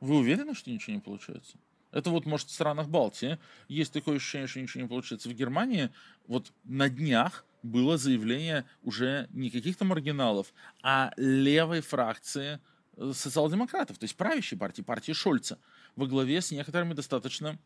вы 0.00 0.16
уверены, 0.16 0.54
что 0.54 0.70
ничего 0.70 0.94
не 0.94 1.00
получается? 1.00 1.56
Это 1.92 2.10
вот, 2.10 2.26
может, 2.26 2.48
в 2.48 2.52
странах 2.52 2.88
Балтии 2.88 3.38
есть 3.68 3.92
такое 3.92 4.16
ощущение, 4.16 4.48
что 4.48 4.60
ничего 4.60 4.82
не 4.82 4.88
получается. 4.88 5.28
В 5.28 5.32
Германии 5.32 5.90
вот 6.26 6.52
на 6.64 6.88
днях 6.88 7.44
было 7.62 7.96
заявление 7.96 8.64
уже 8.82 9.28
не 9.30 9.48
каких-то 9.48 9.84
маргиналов, 9.84 10.52
а 10.82 11.12
левой 11.16 11.80
фракции 11.80 12.60
э, 12.96 13.12
социал-демократов, 13.14 13.98
то 13.98 14.04
есть 14.04 14.16
правящей 14.16 14.58
партии, 14.58 14.82
партии 14.82 15.12
Шольца, 15.12 15.58
во 15.96 16.06
главе 16.06 16.42
с 16.42 16.50
некоторыми 16.50 16.94
достаточно 16.94 17.48
э, 17.48 17.56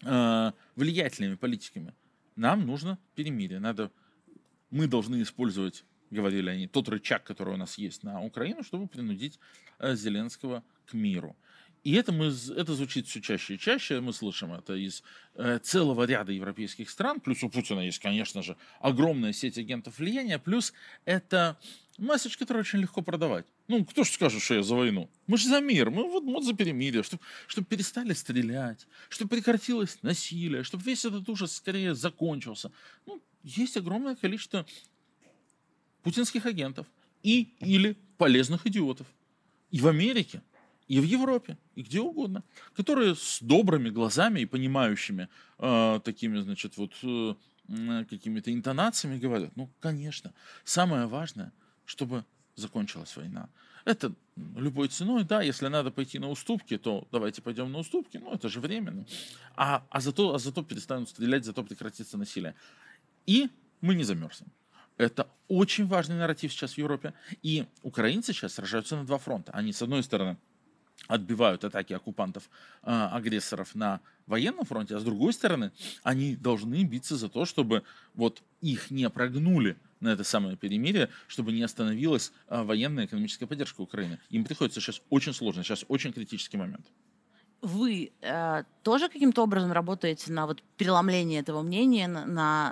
влиятельными 0.00 1.34
политиками. 1.34 1.92
Нам 2.36 2.66
нужно 2.66 2.98
перемирие, 3.16 3.58
надо, 3.58 3.90
мы 4.70 4.86
должны 4.86 5.22
использовать, 5.22 5.84
говорили 6.10 6.50
они, 6.50 6.68
тот 6.68 6.88
рычаг, 6.88 7.24
который 7.24 7.54
у 7.54 7.56
нас 7.56 7.78
есть 7.78 8.04
на 8.04 8.22
Украину, 8.22 8.62
чтобы 8.62 8.86
принудить 8.86 9.40
э, 9.80 9.96
Зеленского 9.96 10.62
к 10.86 10.92
миру. 10.94 11.36
И 11.82 11.94
это, 11.94 12.12
мы, 12.12 12.26
это 12.26 12.74
звучит 12.74 13.06
все 13.08 13.20
чаще 13.20 13.54
и 13.54 13.58
чаще, 13.58 14.00
мы 14.00 14.12
слышим 14.12 14.52
это 14.52 14.74
из 14.74 15.02
э, 15.34 15.58
целого 15.58 16.04
ряда 16.04 16.30
европейских 16.30 16.90
стран, 16.90 17.20
плюс 17.20 17.42
у 17.42 17.48
Путина 17.48 17.80
есть, 17.80 17.98
конечно 17.98 18.42
же, 18.42 18.56
огромная 18.80 19.32
сеть 19.32 19.58
агентов 19.58 19.98
влияния, 19.98 20.38
плюс 20.38 20.72
это 21.04 21.58
месседж, 21.98 22.36
который 22.38 22.58
очень 22.58 22.78
легко 22.78 23.02
продавать. 23.02 23.46
Ну, 23.68 23.84
кто 23.84 24.02
же 24.02 24.10
скажет, 24.10 24.42
что 24.42 24.54
я 24.54 24.62
за 24.62 24.74
войну? 24.74 25.10
Мы 25.26 25.36
же 25.36 25.48
за 25.48 25.60
мир, 25.60 25.90
мы 25.90 26.10
вот, 26.10 26.24
вот 26.24 26.42
за 26.42 26.54
перемирие, 26.54 27.02
чтобы, 27.02 27.22
чтобы 27.46 27.66
перестали 27.66 28.14
стрелять, 28.14 28.86
чтобы 29.10 29.28
прекратилось 29.28 29.98
насилие, 30.02 30.62
чтобы 30.62 30.84
весь 30.84 31.04
этот 31.04 31.28
ужас 31.28 31.56
скорее 31.56 31.94
закончился. 31.94 32.72
Ну, 33.04 33.22
есть 33.42 33.76
огромное 33.76 34.16
количество 34.16 34.64
путинских 36.02 36.46
агентов 36.46 36.86
и 37.22 37.54
или 37.60 37.96
полезных 38.16 38.66
идиотов. 38.66 39.06
И 39.70 39.80
в 39.80 39.86
Америке, 39.86 40.42
и 40.86 40.98
в 40.98 41.04
Европе, 41.04 41.58
и 41.74 41.82
где 41.82 42.00
угодно, 42.00 42.42
которые 42.74 43.14
с 43.14 43.38
добрыми 43.42 43.90
глазами 43.90 44.40
и 44.40 44.46
понимающими 44.46 45.28
э, 45.58 46.00
такими, 46.02 46.40
значит, 46.40 46.78
вот 46.78 46.94
э, 47.02 47.34
какими-то 48.08 48.50
интонациями 48.50 49.18
говорят, 49.18 49.54
ну, 49.56 49.68
конечно, 49.78 50.32
самое 50.64 51.06
важное, 51.06 51.52
чтобы 51.84 52.24
закончилась 52.60 53.16
война. 53.16 53.48
Это 53.84 54.12
любой 54.56 54.88
ценой, 54.88 55.24
да, 55.24 55.42
если 55.42 55.68
надо 55.68 55.90
пойти 55.90 56.18
на 56.18 56.28
уступки, 56.28 56.76
то 56.76 57.06
давайте 57.10 57.40
пойдем 57.42 57.72
на 57.72 57.78
уступки, 57.78 58.18
ну, 58.18 58.34
это 58.34 58.48
же 58.48 58.60
временно. 58.60 59.06
А, 59.56 59.82
а, 59.90 60.00
зато, 60.00 60.34
а 60.34 60.38
зато 60.38 60.62
перестанут 60.62 61.08
стрелять, 61.08 61.44
зато 61.44 61.62
прекратится 61.62 62.18
насилие. 62.18 62.54
И 63.26 63.48
мы 63.80 63.94
не 63.94 64.04
замерзнем. 64.04 64.48
Это 64.98 65.28
очень 65.46 65.86
важный 65.86 66.16
нарратив 66.16 66.52
сейчас 66.52 66.74
в 66.74 66.78
Европе. 66.78 67.14
И 67.42 67.66
украинцы 67.82 68.32
сейчас 68.32 68.54
сражаются 68.54 68.96
на 68.96 69.04
два 69.04 69.18
фронта. 69.18 69.52
Они, 69.52 69.72
с 69.72 69.80
одной 69.80 70.02
стороны, 70.02 70.36
отбивают 71.06 71.64
атаки 71.64 71.92
оккупантов, 71.92 72.50
э, 72.82 72.90
агрессоров 72.90 73.74
на 73.74 74.00
военном 74.26 74.64
фронте, 74.64 74.96
а 74.96 74.98
с 74.98 75.04
другой 75.04 75.32
стороны, 75.32 75.72
они 76.02 76.36
должны 76.36 76.84
биться 76.84 77.16
за 77.16 77.28
то, 77.28 77.44
чтобы 77.44 77.82
вот 78.14 78.42
их 78.60 78.90
не 78.90 79.08
прогнули 79.08 79.76
на 80.00 80.08
это 80.08 80.24
самое 80.24 80.56
перемирие, 80.56 81.08
чтобы 81.26 81.52
не 81.52 81.62
остановилась 81.62 82.32
э, 82.48 82.62
военная 82.62 83.06
экономическая 83.06 83.46
поддержка 83.46 83.80
Украины. 83.80 84.18
Им 84.30 84.44
приходится 84.44 84.80
сейчас 84.80 85.00
очень 85.10 85.32
сложно, 85.32 85.62
сейчас 85.62 85.84
очень 85.88 86.12
критический 86.12 86.56
момент. 86.56 86.86
Вы 87.60 88.12
э, 88.20 88.64
тоже 88.82 89.08
каким-то 89.08 89.42
образом 89.42 89.72
работаете 89.72 90.32
на 90.32 90.46
вот 90.46 90.62
переломление 90.76 91.40
этого 91.40 91.62
мнения, 91.62 92.06
на, 92.06 92.24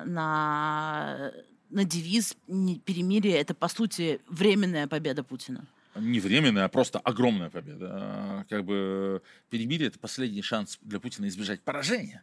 на, 0.04 1.32
на 1.70 1.84
девиз 1.84 2.36
перемирия? 2.46 3.40
Это, 3.40 3.54
по 3.54 3.68
сути, 3.68 4.20
временная 4.28 4.86
победа 4.86 5.24
Путина? 5.24 5.66
Не 5.98 6.20
временная, 6.20 6.64
а 6.64 6.68
просто 6.68 6.98
огромная 6.98 7.50
победа. 7.50 7.88
А, 7.90 8.44
как 8.48 8.64
бы 8.64 9.22
перемирие– 9.50 9.88
это 9.88 9.98
последний 9.98 10.42
шанс 10.42 10.78
для 10.82 11.00
Путина 11.00 11.26
избежать 11.26 11.62
поражения. 11.62 12.22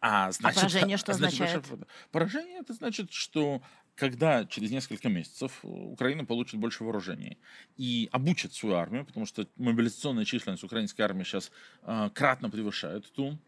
А, 0.00 0.28
а 0.28 0.32
значит, 0.32 0.58
а 0.58 0.60
поражение 0.60 0.96
что 0.96 1.12
значит, 1.12 1.40
означает? 1.40 1.88
Поражение– 2.10 2.58
это 2.60 2.72
значит, 2.72 3.12
что 3.12 3.62
когда 3.94 4.46
через 4.46 4.70
несколько 4.70 5.08
месяцев 5.10 5.60
Украина 5.62 6.24
получит 6.24 6.58
больше 6.58 6.84
вооружений 6.84 7.38
и 7.76 8.08
обучит 8.12 8.54
свою 8.54 8.76
армию, 8.76 9.04
потому 9.04 9.26
что 9.26 9.46
мобилизационная 9.56 10.24
численность 10.24 10.64
украинской 10.64 11.02
армии 11.02 11.24
сейчас 11.24 11.52
э, 11.82 12.08
кратно 12.14 12.48
превышает 12.48 13.12
ту 13.12 13.38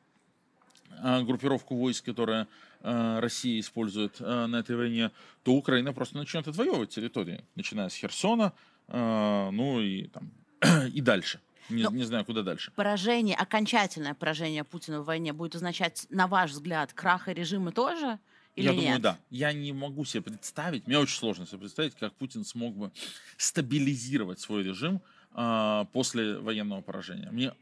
э, 0.90 1.22
группировку 1.22 1.74
войск, 1.74 2.04
которая 2.04 2.48
э, 2.82 3.18
Россия 3.20 3.58
использует 3.60 4.20
э, 4.20 4.46
на 4.46 4.56
этой 4.56 4.76
войне, 4.76 5.10
то 5.42 5.54
Украина 5.54 5.94
просто 5.94 6.18
начнет 6.18 6.46
отвоевывать 6.46 6.90
территории, 6.90 7.46
начиная 7.54 7.88
с 7.88 7.94
Херсона, 7.94 8.46
а, 8.46 8.52
ну 8.88 9.80
и 9.80 10.08
там 10.08 10.30
и 10.92 11.00
дальше. 11.00 11.40
Не, 11.68 11.86
не 11.92 12.04
знаю, 12.04 12.24
куда 12.24 12.42
дальше. 12.42 12.72
Поражение, 12.76 13.36
окончательное 13.36 14.14
поражение 14.14 14.64
Путина 14.64 15.00
в 15.00 15.04
войне 15.04 15.32
будет 15.32 15.54
означать, 15.54 16.06
на 16.10 16.26
ваш 16.26 16.50
взгляд, 16.50 16.92
краха 16.92 17.32
режима 17.32 17.72
тоже? 17.72 18.18
Или 18.56 18.66
Я 18.66 18.72
нет? 18.74 18.82
думаю, 18.82 19.00
да. 19.00 19.18
Я 19.30 19.52
не 19.52 19.72
могу 19.72 20.04
себе 20.04 20.22
представить, 20.22 20.86
мне 20.86 20.98
очень 20.98 21.16
сложно 21.16 21.46
себе 21.46 21.58
представить, 21.60 21.94
как 21.94 22.12
Путин 22.14 22.44
смог 22.44 22.76
бы 22.76 22.90
стабилизировать 23.38 24.40
свой 24.40 24.62
режим 24.62 25.00
э, 25.34 25.84
после 25.92 26.38
военного 26.38 26.82
поражения. 26.82 27.30
Мне 27.30 27.52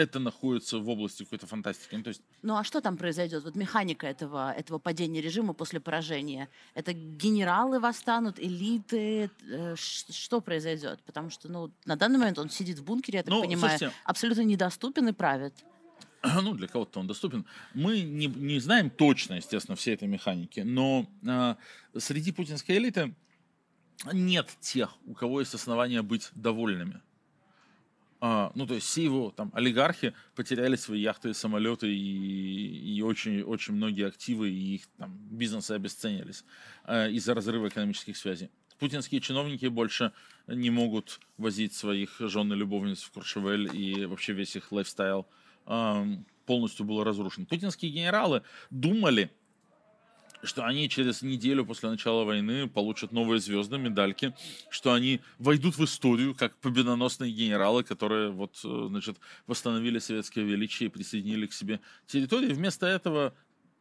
это 0.00 0.18
находится 0.18 0.78
в 0.78 0.88
области 0.88 1.24
какой-то 1.24 1.46
фантастики. 1.46 1.94
Ну, 1.94 2.02
то 2.02 2.08
есть... 2.08 2.22
ну 2.42 2.56
а 2.56 2.64
что 2.64 2.80
там 2.80 2.96
произойдет? 2.96 3.44
Вот 3.44 3.56
механика 3.56 4.06
этого, 4.06 4.52
этого 4.52 4.78
падения 4.78 5.20
режима 5.20 5.52
после 5.52 5.80
поражения. 5.80 6.48
Это 6.74 6.92
генералы 6.92 7.80
восстанут, 7.80 8.38
элиты? 8.38 9.30
Э, 9.50 9.74
что 9.76 10.40
произойдет? 10.40 11.00
Потому 11.04 11.30
что 11.30 11.48
ну, 11.48 11.70
на 11.84 11.96
данный 11.96 12.18
момент 12.18 12.38
он 12.38 12.50
сидит 12.50 12.78
в 12.78 12.84
бункере, 12.84 13.18
я 13.18 13.22
так 13.22 13.32
ну, 13.32 13.42
понимаю, 13.42 13.78
слушайте, 13.78 13.96
абсолютно 14.04 14.42
недоступен 14.42 15.08
и 15.08 15.12
правит. 15.12 15.54
Ну, 16.42 16.54
для 16.54 16.68
кого-то 16.68 17.00
он 17.00 17.06
доступен. 17.06 17.46
Мы 17.74 18.02
не, 18.02 18.26
не 18.26 18.60
знаем 18.60 18.90
точно, 18.90 19.34
естественно, 19.34 19.76
всей 19.76 19.94
этой 19.94 20.08
механики, 20.08 20.60
но 20.60 21.06
э, 21.26 21.54
среди 21.98 22.32
путинской 22.32 22.76
элиты 22.76 23.14
нет 24.12 24.48
тех, 24.60 24.96
у 25.06 25.14
кого 25.14 25.40
есть 25.40 25.54
основания 25.54 26.02
быть 26.02 26.30
довольными. 26.34 27.00
А, 28.22 28.52
ну, 28.54 28.66
то 28.66 28.74
есть 28.74 28.86
все 28.86 29.04
его 29.04 29.30
там 29.30 29.50
олигархи 29.54 30.14
потеряли 30.34 30.76
свои 30.76 31.00
яхты, 31.00 31.32
самолеты 31.32 31.90
и, 31.90 32.96
и 32.96 33.00
очень, 33.00 33.42
очень 33.42 33.74
многие 33.74 34.06
активы, 34.06 34.50
и 34.50 34.74
их 34.74 34.86
там 34.98 35.16
бизнесы 35.30 35.72
обесценились 35.72 36.44
э, 36.84 37.10
из-за 37.12 37.34
разрыва 37.34 37.68
экономических 37.68 38.18
связей. 38.18 38.50
Путинские 38.78 39.22
чиновники 39.22 39.66
больше 39.66 40.12
не 40.46 40.70
могут 40.70 41.20
возить 41.38 41.74
своих 41.74 42.16
жен 42.18 42.52
и 42.52 42.56
любовниц 42.56 43.02
в 43.02 43.10
Куршевель, 43.10 43.74
и 43.74 44.04
вообще 44.04 44.34
весь 44.34 44.54
их 44.54 44.70
лайфстайл 44.70 45.26
э, 45.66 46.04
полностью 46.44 46.84
был 46.84 47.02
разрушен. 47.02 47.46
Путинские 47.46 47.90
генералы 47.90 48.42
думали, 48.68 49.30
что 50.42 50.64
они 50.64 50.88
через 50.88 51.22
неделю 51.22 51.64
после 51.64 51.88
начала 51.90 52.24
войны 52.24 52.68
получат 52.68 53.12
новые 53.12 53.40
звезды, 53.40 53.78
медальки, 53.78 54.34
что 54.70 54.92
они 54.92 55.20
войдут 55.38 55.76
в 55.76 55.84
историю 55.84 56.34
как 56.34 56.56
победоносные 56.56 57.32
генералы, 57.32 57.84
которые 57.84 58.30
вот, 58.30 58.60
э, 58.64 58.86
значит, 58.88 59.18
восстановили 59.46 59.98
советское 59.98 60.42
величие 60.42 60.88
и 60.88 60.90
присоединили 60.90 61.46
к 61.46 61.52
себе 61.52 61.80
территории. 62.06 62.52
Вместо 62.52 62.86
этого 62.86 63.34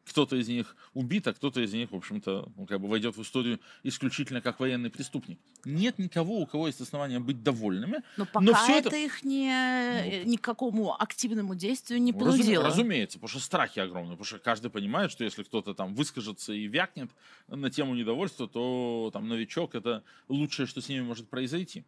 кто-то 0.09 0.35
из 0.35 0.47
них 0.47 0.75
убит, 0.93 1.27
а 1.27 1.33
кто-то 1.33 1.61
из 1.61 1.73
них, 1.73 1.91
в 1.91 1.95
общем-то, 1.95 2.51
ну, 2.55 2.65
как 2.65 2.81
бы 2.81 2.87
войдет 2.87 3.15
в 3.15 3.21
историю 3.21 3.59
исключительно 3.83 4.41
как 4.41 4.59
военный 4.59 4.89
преступник. 4.89 5.39
Нет 5.65 5.99
никого, 5.99 6.39
у 6.39 6.45
кого 6.45 6.67
есть 6.67 6.81
основания 6.81 7.19
быть 7.19 7.43
довольными. 7.43 8.01
Но 8.17 8.25
пока 8.25 8.45
но 8.45 8.53
все 8.53 8.79
это, 8.79 8.89
это 8.89 8.97
их 8.97 9.23
не, 9.23 10.23
ну, 10.25 10.31
ни 10.31 10.35
к 10.37 10.41
какому 10.41 10.99
активному 11.01 11.55
действию 11.55 12.01
не. 12.01 12.11
Разум, 12.11 12.65
разумеется, 12.65 13.17
потому 13.19 13.29
что 13.29 13.39
страхи 13.39 13.79
огромные, 13.79 14.17
потому 14.17 14.25
что 14.25 14.39
каждый 14.39 14.69
понимает, 14.69 15.11
что 15.11 15.23
если 15.23 15.43
кто-то 15.43 15.73
там 15.73 15.95
выскажется 15.95 16.53
и 16.53 16.67
вякнет 16.67 17.09
на 17.47 17.69
тему 17.69 17.95
недовольства, 17.95 18.47
то 18.47 19.09
там 19.13 19.27
новичок 19.27 19.75
это 19.75 20.03
лучшее, 20.27 20.65
что 20.65 20.81
с 20.81 20.89
ними 20.89 21.01
может 21.01 21.29
произойти. 21.29 21.85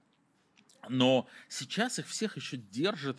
Но 0.90 1.28
сейчас 1.50 2.00
их 2.00 2.08
всех 2.08 2.38
еще 2.38 2.58
держит 2.58 3.18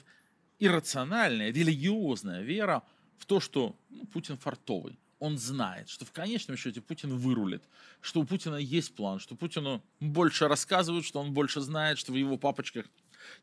иррациональная, 0.58 1.52
религиозная 1.52 2.42
вера 2.42 2.82
в 3.22 3.26
то, 3.26 3.38
что 3.38 3.76
ну, 3.88 4.04
Путин 4.06 4.36
фартовый. 4.36 4.98
он 5.20 5.38
знает, 5.38 5.88
что 5.88 6.04
в 6.04 6.10
конечном 6.10 6.56
счете 6.56 6.80
Путин 6.80 7.16
вырулит, 7.16 7.62
что 8.00 8.20
у 8.20 8.24
Путина 8.24 8.56
есть 8.56 8.96
план, 8.96 9.20
что 9.20 9.36
Путину 9.36 9.80
больше 10.00 10.48
рассказывают, 10.48 11.04
что 11.04 11.20
он 11.20 11.32
больше 11.32 11.60
знает, 11.60 11.98
что 11.98 12.10
в 12.10 12.16
его 12.16 12.36
папочках 12.36 12.86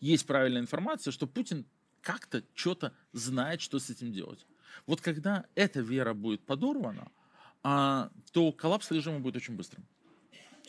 есть 0.02 0.26
правильная 0.28 0.62
информация, 0.62 1.12
что 1.12 1.28
Путин 1.28 1.66
как-то 2.02 2.44
что-то 2.56 2.94
знает, 3.14 3.62
что 3.62 3.80
с 3.80 3.90
этим 3.90 4.12
делать. 4.12 4.46
Вот 4.86 5.00
когда 5.00 5.46
эта 5.56 5.80
вера 5.80 6.14
будет 6.14 6.42
подорвана, 6.46 7.10
а, 7.64 8.10
то 8.34 8.52
коллапс 8.52 8.92
режима 8.92 9.20
будет 9.20 9.38
очень 9.38 9.56
быстрым. 9.56 9.86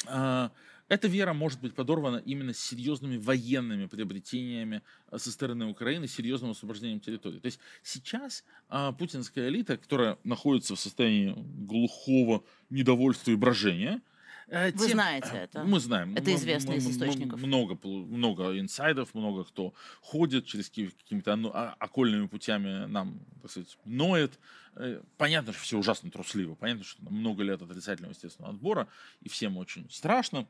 А, 0.07 0.53
эта 0.91 1.07
вера 1.07 1.33
может 1.33 1.61
быть 1.61 1.73
подорвана 1.73 2.17
именно 2.17 2.53
серьезными 2.53 3.17
военными 3.17 3.87
приобретениями 3.87 4.83
а, 5.09 5.19
со 5.19 5.31
стороны 5.31 5.67
Украины, 5.67 6.09
серьезным 6.09 6.51
освобождением 6.51 6.99
территории. 6.99 7.39
То 7.39 7.47
есть 7.47 7.61
сейчас 7.85 8.45
а, 8.69 8.91
путинская 8.91 9.49
элита, 9.49 9.77
которая 9.77 10.19
находится 10.25 10.75
в 10.75 10.81
состоянии 10.81 11.33
глухого 11.37 12.43
недовольства 12.71 13.31
и 13.31 13.37
брожения, 13.37 14.03
э, 14.49 14.73
вы 14.73 14.89
тем, 14.89 14.91
знаете 14.91 15.31
это? 15.33 15.63
Мы 15.63 15.79
знаем. 15.79 16.17
Это 16.17 16.35
известно 16.35 16.73
из 16.73 16.91
источников. 16.91 17.41
Много, 17.41 17.79
много 17.87 18.59
инсайдов, 18.59 19.15
много 19.15 19.45
кто 19.45 19.73
ходит 20.01 20.47
через 20.47 20.69
какими-то 20.69 21.35
окольными 21.79 22.27
путями, 22.27 22.87
нам, 22.87 23.21
так 23.43 23.53
сказать, 23.53 23.79
ноет. 23.85 24.41
Э, 24.75 25.01
понятно, 25.19 25.53
что 25.53 25.63
все 25.63 25.79
ужасно 25.79 26.11
трусливо. 26.11 26.57
Понятно, 26.57 26.83
что 26.83 27.01
много 27.09 27.45
лет 27.45 27.63
отрицательного 27.63 28.11
естественного 28.11 28.55
отбора, 28.55 28.89
и 29.21 29.29
всем 29.29 29.57
очень 29.57 29.89
страшно 29.89 30.49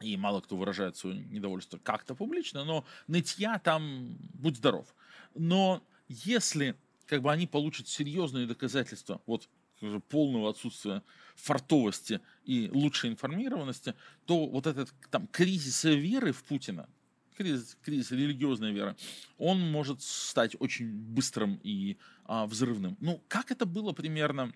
и 0.00 0.16
мало 0.16 0.40
кто 0.40 0.56
выражает 0.56 0.96
свое 0.96 1.16
недовольство 1.16 1.78
как-то 1.78 2.14
публично, 2.14 2.64
но 2.64 2.84
нытья 3.06 3.58
там 3.58 4.16
будь 4.34 4.56
здоров. 4.56 4.94
Но 5.34 5.82
если 6.08 6.76
как 7.06 7.22
бы 7.22 7.30
они 7.32 7.46
получат 7.46 7.88
серьезные 7.88 8.46
доказательства 8.46 9.20
вот 9.26 9.48
полного 10.08 10.50
отсутствия 10.50 11.02
фартовости 11.34 12.20
и 12.44 12.70
лучшей 12.72 13.10
информированности, 13.10 13.94
то 14.26 14.46
вот 14.46 14.66
этот 14.66 14.92
там 15.10 15.26
кризис 15.26 15.84
веры 15.84 16.32
в 16.32 16.42
Путина, 16.44 16.88
кризис, 17.36 17.76
кризис 17.82 18.12
религиозной 18.12 18.72
веры, 18.72 18.96
он 19.38 19.60
может 19.60 20.02
стать 20.02 20.56
очень 20.60 20.90
быстрым 20.90 21.58
и 21.62 21.96
а, 22.24 22.46
взрывным. 22.46 22.96
Ну, 23.00 23.22
как 23.28 23.50
это 23.50 23.66
было 23.66 23.92
примерно 23.92 24.52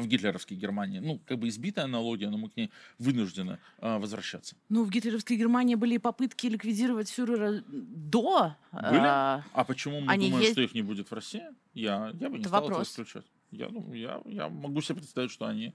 в 0.00 0.06
гитлеровской 0.06 0.56
Германии. 0.56 1.00
Ну, 1.00 1.20
как 1.26 1.38
бы 1.38 1.48
избитая 1.48 1.84
аналогия, 1.84 2.28
но 2.30 2.38
мы 2.38 2.48
к 2.48 2.56
ней 2.56 2.70
вынуждены 2.98 3.58
э, 3.78 3.98
возвращаться. 3.98 4.56
Ну, 4.68 4.84
в 4.84 4.90
гитлеровской 4.90 5.36
Германии 5.36 5.74
были 5.74 5.98
попытки 5.98 6.46
ликвидировать 6.46 7.08
фюрера 7.10 7.62
до. 7.68 8.56
Были? 8.72 9.00
А, 9.04 9.44
а 9.52 9.64
почему 9.64 10.00
мы 10.00 10.14
думаем, 10.14 10.38
есть... 10.38 10.52
что 10.52 10.62
их 10.62 10.74
не 10.74 10.82
будет 10.82 11.10
в 11.10 11.14
России? 11.14 11.44
Я, 11.74 12.12
я 12.20 12.28
бы 12.28 12.36
не 12.36 12.40
это 12.40 12.48
стал 12.48 12.62
вопрос. 12.62 12.80
это 12.80 12.90
исключать. 12.90 13.26
Я, 13.50 13.68
ну, 13.68 13.92
я, 13.92 14.20
я 14.24 14.48
могу 14.48 14.80
себе 14.80 14.96
представить, 14.96 15.30
что 15.30 15.46
они 15.46 15.74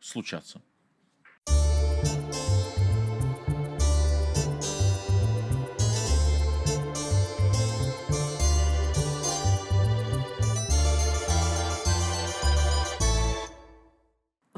случатся. 0.00 0.60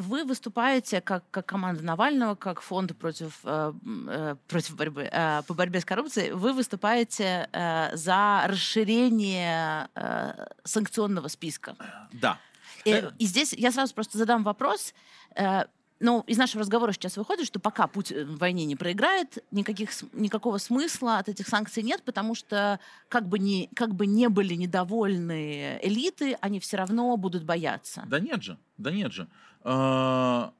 Вы 0.04 0.24
выступаете 0.24 1.00
как, 1.00 1.24
как 1.30 1.46
команда 1.46 1.82
Навального, 1.82 2.34
как 2.34 2.60
фонд 2.60 2.96
против, 2.96 3.40
э, 3.44 3.72
э, 4.08 4.36
против 4.48 4.76
борьбы, 4.76 5.08
э, 5.10 5.42
по 5.46 5.54
борьбе 5.54 5.80
с 5.80 5.84
коррупцией, 5.84 6.32
вы 6.32 6.52
выступаете 6.52 7.48
э, 7.52 7.96
за 7.96 8.44
расширение 8.46 9.88
э, 9.94 10.46
санкционного 10.64 11.28
списка. 11.28 11.76
Да. 12.12 12.38
И, 12.84 12.90
э... 12.90 13.10
и 13.18 13.26
здесь 13.26 13.52
я 13.52 13.72
сразу 13.72 13.94
просто 13.94 14.18
задам 14.18 14.44
вопрос. 14.44 14.94
Э, 15.36 15.64
ну, 16.00 16.24
из 16.26 16.36
нашего 16.36 16.60
разговора 16.60 16.92
сейчас 16.92 17.16
выходит, 17.16 17.46
что 17.46 17.60
пока 17.60 17.86
Путин 17.86 18.26
в 18.26 18.38
войне 18.38 18.64
не 18.64 18.76
проиграет, 18.76 19.44
никаких, 19.50 19.90
никакого 20.12 20.58
смысла 20.58 21.18
от 21.18 21.28
этих 21.28 21.48
санкций 21.48 21.82
нет, 21.82 22.02
потому 22.02 22.34
что 22.34 22.80
как 23.08 23.28
бы, 23.28 23.38
не, 23.38 23.68
как 23.74 23.94
бы 23.94 24.06
не 24.06 24.28
были 24.28 24.54
недовольны 24.54 25.78
элиты, 25.82 26.36
они 26.40 26.60
все 26.60 26.76
равно 26.76 27.16
будут 27.16 27.44
бояться. 27.44 28.04
Да 28.06 28.18
нет 28.18 28.42
же, 28.42 28.58
да 28.76 28.90
нет 28.90 29.12
же. 29.12 29.28
А, 29.62 30.52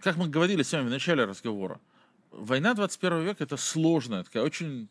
как 0.00 0.16
мы 0.16 0.28
говорили 0.28 0.62
с 0.62 0.72
вами 0.72 0.88
в 0.88 0.90
начале 0.90 1.24
разговора, 1.24 1.80
война 2.30 2.74
21 2.74 3.22
века 3.22 3.44
это 3.44 3.56
сложная, 3.56 4.24
такая 4.24 4.42
очень 4.42 4.88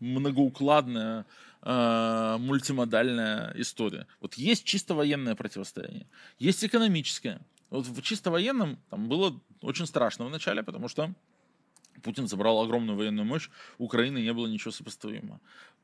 многоукладная, 0.00 1.26
э, 1.62 2.36
мультимодальная 2.38 3.52
история. 3.56 4.06
Вот 4.20 4.34
есть 4.34 4.64
чисто 4.64 4.94
военное 4.94 5.34
противостояние, 5.34 6.06
есть 6.38 6.64
экономическое. 6.64 7.40
Вот 7.74 7.88
в 7.88 8.02
чисто 8.02 8.30
военном 8.30 8.78
там 8.88 9.08
было 9.08 9.40
очень 9.60 9.86
страшно 9.86 10.24
в 10.26 10.30
начале, 10.30 10.62
потому 10.62 10.86
что 10.86 11.12
Путин 12.04 12.28
забрал 12.28 12.62
огромную 12.62 12.96
военную 12.96 13.24
мощь, 13.24 13.50
Украины 13.78 14.18
не 14.18 14.32
было 14.32 14.46
ничего 14.46 14.70
сопоставимого. 14.70 15.40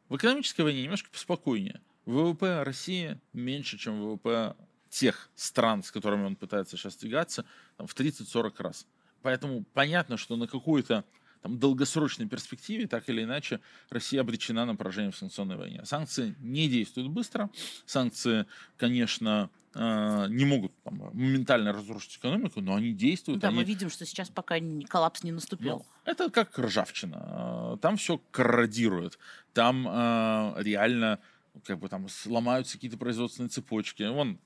В 0.09 0.17
экономической 0.17 0.61
войне 0.61 0.85
немножко 0.85 1.11
поспокойнее. 1.11 1.81
ВВП 2.07 2.63
России 2.63 3.19
меньше, 3.33 3.77
чем 3.77 4.01
ВВП 4.01 4.55
тех 4.89 5.31
стран, 5.35 5.83
с 5.83 5.91
которыми 5.91 6.27
он 6.27 6.37
пытается 6.37 6.77
сейчас 6.77 6.95
тягаться, 6.95 7.45
там, 7.77 7.89
в 7.89 7.95
30-40 7.97 8.63
раз. 8.63 8.87
Поэтому 9.23 9.65
понятно, 9.73 10.17
что 10.17 10.37
на 10.37 10.47
какую-то 10.47 11.05
там, 11.43 11.59
долгосрочной 11.59 12.29
перспективе, 12.29 12.87
так 12.87 13.09
или 13.09 13.25
иначе, 13.25 13.61
Россия 13.89 14.21
обречена 14.21 14.67
на 14.67 14.77
поражение 14.77 15.13
в 15.13 15.17
санкционной 15.17 15.57
войне. 15.57 15.85
Санкции 15.85 16.35
не 16.41 16.69
действуют 16.69 17.09
быстро. 17.09 17.51
Санкции, 17.87 18.47
конечно, 18.77 19.51
э, 19.75 20.27
не 20.29 20.45
могут 20.45 20.73
там, 20.83 20.99
моментально 21.13 21.73
разрушить 21.73 22.17
экономику, 22.17 22.61
но 22.61 22.75
они 22.75 22.93
действуют. 22.93 23.41
Да, 23.41 23.49
они... 23.49 23.59
мы 23.59 23.65
видим, 23.65 23.91
что 23.91 24.05
сейчас 24.05 24.29
пока 24.29 24.57
коллапс 24.89 25.23
не 25.23 25.33
наступил. 25.33 25.79
Ну, 25.79 25.87
это 26.05 26.31
как 26.31 26.59
ржавчина. 26.59 27.79
Там 27.81 27.97
все 27.97 28.19
корродирует. 28.31 29.19
Там 29.55 29.87
э, 29.89 30.55
реально 30.59 31.21
как 31.65 31.79
бы 31.79 31.89
там 31.89 32.09
сломаются 32.09 32.75
какие-то 32.75 32.99
производственные 32.99 33.49
цепочки. 33.49 34.03
Вон 34.03 34.39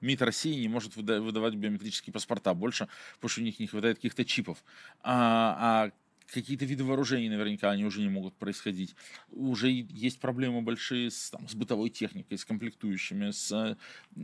МИД 0.00 0.22
России 0.22 0.60
не 0.60 0.68
может 0.68 0.94
выдавать 0.96 1.54
биометрические 1.54 2.12
паспорта 2.12 2.54
больше, 2.54 2.88
потому 3.14 3.30
что 3.30 3.40
у 3.40 3.44
них 3.44 3.58
не 3.58 3.66
хватает 3.66 3.96
каких-то 3.96 4.24
чипов. 4.24 4.62
А, 5.02 5.86
а 5.86 5.90
какие-то 6.32 6.64
виды 6.64 6.84
вооружений 6.84 7.28
наверняка 7.28 7.70
они 7.70 7.84
уже 7.84 8.00
не 8.00 8.08
могут 8.08 8.34
происходить. 8.36 8.94
Уже 9.30 9.70
есть 9.70 10.20
проблемы 10.20 10.62
большие 10.62 11.10
с, 11.10 11.30
там, 11.30 11.48
с 11.48 11.54
бытовой 11.54 11.90
техникой, 11.90 12.38
с 12.38 12.44
комплектующими, 12.44 13.30
с 13.30 13.76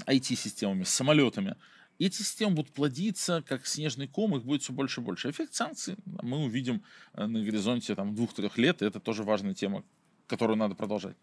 IT-системами, 0.06 0.84
с 0.84 0.90
самолетами. 0.90 1.56
Эти 1.98 2.16
системы 2.16 2.56
будут 2.56 2.72
плодиться, 2.72 3.44
как 3.46 3.66
снежный 3.66 4.08
ком, 4.08 4.36
их 4.36 4.44
будет 4.44 4.62
все 4.62 4.72
больше 4.72 5.00
и 5.00 5.04
больше. 5.04 5.30
Эффект 5.30 5.54
санкций 5.54 5.96
мы 6.04 6.38
увидим 6.38 6.82
э, 7.14 7.26
на 7.26 7.44
горизонте 7.44 7.94
там, 7.94 8.14
двух-трех 8.14 8.58
лет, 8.58 8.82
и 8.82 8.86
это 8.86 8.98
тоже 8.98 9.22
важная 9.22 9.54
тема, 9.54 9.84
которую 10.26 10.56
надо 10.56 10.74
продолжать. 10.74 11.16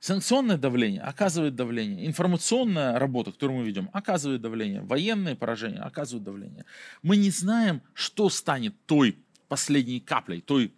Санкционное 0.00 0.56
давление 0.56 1.02
оказывает 1.02 1.56
давление. 1.56 2.06
Информационная 2.06 2.98
работа, 2.98 3.32
которую 3.32 3.58
мы 3.58 3.66
ведем, 3.66 3.90
оказывает 3.92 4.40
давление. 4.40 4.80
Военные 4.82 5.34
поражения 5.34 5.80
оказывают 5.80 6.22
давление. 6.22 6.64
Мы 7.02 7.16
не 7.16 7.30
знаем, 7.30 7.82
что 7.94 8.30
станет 8.30 8.74
той 8.86 9.18
последней 9.48 10.00
каплей, 10.00 10.40
той 10.40 10.72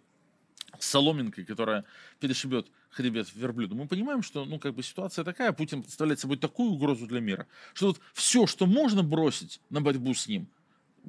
соломинкой, 0.79 1.45
которая 1.45 1.85
перешибет 2.19 2.67
хребет 2.91 3.33
верблюда. 3.33 3.73
Мы 3.75 3.87
понимаем, 3.87 4.21
что 4.21 4.45
ну, 4.45 4.59
как 4.59 4.75
бы 4.75 4.83
ситуация 4.83 5.23
такая, 5.23 5.53
Путин 5.53 5.81
представляет 5.81 6.19
собой 6.19 6.37
такую 6.37 6.71
угрозу 6.71 7.07
для 7.07 7.21
мира, 7.21 7.47
что 7.73 7.87
вот 7.87 8.01
все, 8.13 8.45
что 8.45 8.65
можно 8.65 9.01
бросить 9.01 9.61
на 9.69 9.81
борьбу 9.81 10.13
с 10.13 10.27
ним, 10.27 10.47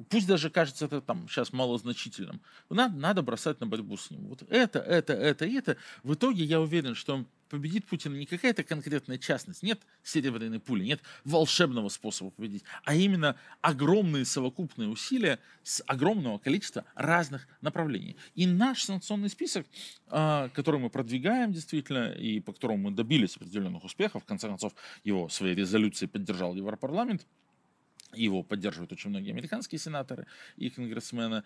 пусть 0.09 0.27
даже 0.27 0.49
кажется 0.49 0.85
это 0.85 1.01
там 1.01 1.27
сейчас 1.27 1.51
малозначительным, 1.51 2.41
надо, 2.69 2.95
надо 2.95 3.21
бросать 3.21 3.59
на 3.59 3.67
борьбу 3.67 3.97
с 3.97 4.09
ним. 4.09 4.27
Вот 4.27 4.43
это, 4.49 4.79
это, 4.79 5.13
это 5.13 5.45
и 5.45 5.53
это. 5.55 5.77
В 6.03 6.13
итоге 6.13 6.43
я 6.43 6.61
уверен, 6.61 6.95
что 6.95 7.25
победит 7.53 7.85
Путин 7.85 8.17
не 8.17 8.25
какая-то 8.25 8.63
конкретная 8.63 9.19
частность, 9.19 9.61
нет 9.61 9.79
серебряной 10.01 10.59
пули, 10.59 10.85
нет 10.85 11.01
волшебного 11.23 11.89
способа 11.89 12.31
победить, 12.31 12.63
а 12.83 12.95
именно 12.95 13.35
огромные 13.61 14.25
совокупные 14.25 14.89
усилия 14.89 15.37
с 15.61 15.83
огромного 15.85 16.39
количества 16.39 16.83
разных 16.95 17.47
направлений. 17.61 18.15
И 18.33 18.47
наш 18.47 18.81
санкционный 18.81 19.29
список, 19.29 19.67
а, 20.07 20.49
который 20.49 20.79
мы 20.79 20.89
продвигаем 20.89 21.53
действительно, 21.53 22.11
и 22.11 22.39
по 22.39 22.53
которому 22.53 22.89
мы 22.89 22.91
добились 22.95 23.35
определенных 23.35 23.83
успехов, 23.83 24.23
в 24.23 24.25
конце 24.25 24.47
концов 24.47 24.73
его 25.03 25.29
своей 25.29 25.53
резолюцией 25.53 26.09
поддержал 26.09 26.55
Европарламент, 26.55 27.23
его 28.15 28.41
поддерживают 28.41 28.91
очень 28.91 29.11
многие 29.11 29.31
американские 29.31 29.77
сенаторы 29.77 30.25
и 30.57 30.71
конгрессмены. 30.71 31.43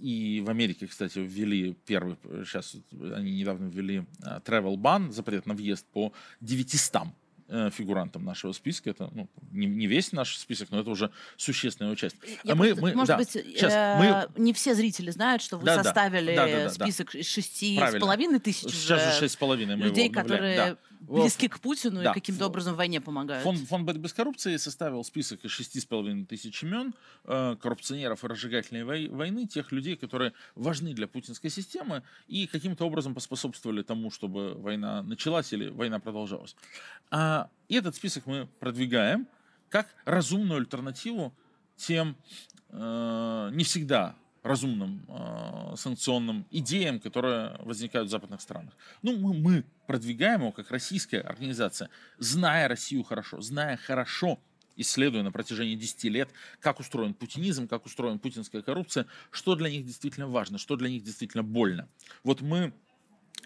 И 0.00 0.42
в 0.44 0.50
Америке, 0.50 0.86
кстати, 0.86 1.18
ввели 1.18 1.74
первый, 1.86 2.16
сейчас 2.44 2.76
они 3.14 3.40
недавно 3.40 3.68
ввели 3.68 4.04
uh, 4.22 4.42
travel 4.44 4.76
ban, 4.76 5.10
запрет 5.10 5.46
на 5.46 5.54
въезд 5.54 5.86
по 5.92 6.12
900 6.40 7.08
э, 7.48 7.70
фигурантам 7.70 8.24
нашего 8.24 8.52
списка. 8.52 8.90
Это 8.90 9.08
ну, 9.12 9.28
не, 9.52 9.66
не 9.66 9.86
весь 9.86 10.12
наш 10.12 10.36
список, 10.36 10.70
но 10.70 10.80
это 10.80 10.90
уже 10.90 11.10
существенная 11.36 11.96
часть. 11.96 12.16
Я 12.44 12.52
а 12.52 12.56
мы, 12.56 12.74
мы, 12.74 12.94
может 12.94 13.08
да, 13.08 13.16
быть, 13.16 13.30
сейчас, 13.30 13.72
э, 13.72 14.28
мы... 14.36 14.42
не 14.42 14.52
все 14.52 14.74
зрители 14.74 15.10
знают, 15.10 15.42
что 15.42 15.58
вы 15.58 15.64
да, 15.64 15.82
составили 15.82 16.34
да, 16.34 16.46
да, 16.46 16.64
да, 16.64 16.70
список 16.70 17.12
да. 17.12 17.22
шести 17.22 17.78
с 17.78 17.98
половиной 17.98 18.40
тысяч 18.40 18.70
Сейчас 18.72 19.14
же 19.14 19.20
шесть 19.20 19.34
с 19.34 19.36
половиной 19.36 19.76
людей, 19.76 20.10
которые 20.10 20.56
да. 20.56 20.76
Близки 21.08 21.48
к 21.48 21.60
Путину 21.60 22.02
да. 22.02 22.10
и 22.10 22.14
каким-то 22.14 22.46
образом 22.46 22.74
в 22.74 22.76
войне 22.76 23.00
помогают. 23.00 23.44
Фонд, 23.44 23.60
фонд 23.60 23.86
борьбы 23.86 24.08
с 24.08 24.12
коррупцией 24.12 24.58
составил 24.58 25.04
список 25.04 25.44
из 25.44 25.50
шести 25.50 25.80
с 25.80 25.84
половиной 25.84 26.24
тысяч 26.24 26.62
имен 26.62 26.94
э, 27.24 27.56
коррупционеров 27.60 28.24
и 28.24 28.26
разжигателей 28.26 28.82
войны, 29.08 29.46
тех 29.46 29.72
людей, 29.72 29.96
которые 29.96 30.32
важны 30.54 30.94
для 30.94 31.06
путинской 31.06 31.50
системы 31.50 32.02
и 32.26 32.46
каким-то 32.46 32.84
образом 32.84 33.14
поспособствовали 33.14 33.82
тому, 33.82 34.10
чтобы 34.10 34.54
война 34.54 35.02
началась 35.02 35.52
или 35.52 35.68
война 35.68 35.98
продолжалась. 35.98 36.56
А, 37.10 37.50
и 37.68 37.76
этот 37.76 37.94
список 37.94 38.26
мы 38.26 38.46
продвигаем 38.58 39.26
как 39.68 39.88
разумную 40.04 40.58
альтернативу 40.58 41.34
тем 41.76 42.16
э, 42.70 43.50
не 43.52 43.64
всегда 43.64 44.14
разумным 44.46 45.04
э, 45.08 45.74
санкционным 45.76 46.46
идеям, 46.50 47.00
которые 47.00 47.56
возникают 47.60 48.08
в 48.08 48.10
западных 48.10 48.40
странах. 48.40 48.72
Ну, 49.02 49.16
мы, 49.16 49.34
мы 49.34 49.64
продвигаем 49.86 50.40
его 50.40 50.52
как 50.52 50.70
российская 50.70 51.20
организация, 51.20 51.90
зная 52.18 52.68
Россию 52.68 53.02
хорошо, 53.02 53.40
зная 53.40 53.76
хорошо, 53.76 54.38
исследуя 54.76 55.22
на 55.22 55.32
протяжении 55.32 55.74
10 55.74 56.04
лет, 56.04 56.30
как 56.60 56.80
устроен 56.80 57.14
путинизм, 57.14 57.66
как 57.66 57.86
устроена 57.86 58.18
путинская 58.18 58.62
коррупция, 58.62 59.06
что 59.30 59.54
для 59.54 59.70
них 59.70 59.84
действительно 59.84 60.28
важно, 60.28 60.58
что 60.58 60.76
для 60.76 60.88
них 60.88 61.02
действительно 61.02 61.42
больно. 61.42 61.88
Вот 62.22 62.40
мы 62.40 62.72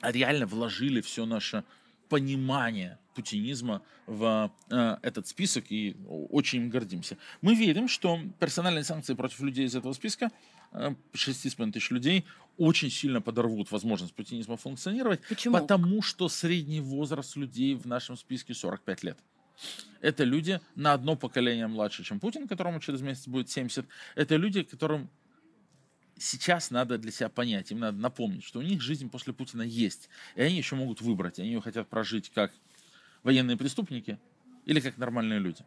реально 0.02 0.46
вложили 0.46 1.00
все 1.00 1.24
наше 1.24 1.64
понимание 2.10 2.98
путинизма 3.14 3.82
в 4.06 4.50
э, 4.70 4.96
этот 5.02 5.26
список 5.26 5.64
и 5.70 5.96
очень 6.30 6.62
им 6.62 6.70
гордимся. 6.70 7.16
Мы 7.40 7.54
верим, 7.54 7.88
что 7.88 8.20
персональные 8.38 8.84
санкции 8.84 9.14
против 9.14 9.40
людей 9.40 9.66
из 9.66 9.74
этого 9.74 9.92
списка, 9.94 10.30
э, 10.72 10.94
6,5 11.14 11.72
тысяч 11.72 11.90
людей, 11.90 12.24
очень 12.58 12.90
сильно 12.90 13.22
подорвут 13.22 13.70
возможность 13.70 14.14
путинизма 14.14 14.56
функционировать, 14.56 15.20
Почему? 15.28 15.56
потому 15.56 16.02
что 16.02 16.28
средний 16.28 16.80
возраст 16.80 17.36
людей 17.36 17.74
в 17.74 17.86
нашем 17.86 18.16
списке 18.16 18.54
45 18.54 19.04
лет. 19.04 19.18
Это 20.00 20.24
люди 20.24 20.60
на 20.74 20.94
одно 20.94 21.16
поколение 21.16 21.66
младше, 21.66 22.02
чем 22.02 22.18
Путин, 22.20 22.48
которому 22.48 22.80
через 22.80 23.02
месяц 23.02 23.28
будет 23.28 23.50
70. 23.50 23.86
Это 24.16 24.36
люди, 24.36 24.62
которым 24.62 25.10
сейчас 26.20 26.70
надо 26.70 26.98
для 26.98 27.10
себя 27.10 27.28
понять, 27.28 27.70
им 27.70 27.80
надо 27.80 27.98
напомнить, 27.98 28.44
что 28.44 28.58
у 28.58 28.62
них 28.62 28.80
жизнь 28.80 29.10
после 29.10 29.32
Путина 29.32 29.62
есть, 29.62 30.08
и 30.36 30.42
они 30.42 30.56
еще 30.56 30.76
могут 30.76 31.00
выбрать, 31.00 31.38
они 31.38 31.48
ее 31.48 31.60
хотят 31.60 31.88
прожить 31.88 32.30
как 32.30 32.52
военные 33.22 33.56
преступники 33.56 34.18
или 34.66 34.80
как 34.80 34.98
нормальные 34.98 35.40
люди. 35.40 35.64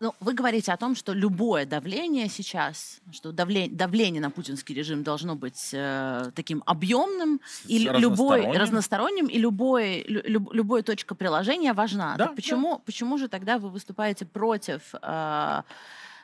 Ну, 0.00 0.14
вы 0.18 0.32
говорите 0.32 0.72
о 0.72 0.78
том, 0.78 0.96
что 0.96 1.12
любое 1.12 1.66
давление 1.66 2.30
сейчас, 2.30 3.00
что 3.12 3.32
давление, 3.32 3.70
давление 3.70 4.22
на 4.22 4.30
путинский 4.30 4.74
режим 4.74 5.02
должно 5.02 5.36
быть 5.36 5.74
э, 5.74 6.30
таким 6.34 6.62
объемным 6.64 7.42
и 7.66 7.80
любой 7.80 8.50
разносторонним, 8.50 9.26
и 9.26 9.38
любой, 9.38 10.02
люб, 10.08 10.54
любая 10.54 10.82
точка 10.82 11.14
приложения 11.14 11.74
важна. 11.74 12.16
Да, 12.16 12.28
почему, 12.28 12.76
да. 12.76 12.82
почему 12.86 13.18
же 13.18 13.28
тогда 13.28 13.58
вы 13.58 13.68
выступаете 13.68 14.24
против 14.24 14.94
э, 14.94 15.62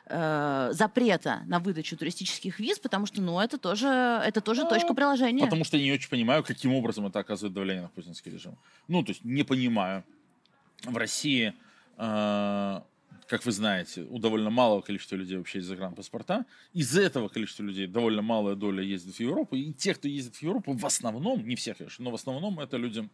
э, 0.09 0.69
запрета 0.73 1.43
на 1.47 1.59
выдачу 1.59 1.97
туристических 1.97 2.59
виз, 2.59 2.79
потому 2.79 3.05
что, 3.05 3.21
ну, 3.21 3.39
это 3.39 3.57
тоже, 3.57 3.87
это 3.87 4.41
тоже 4.41 4.63
ну, 4.63 4.69
точка 4.69 4.93
приложения. 4.93 5.43
Потому 5.43 5.63
что 5.63 5.77
я 5.77 5.83
не 5.83 5.91
очень 5.91 6.09
понимаю, 6.09 6.43
каким 6.43 6.73
образом 6.73 7.05
это 7.05 7.19
оказывает 7.19 7.53
давление 7.53 7.83
на 7.83 7.89
путинский 7.89 8.31
режим. 8.31 8.57
Ну, 8.87 9.03
то 9.03 9.11
есть 9.11 9.23
не 9.23 9.43
понимаю. 9.43 10.03
В 10.83 10.95
России, 10.97 11.53
э, 11.97 12.81
как 13.27 13.45
вы 13.45 13.51
знаете, 13.51 14.03
у 14.09 14.19
довольно 14.19 14.49
малого 14.49 14.81
количества 14.81 15.15
людей 15.15 15.37
вообще 15.37 15.59
есть 15.59 15.67
загранпаспорта. 15.67 16.45
Из 16.73 16.97
этого 16.97 17.27
количества 17.27 17.63
людей 17.63 17.87
довольно 17.87 18.21
малая 18.21 18.55
доля 18.55 18.83
ездит 18.83 19.15
в 19.15 19.19
Европу. 19.19 19.55
И 19.55 19.73
те, 19.73 19.93
кто 19.93 20.07
ездит 20.07 20.35
в 20.35 20.41
Европу, 20.41 20.73
в 20.73 20.85
основном, 20.85 21.47
не 21.47 21.55
все, 21.55 21.73
конечно, 21.73 22.05
но 22.05 22.11
в 22.11 22.15
основном 22.15 22.59
это 22.59 22.77
люди 22.77 23.09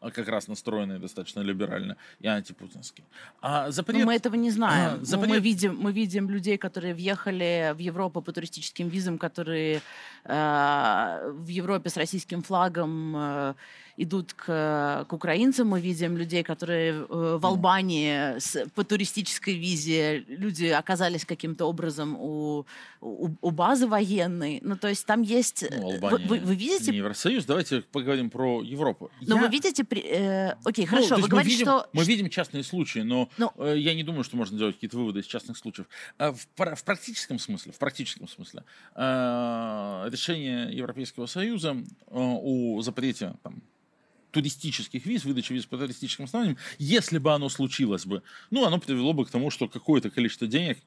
как 0.00 0.28
раз 0.28 0.48
настроенные 0.48 0.98
достаточно 0.98 1.40
либерально 1.40 1.96
и 2.20 2.28
антипутинские. 2.28 3.04
А 3.40 3.70
запрет... 3.70 4.00
Но 4.00 4.06
мы 4.06 4.14
этого 4.14 4.34
не 4.36 4.50
знаем. 4.50 5.00
А, 5.00 5.04
запрет... 5.04 5.28
мы, 5.28 5.40
видим, 5.40 5.76
мы 5.76 5.92
видим 5.92 6.30
людей, 6.30 6.58
которые 6.58 6.94
въехали 6.94 7.72
в 7.74 7.78
Европу 7.78 8.22
по 8.22 8.32
туристическим 8.32 8.88
визам, 8.88 9.18
которые 9.18 9.80
в 10.26 11.46
Европе 11.46 11.90
с 11.90 11.96
российским 11.96 12.42
флагом 12.42 13.16
э, 13.16 13.54
идут 13.96 14.34
к, 14.34 15.06
к 15.08 15.12
украинцам. 15.12 15.68
Мы 15.68 15.80
видим 15.80 16.16
людей, 16.16 16.42
которые 16.42 16.92
э, 16.92 17.38
в 17.40 17.46
Албании 17.46 18.38
с, 18.38 18.66
по 18.74 18.84
туристической 18.84 19.54
визе, 19.54 20.20
люди 20.28 20.66
оказались 20.66 21.24
каким-то 21.24 21.66
образом 21.66 22.16
у, 22.18 22.66
у, 23.00 23.30
у 23.40 23.50
базы 23.50 23.86
военной. 23.86 24.60
Ну, 24.62 24.76
то 24.76 24.88
есть 24.88 25.06
там 25.06 25.22
есть... 25.22 25.64
Ну, 25.70 25.92
Албания 25.92 26.26
вы, 26.26 26.38
вы, 26.38 26.44
вы 26.44 26.54
видите... 26.54 26.90
Не 26.90 26.98
Евросоюз. 26.98 27.44
Давайте 27.44 27.82
поговорим 27.82 28.30
про 28.30 28.62
Европу. 28.62 29.10
Но 29.22 29.36
я... 29.36 29.42
вы 29.42 29.48
видите... 29.48 29.84
При... 29.84 30.02
Э, 30.02 30.56
окей, 30.64 30.84
ну, 30.84 30.90
хорошо, 30.90 31.16
вы 31.16 31.28
говорите, 31.28 31.56
видим, 31.56 31.66
что... 31.66 31.88
Мы 31.92 32.04
видим 32.04 32.28
частные 32.28 32.64
случаи, 32.64 33.00
но, 33.00 33.28
но... 33.38 33.52
Э, 33.56 33.74
я 33.76 33.94
не 33.94 34.02
думаю, 34.02 34.24
что 34.24 34.36
можно 34.36 34.58
делать 34.58 34.74
какие-то 34.74 34.98
выводы 34.98 35.20
из 35.20 35.26
частных 35.26 35.56
случаев. 35.56 35.86
А 36.18 36.32
в, 36.32 36.46
в 36.56 36.84
практическом 36.84 37.38
смысле, 37.38 37.72
в 37.72 37.78
практическом 37.78 38.28
смысле, 38.28 38.64
э, 38.94 40.08
решение 40.16 40.74
Европейского 40.74 41.26
Союза 41.26 41.76
э, 41.76 41.84
о 42.10 42.80
запрете 42.82 43.34
там, 43.42 43.62
туристических 44.30 45.04
виз, 45.06 45.24
выдачи 45.24 45.52
виз 45.52 45.66
по 45.66 45.78
туристическим 45.78 46.24
основаниям, 46.24 46.58
если 46.78 47.18
бы 47.18 47.32
оно 47.32 47.48
случилось 47.48 48.06
бы, 48.06 48.22
ну, 48.50 48.64
оно 48.64 48.78
привело 48.78 49.12
бы 49.12 49.24
к 49.24 49.30
тому, 49.30 49.50
что 49.50 49.68
какое-то 49.68 50.10
количество 50.10 50.46
денег 50.46 50.78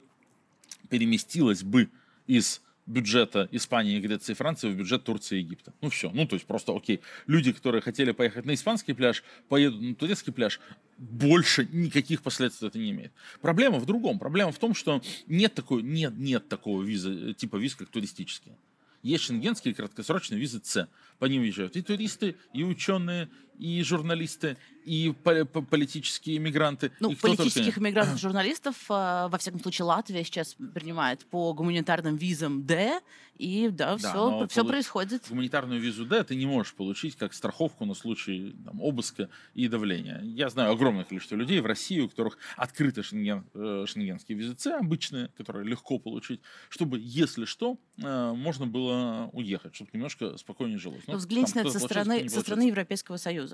переместилось 0.90 1.64
бы 1.64 1.90
из 2.28 2.62
бюджета 2.90 3.48
Испании, 3.52 4.00
Греции 4.00 4.34
Франции 4.34 4.70
в 4.70 4.76
бюджет 4.76 5.04
Турции 5.04 5.38
и 5.38 5.44
Египта. 5.44 5.74
Ну 5.82 5.90
все, 5.90 6.10
ну 6.12 6.28
то 6.28 6.36
есть 6.36 6.48
просто 6.48 6.76
окей. 6.76 7.02
Люди, 7.28 7.52
которые 7.52 7.82
хотели 7.82 8.12
поехать 8.12 8.46
на 8.46 8.54
испанский 8.54 8.94
пляж, 8.94 9.24
поедут 9.48 9.82
на 9.82 9.96
турецкий 9.96 10.34
пляж, 10.34 10.60
больше 10.98 11.68
никаких 11.72 12.24
последствий 12.24 12.68
это 12.68 12.80
не 12.80 12.90
имеет. 12.90 13.14
Проблема 13.42 13.78
в 13.78 13.86
другом. 13.86 14.18
Проблема 14.18 14.52
в 14.52 14.58
том, 14.58 14.74
что 14.74 15.02
нет, 15.28 15.54
такой, 15.54 15.84
нет, 15.84 16.18
нет 16.18 16.50
такого 16.50 16.82
виза, 16.82 17.34
типа 17.36 17.58
виз, 17.58 17.76
как 17.76 17.90
туристические. 17.90 18.58
Есть 19.02 19.26
шенгенские 19.26 19.74
краткосрочные 19.74 20.40
визы 20.40 20.62
С. 20.64 20.90
По 21.20 21.26
ним 21.26 21.42
въезжают 21.42 21.76
и 21.76 21.82
туристы, 21.82 22.36
и 22.54 22.64
ученые, 22.64 23.30
и 23.60 23.84
журналисты, 23.84 24.58
и 24.86 25.14
политические 25.14 26.38
иммигранты. 26.38 26.92
Ну, 27.00 27.16
политических 27.16 27.78
иммигрантов, 27.78 28.18
журналистов, 28.22 28.76
э, 28.90 29.28
во 29.30 29.38
всяком 29.38 29.60
случае, 29.60 29.86
Латвия 29.86 30.24
сейчас 30.24 30.56
принимает 30.74 31.26
по 31.26 31.54
гуманитарным 31.54 32.16
визам 32.16 32.66
Д, 32.66 33.02
и 33.40 33.70
да, 33.70 33.96
да 33.96 33.98
все, 33.98 34.48
все 34.48 34.66
происходит. 34.66 35.26
Гуманитарную 35.30 35.80
визу 35.80 36.06
Д 36.06 36.24
ты 36.26 36.36
не 36.36 36.46
можешь 36.46 36.74
получить 36.74 37.16
как 37.16 37.34
страховку 37.34 37.86
на 37.86 37.94
случай 37.94 38.54
там, 38.66 38.82
обыска 38.82 39.30
и 39.54 39.70
давления. 39.70 40.22
Я 40.24 40.50
знаю 40.50 40.74
огромное 40.74 41.06
количество 41.06 41.36
людей 41.36 41.62
в 41.62 41.66
России, 41.66 42.02
у 42.02 42.10
которых 42.10 42.38
открыты 42.58 43.02
шенген, 43.02 43.46
э, 43.54 43.86
шенгенские 43.88 44.38
визы 44.38 44.56
С 44.58 44.68
обычные, 44.68 45.30
которые 45.38 45.66
легко 45.66 46.00
получить, 46.00 46.42
чтобы, 46.68 47.00
если 47.00 47.46
что, 47.46 47.78
э, 47.98 48.34
можно 48.34 48.68
было 48.68 49.30
уехать, 49.32 49.74
чтобы 49.74 49.92
немножко 49.94 50.38
спокойнее 50.38 50.78
жилось. 50.78 51.04
Ну, 51.08 51.16
взгляните 51.16 51.56
на 51.56 51.60
это 51.62 51.72
со 51.72 51.80
стороны, 51.80 52.28
со 52.28 52.42
стороны 52.42 52.64
Европейского 52.64 53.16
Союза. 53.16 53.49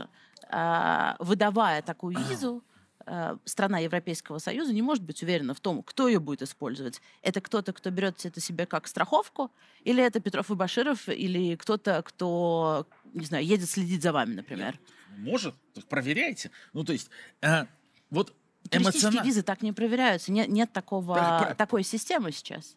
А, 0.50 1.16
выдавая 1.20 1.82
такую 1.82 2.18
визу, 2.30 2.64
а, 3.06 3.38
страна 3.46 3.80
Европейского 3.80 4.38
Союза 4.40 4.74
не 4.74 4.82
может 4.82 5.04
быть 5.04 5.22
уверена 5.24 5.54
в 5.54 5.60
том, 5.60 5.84
кто 5.84 6.08
ее 6.08 6.20
будет 6.20 6.42
использовать. 6.42 7.02
Это 7.22 7.42
кто-то, 7.42 7.74
кто 7.74 7.90
берет 7.90 8.26
это 8.26 8.40
себе 8.40 8.66
как 8.66 8.88
страховку, 8.88 9.52
или 9.84 10.04
это 10.04 10.20
Петров 10.20 10.50
и 10.52 10.56
Баширов, 10.56 11.08
или 11.10 11.56
кто-то, 11.56 12.02
кто, 12.04 12.88
не 13.14 13.26
знаю, 13.26 13.46
едет 13.46 13.70
следить 13.70 14.02
за 14.02 14.12
вами, 14.12 14.36
например. 14.36 14.80
Может, 15.18 15.56
проверяйте. 15.90 16.52
Ну, 16.74 16.84
то 16.84 16.94
есть, 16.94 17.10
э, 17.42 17.66
вот 18.10 18.34
Туристические 18.70 19.24
визы 19.24 19.44
так 19.44 19.62
не 19.62 19.72
проверяются. 19.72 20.32
Нет, 20.32 20.48
нет 20.48 20.72
такого, 20.74 21.16
так, 21.16 21.56
такой 21.56 21.84
системы 21.84 22.32
сейчас. 22.32 22.76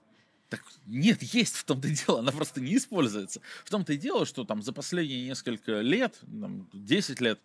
Так 0.49 0.65
нет, 0.87 1.23
есть 1.23 1.57
в 1.57 1.65
том-то 1.65 1.89
и 1.89 1.93
дело, 1.93 2.21
она 2.21 2.33
просто 2.33 2.61
не 2.61 2.77
используется. 2.77 3.41
В 3.65 3.71
том-то 3.71 3.93
и 3.93 3.97
дело, 3.99 4.25
что 4.25 4.45
там 4.45 4.63
за 4.63 4.73
последние 4.73 5.27
несколько 5.27 5.81
лет, 5.81 6.19
там, 6.23 6.69
10 6.73 7.21
лет, 7.21 7.41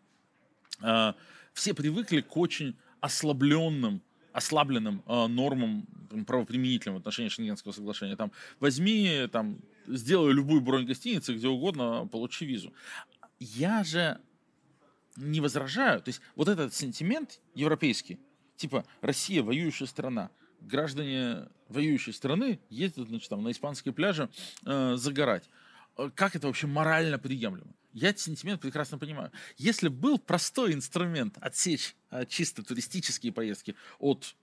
э, 0.81 1.13
все 1.53 1.73
привыкли 1.73 2.21
к 2.21 2.37
очень 2.37 2.77
ослабленным, 3.01 4.01
ослабленным 4.31 5.03
э, 5.05 5.27
нормам 5.27 5.85
правоприменительным 6.25 6.95
в 6.95 6.99
отношении 6.99 7.29
Шенгенского 7.29 7.73
соглашения. 7.73 8.15
Там, 8.15 8.31
возьми, 8.59 9.27
там, 9.31 9.59
сделай 9.87 10.31
любую 10.31 10.61
бронь 10.61 10.85
гостиницы, 10.85 11.33
где 11.33 11.47
угодно, 11.47 12.07
получи 12.09 12.45
визу. 12.45 12.71
Я 13.39 13.83
же 13.83 14.21
не 15.17 15.41
возражаю. 15.41 16.01
То 16.01 16.09
есть 16.09 16.21
вот 16.35 16.47
этот 16.47 16.73
сентимент 16.73 17.41
европейский, 17.53 18.19
типа 18.55 18.85
Россия 19.01 19.43
воюющая 19.43 19.87
страна, 19.87 20.29
граждане 20.67 21.47
воюющей 21.69 22.13
страны 22.13 22.59
ездят 22.69 23.07
значит, 23.07 23.29
там, 23.29 23.43
на 23.43 23.51
испанские 23.51 23.93
пляжи 23.93 24.29
э, 24.65 24.95
загорать. 24.95 25.49
Э, 25.97 26.09
как 26.13 26.35
это 26.35 26.47
вообще 26.47 26.67
морально 26.67 27.19
приемлемо? 27.19 27.73
Я 27.93 28.09
этот 28.09 28.21
сентимент 28.21 28.61
прекрасно 28.61 28.97
понимаю. 28.97 29.31
Если 29.57 29.87
был 29.87 30.17
простой 30.17 30.73
инструмент 30.73 31.37
отсечь 31.39 31.95
э, 32.11 32.25
чисто 32.27 32.63
туристические 32.63 33.31
поездки 33.31 33.75
от 33.99 34.35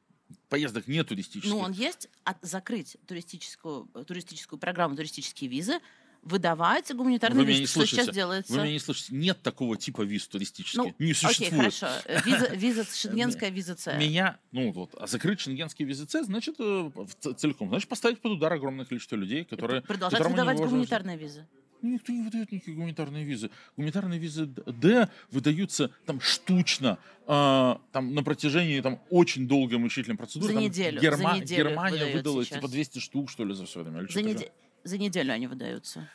поездок 0.49 0.87
не 0.87 1.03
туристических. 1.03 1.51
Ну, 1.51 1.59
он 1.59 1.73
есть, 1.73 2.09
от, 2.25 2.37
закрыть 2.43 2.97
туристическую, 3.07 3.87
туристическую 4.07 4.59
программу, 4.59 4.95
туристические 4.95 5.51
визы, 5.51 5.81
выдавать 6.23 6.95
гуманитарные 6.95 7.39
Вы 7.45 7.51
меня 7.51 7.61
визы, 7.61 7.79
не 7.79 7.85
что 7.85 7.87
сейчас 7.87 8.14
делается? 8.14 8.53
Вы 8.53 8.61
меня 8.62 8.73
не 8.73 8.79
слышите. 8.79 9.14
Нет 9.14 9.41
такого 9.43 9.77
типа 9.77 10.03
виз 10.03 10.27
туристических. 10.29 10.79
Ну, 10.79 10.95
не 10.99 11.12
Окей, 11.12 11.14
существует. 11.14 11.53
хорошо. 11.75 11.87
Э, 12.05 12.21
Виза, 12.25 12.55
виза 12.55 12.85
шенгенская, 12.95 13.51
виза 13.51 13.77
С. 13.77 13.97
Меня, 13.99 14.39
ну 14.53 14.71
вот, 14.73 14.95
а 14.99 15.07
закрыть 15.07 15.41
шенгенские 15.41 15.87
визы 15.89 16.07
С, 16.09 16.25
значит, 16.25 16.57
э, 16.59 16.91
целиком, 17.37 17.68
значит, 17.68 17.89
поставить 17.89 18.21
под 18.21 18.33
удар 18.33 18.53
огромное 18.53 18.85
количество 18.85 19.16
людей, 19.16 19.45
которые... 19.45 19.83
Продолжать 19.83 20.21
выдавать 20.27 20.59
гуманитарные 20.59 21.16
визы. 21.16 21.47
Ну, 21.83 21.95
Никто 21.95 22.12
не 22.12 22.23
выдает 22.23 22.53
никакие 22.53 22.77
гуманитарные 22.77 23.25
визы. 23.25 23.51
Гуманитарные 23.79 24.18
визы 24.21 24.45
Д 24.45 25.09
выдаются 25.31 25.91
там 26.05 26.21
штучно, 26.21 26.99
а, 27.27 27.81
там 27.93 28.14
на 28.14 28.23
протяжении 28.23 28.79
там 28.83 29.01
очень 29.09 29.49
долгой 29.49 29.79
мучительной 29.79 30.18
процедуры. 30.18 30.49
За 30.53 30.55
Там 30.59 30.62
неделю, 30.64 31.01
за 31.01 31.07
Герма- 31.07 31.37
неделю 31.41 31.62
их 31.64 31.68
Германия 31.71 32.14
выдала 32.14 32.45
сейчас. 32.45 32.59
типа 32.59 32.68
200 32.68 32.99
штук, 32.99 33.31
что 33.31 33.47
ли, 33.47 33.55
за 33.55 33.64
все 33.64 33.81
время. 33.83 34.01
или 34.01 34.07
За, 34.09 34.11
что-то 34.11 34.27
неде- 34.29 34.53
за 34.85 34.99
неделю 34.99 35.33
они 35.33 35.47
выдаются. 35.47 36.09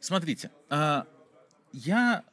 Смотрите, 0.00 0.50
а, 0.70 1.06
я 1.72 2.24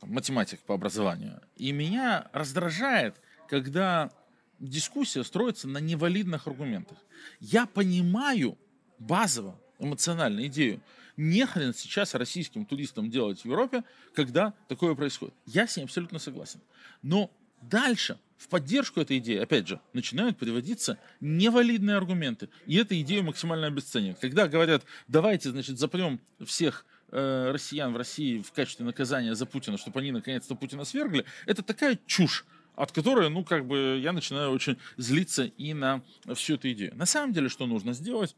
математик 0.00 0.60
по 0.60 0.74
образованию, 0.74 1.40
и 1.56 1.72
меня 1.72 2.28
раздражает, 2.32 3.20
когда 3.48 4.10
дискуссия 4.58 5.24
строится 5.24 5.68
на 5.68 5.78
невалидных 5.78 6.46
аргументах. 6.46 6.98
Я 7.40 7.66
понимаю 7.66 8.58
базово, 8.98 9.58
эмоционально 9.78 10.46
идею. 10.46 10.80
Не 11.16 11.44
хрен 11.44 11.74
сейчас 11.74 12.14
российским 12.14 12.64
туристам 12.64 13.10
делать 13.10 13.42
в 13.42 13.44
Европе, 13.44 13.84
когда 14.14 14.54
такое 14.68 14.94
происходит. 14.94 15.34
Я 15.46 15.66
с 15.66 15.76
ней 15.76 15.84
абсолютно 15.84 16.18
согласен. 16.18 16.60
Но 17.02 17.30
дальше 17.60 18.18
в 18.42 18.48
поддержку 18.48 19.00
этой 19.00 19.18
идеи, 19.18 19.38
опять 19.38 19.68
же, 19.68 19.80
начинают 19.92 20.36
приводиться 20.36 20.98
невалидные 21.20 21.96
аргументы. 21.96 22.48
И 22.66 22.76
эту 22.76 22.98
идею 23.00 23.22
максимально 23.22 23.68
обесценивают. 23.68 24.18
Когда 24.18 24.48
говорят, 24.48 24.82
давайте, 25.06 25.50
значит, 25.50 25.78
запрем 25.78 26.20
всех 26.44 26.84
э, 27.12 27.50
россиян 27.52 27.92
в 27.92 27.96
России 27.96 28.42
в 28.42 28.50
качестве 28.50 28.84
наказания 28.84 29.34
за 29.36 29.46
Путина, 29.46 29.78
чтобы 29.78 30.00
они 30.00 30.10
наконец-то 30.10 30.56
Путина 30.56 30.84
свергли, 30.84 31.24
это 31.46 31.62
такая 31.62 31.98
чушь 32.06 32.44
от 32.74 32.90
которой, 32.90 33.28
ну, 33.28 33.44
как 33.44 33.66
бы, 33.66 34.00
я 34.02 34.12
начинаю 34.12 34.50
очень 34.50 34.78
злиться 34.96 35.44
и 35.44 35.74
на 35.74 36.02
всю 36.34 36.54
эту 36.54 36.72
идею. 36.72 36.96
На 36.96 37.04
самом 37.04 37.34
деле, 37.34 37.50
что 37.50 37.66
нужно 37.66 37.92
сделать? 37.92 38.34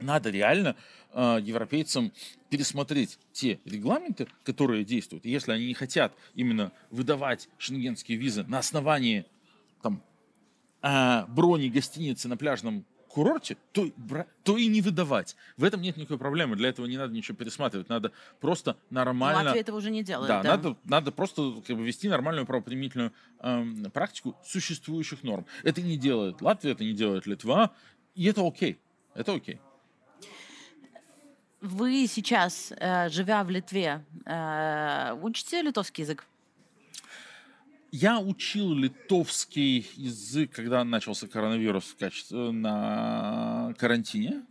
Надо 0.00 0.30
реально 0.30 0.76
э, 1.12 1.38
европейцам 1.42 2.12
пересмотреть 2.48 3.18
те 3.32 3.60
регламенты, 3.64 4.28
которые 4.44 4.84
действуют. 4.84 5.24
И 5.26 5.30
если 5.30 5.52
они 5.52 5.66
не 5.66 5.74
хотят 5.74 6.12
именно 6.34 6.72
выдавать 6.90 7.48
шенгенские 7.58 8.18
визы 8.18 8.44
на 8.44 8.58
основании 8.58 9.26
там, 9.82 10.02
э, 10.82 11.24
брони 11.28 11.68
гостиницы 11.68 12.28
на 12.28 12.36
пляжном 12.36 12.84
курорте, 13.10 13.56
то, 13.72 13.90
то 14.44 14.56
и 14.56 14.68
не 14.68 14.80
выдавать. 14.80 15.36
В 15.56 15.64
этом 15.64 15.82
нет 15.82 15.96
никакой 15.96 16.18
проблемы. 16.18 16.56
Для 16.56 16.68
этого 16.68 16.86
не 16.86 16.96
надо 16.96 17.12
ничего 17.12 17.36
пересматривать. 17.36 17.88
Надо 17.88 18.12
просто 18.40 18.76
нормально... 18.88 19.44
Латвия 19.44 19.60
этого 19.60 19.78
уже 19.78 19.90
не 19.90 20.04
делает. 20.04 20.28
Да, 20.28 20.42
Да, 20.42 20.56
Надо, 20.56 20.76
надо 20.84 21.12
просто 21.12 21.60
как 21.66 21.76
бы, 21.76 21.84
вести 21.84 22.08
нормальную 22.08 22.46
правоприменительную 22.46 23.12
эм, 23.40 23.90
практику 23.90 24.36
существующих 24.44 25.24
норм. 25.24 25.44
Это 25.64 25.82
не 25.82 25.96
делает 25.96 26.40
Латвия, 26.40 26.72
это 26.72 26.84
не 26.84 26.92
делает 26.92 27.26
Литва, 27.26 27.72
и 28.14 28.26
это 28.26 28.46
окей. 28.46 28.78
Это 29.14 29.34
окей. 29.34 29.60
Вы 31.60 32.06
сейчас, 32.06 32.72
э, 32.76 33.08
живя 33.10 33.44
в 33.44 33.50
Литве, 33.50 34.04
э, 34.24 35.16
учите 35.20 35.60
литовский 35.62 36.04
язык? 36.04 36.24
Я 37.92 38.18
учил 38.20 38.72
литовский 38.72 39.86
язык, 39.96 40.52
когда 40.52 40.84
начался 40.84 41.26
коронавирус 41.26 41.84
в 41.84 41.96
качестве 41.96 42.52
на 42.52 43.74
карантине. 43.78 44.42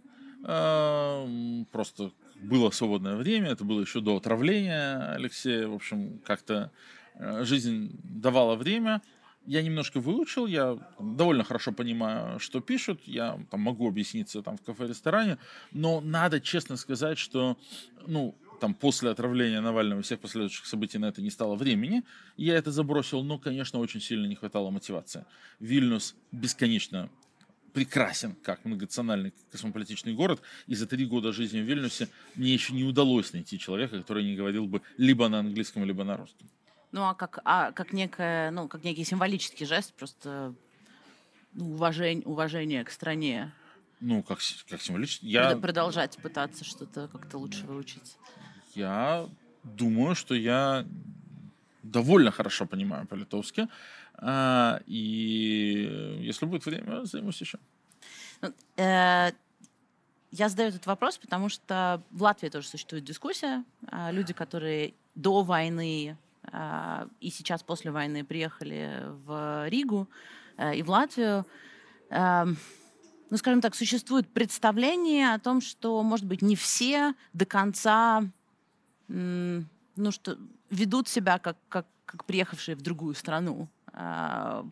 Просто 1.71 2.11
было 2.41 2.69
свободное 2.71 3.15
время, 3.15 3.49
это 3.49 3.63
было 3.63 3.81
еще 3.81 4.01
до 4.01 4.15
отравления 4.15 5.13
Алексея. 5.13 5.67
В 5.67 5.73
общем, 5.73 6.19
как-то 6.25 6.71
э, 7.15 7.43
жизнь 7.43 7.99
давала 8.03 8.55
время. 8.55 9.01
Я 9.45 9.61
немножко 9.61 9.99
выучил, 9.99 10.45
я 10.45 10.77
довольно 10.99 11.43
хорошо 11.43 11.71
понимаю, 11.71 12.39
что 12.39 12.59
пишут, 12.59 13.01
я 13.05 13.39
там, 13.49 13.61
могу 13.61 13.87
объясниться 13.87 14.41
там 14.41 14.57
в 14.57 14.61
кафе-ресторане, 14.61 15.37
но 15.71 16.01
надо 16.01 16.39
честно 16.39 16.77
сказать, 16.77 17.17
что 17.17 17.57
ну, 18.05 18.35
там 18.59 18.73
после 18.73 19.09
отравления 19.09 19.61
Навального 19.61 20.01
и 20.01 20.03
всех 20.03 20.19
последующих 20.19 20.65
событий 20.65 20.97
на 20.97 21.05
это 21.05 21.21
не 21.21 21.31
стало 21.31 21.55
времени, 21.55 22.03
я 22.37 22.55
это 22.55 22.71
забросил, 22.71 23.23
но, 23.23 23.39
конечно, 23.39 23.79
очень 23.79 24.01
сильно 24.01 24.27
не 24.27 24.35
хватало 24.35 24.69
мотивации. 24.69 25.25
Вильнюс 25.59 26.15
бесконечно 26.31 27.09
прекрасен 27.73 28.35
как 28.43 28.65
многонациональный 28.65 29.33
космополитичный 29.51 30.13
город, 30.13 30.41
и 30.67 30.75
за 30.75 30.85
три 30.87 31.05
года 31.05 31.31
жизни 31.31 31.61
в 31.61 31.63
Вильнюсе 31.63 32.09
мне 32.35 32.53
еще 32.53 32.73
не 32.73 32.83
удалось 32.83 33.33
найти 33.33 33.57
человека, 33.57 33.99
который 33.99 34.23
не 34.23 34.35
говорил 34.35 34.65
бы 34.65 34.81
либо 34.97 35.27
на 35.27 35.39
английском, 35.39 35.85
либо 35.85 36.03
на 36.03 36.17
русском. 36.17 36.49
Ну, 36.91 37.03
а 37.03 37.13
как, 37.13 37.39
а 37.45 37.71
как, 37.71 37.93
некое, 37.93 38.51
ну, 38.51 38.67
как 38.67 38.83
некий 38.83 39.03
символический 39.03 39.65
жест, 39.65 39.93
просто 39.93 40.53
ну, 41.53 41.73
уважение, 41.73 42.25
уважение 42.25 42.83
к 42.83 42.89
стране. 42.89 43.51
Ну, 43.99 44.23
как, 44.23 44.39
как 44.69 44.81
символически. 44.81 45.25
Я... 45.25 45.51
Я, 45.51 45.57
Продолжать 45.57 46.17
пытаться 46.17 46.63
что-то 46.63 47.07
как-то 47.07 47.37
лучше 47.37 47.65
выучить. 47.65 48.17
я 48.75 49.27
думаю, 49.63 50.15
что 50.15 50.33
я 50.35 50.85
довольно 51.83 52.31
хорошо 52.31 52.65
понимаю 52.65 53.05
по-литовски. 53.07 53.67
А, 54.15 54.81
и 54.85 56.17
если 56.21 56.45
будет 56.45 56.65
время, 56.65 57.05
займусь 57.05 57.41
еще. 57.41 57.59
Ну, 58.41 58.53
э, 58.77 59.31
Я 60.31 60.49
задаю 60.49 60.69
этот 60.69 60.85
вопрос, 60.85 61.17
потому 61.17 61.49
что 61.49 62.01
в 62.11 62.23
Латвии 62.23 62.49
тоже 62.49 62.67
существует 62.67 63.03
дискуссия. 63.03 63.63
А, 63.87 64.11
Люди, 64.11 64.33
которые 64.33 64.93
до 65.15 65.43
войны 65.43 66.17
и 67.19 67.29
сейчас 67.29 67.63
после 67.63 67.91
войны 67.91 68.23
приехали 68.23 69.03
в 69.25 69.67
Ригу 69.69 70.07
э, 70.57 70.75
и 70.75 70.83
в 70.83 70.89
Латвию, 70.89 71.45
эм, 72.09 72.57
ну, 73.29 73.37
скажем 73.37 73.61
так, 73.61 73.75
существует 73.75 74.27
представление 74.27 75.33
о 75.33 75.39
том, 75.39 75.61
что, 75.61 76.01
может 76.01 76.25
быть, 76.25 76.41
не 76.41 76.55
все 76.55 77.13
до 77.33 77.45
конца, 77.45 78.23
ну, 79.07 80.11
что 80.11 80.37
ведут 80.69 81.07
себя 81.07 81.39
как, 81.39 81.57
как, 81.67 81.85
как 82.05 82.25
приехавшие 82.25 82.75
в 82.75 82.81
другую 82.81 83.15
страну, 83.15 83.67
а, 83.93 84.65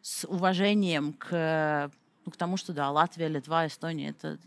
с 0.00 0.26
уважением 0.26 1.12
к, 1.12 1.90
ну, 2.24 2.32
к 2.32 2.36
тому, 2.36 2.56
что, 2.56 2.72
да, 2.72 2.90
Латвия, 2.90 3.28
Литва, 3.28 3.66
Эстония— 3.66 4.10
это 4.10 4.38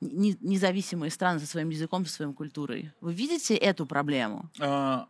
не- 0.00 0.36
независимые 0.40 1.10
страны 1.10 1.40
со 1.40 1.46
своим 1.46 1.70
языком, 1.70 2.06
со 2.06 2.12
своей 2.12 2.32
культурой. 2.32 2.92
Вы 3.00 3.12
видите 3.12 3.54
эту 3.54 3.86
проблему? 3.86 4.50
А, 4.60 5.08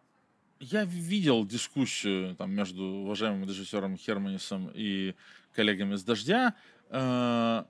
Я 0.60 0.84
видел 0.84 1.46
дискуссию 1.46 2.34
там, 2.34 2.52
между 2.52 2.82
уважаемым 2.82 3.48
режиссером 3.48 3.96
Херманисом 3.96 4.70
и 4.74 5.14
коллегами 5.54 5.94
с 5.94 6.02
«Дождя». 6.02 6.54
А, 6.90 7.66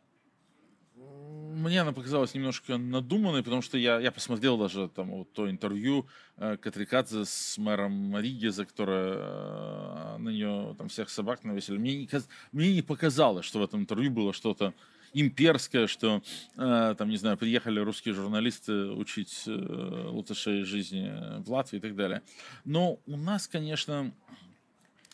Мне 0.95 1.83
она 1.83 1.93
показалась 1.93 2.35
немножко 2.35 2.79
надуманной, 2.79 3.43
потому 3.43 3.61
что 3.61 3.77
я, 3.77 4.01
я 4.01 4.11
посмотрел 4.11 4.57
даже 4.57 4.89
там 4.89 5.11
вот 5.11 5.33
то 5.33 5.51
интервью 5.51 6.07
э, 6.37 6.57
Катрикадзе 6.57 7.25
с 7.27 7.59
мэром 7.59 8.19
Риги, 8.19 8.49
за 8.49 8.65
которое 8.65 9.17
э, 9.19 10.17
на 10.19 10.31
нее 10.31 10.75
там 10.79 10.89
всех 10.89 11.11
собак 11.11 11.45
навесили. 11.45 11.77
Мне 11.77 11.97
не, 11.99 12.09
мне 12.53 12.73
не 12.73 12.83
показалось, 12.83 13.45
что 13.45 13.59
в 13.59 13.65
этом 13.65 13.81
интервью 13.81 14.11
было 14.11 14.33
что-то 14.33 14.73
имперское, 15.13 15.87
что 15.87 16.23
э, 16.57 16.95
там, 16.97 17.09
не 17.09 17.17
знаю, 17.17 17.37
приехали 17.37 17.81
русские 17.81 18.15
журналисты 18.15 18.73
учить 18.91 19.45
э, 19.47 19.51
латышей 19.51 20.65
жизни 20.65 21.13
в 21.43 21.51
Латвии 21.51 21.79
и 21.79 21.81
так 21.81 21.95
далее. 21.97 22.23
Но 22.65 22.99
у 23.07 23.17
нас, 23.17 23.47
конечно, 23.49 24.13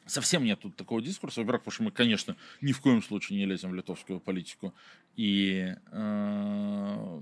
совсем 0.06 0.44
нет 0.44 0.60
тут 0.60 0.76
такого 0.76 1.00
дискурса. 1.00 1.40
Во-первых, 1.40 1.62
потому 1.62 1.74
что 1.74 1.82
мы, 1.84 1.90
конечно, 1.90 2.36
ни 2.60 2.72
в 2.72 2.80
коем 2.80 3.02
случае 3.02 3.38
не 3.38 3.46
лезем 3.46 3.70
в 3.70 3.74
литовскую 3.74 4.20
политику 4.20 4.74
и 5.16 5.74
э, 5.92 7.20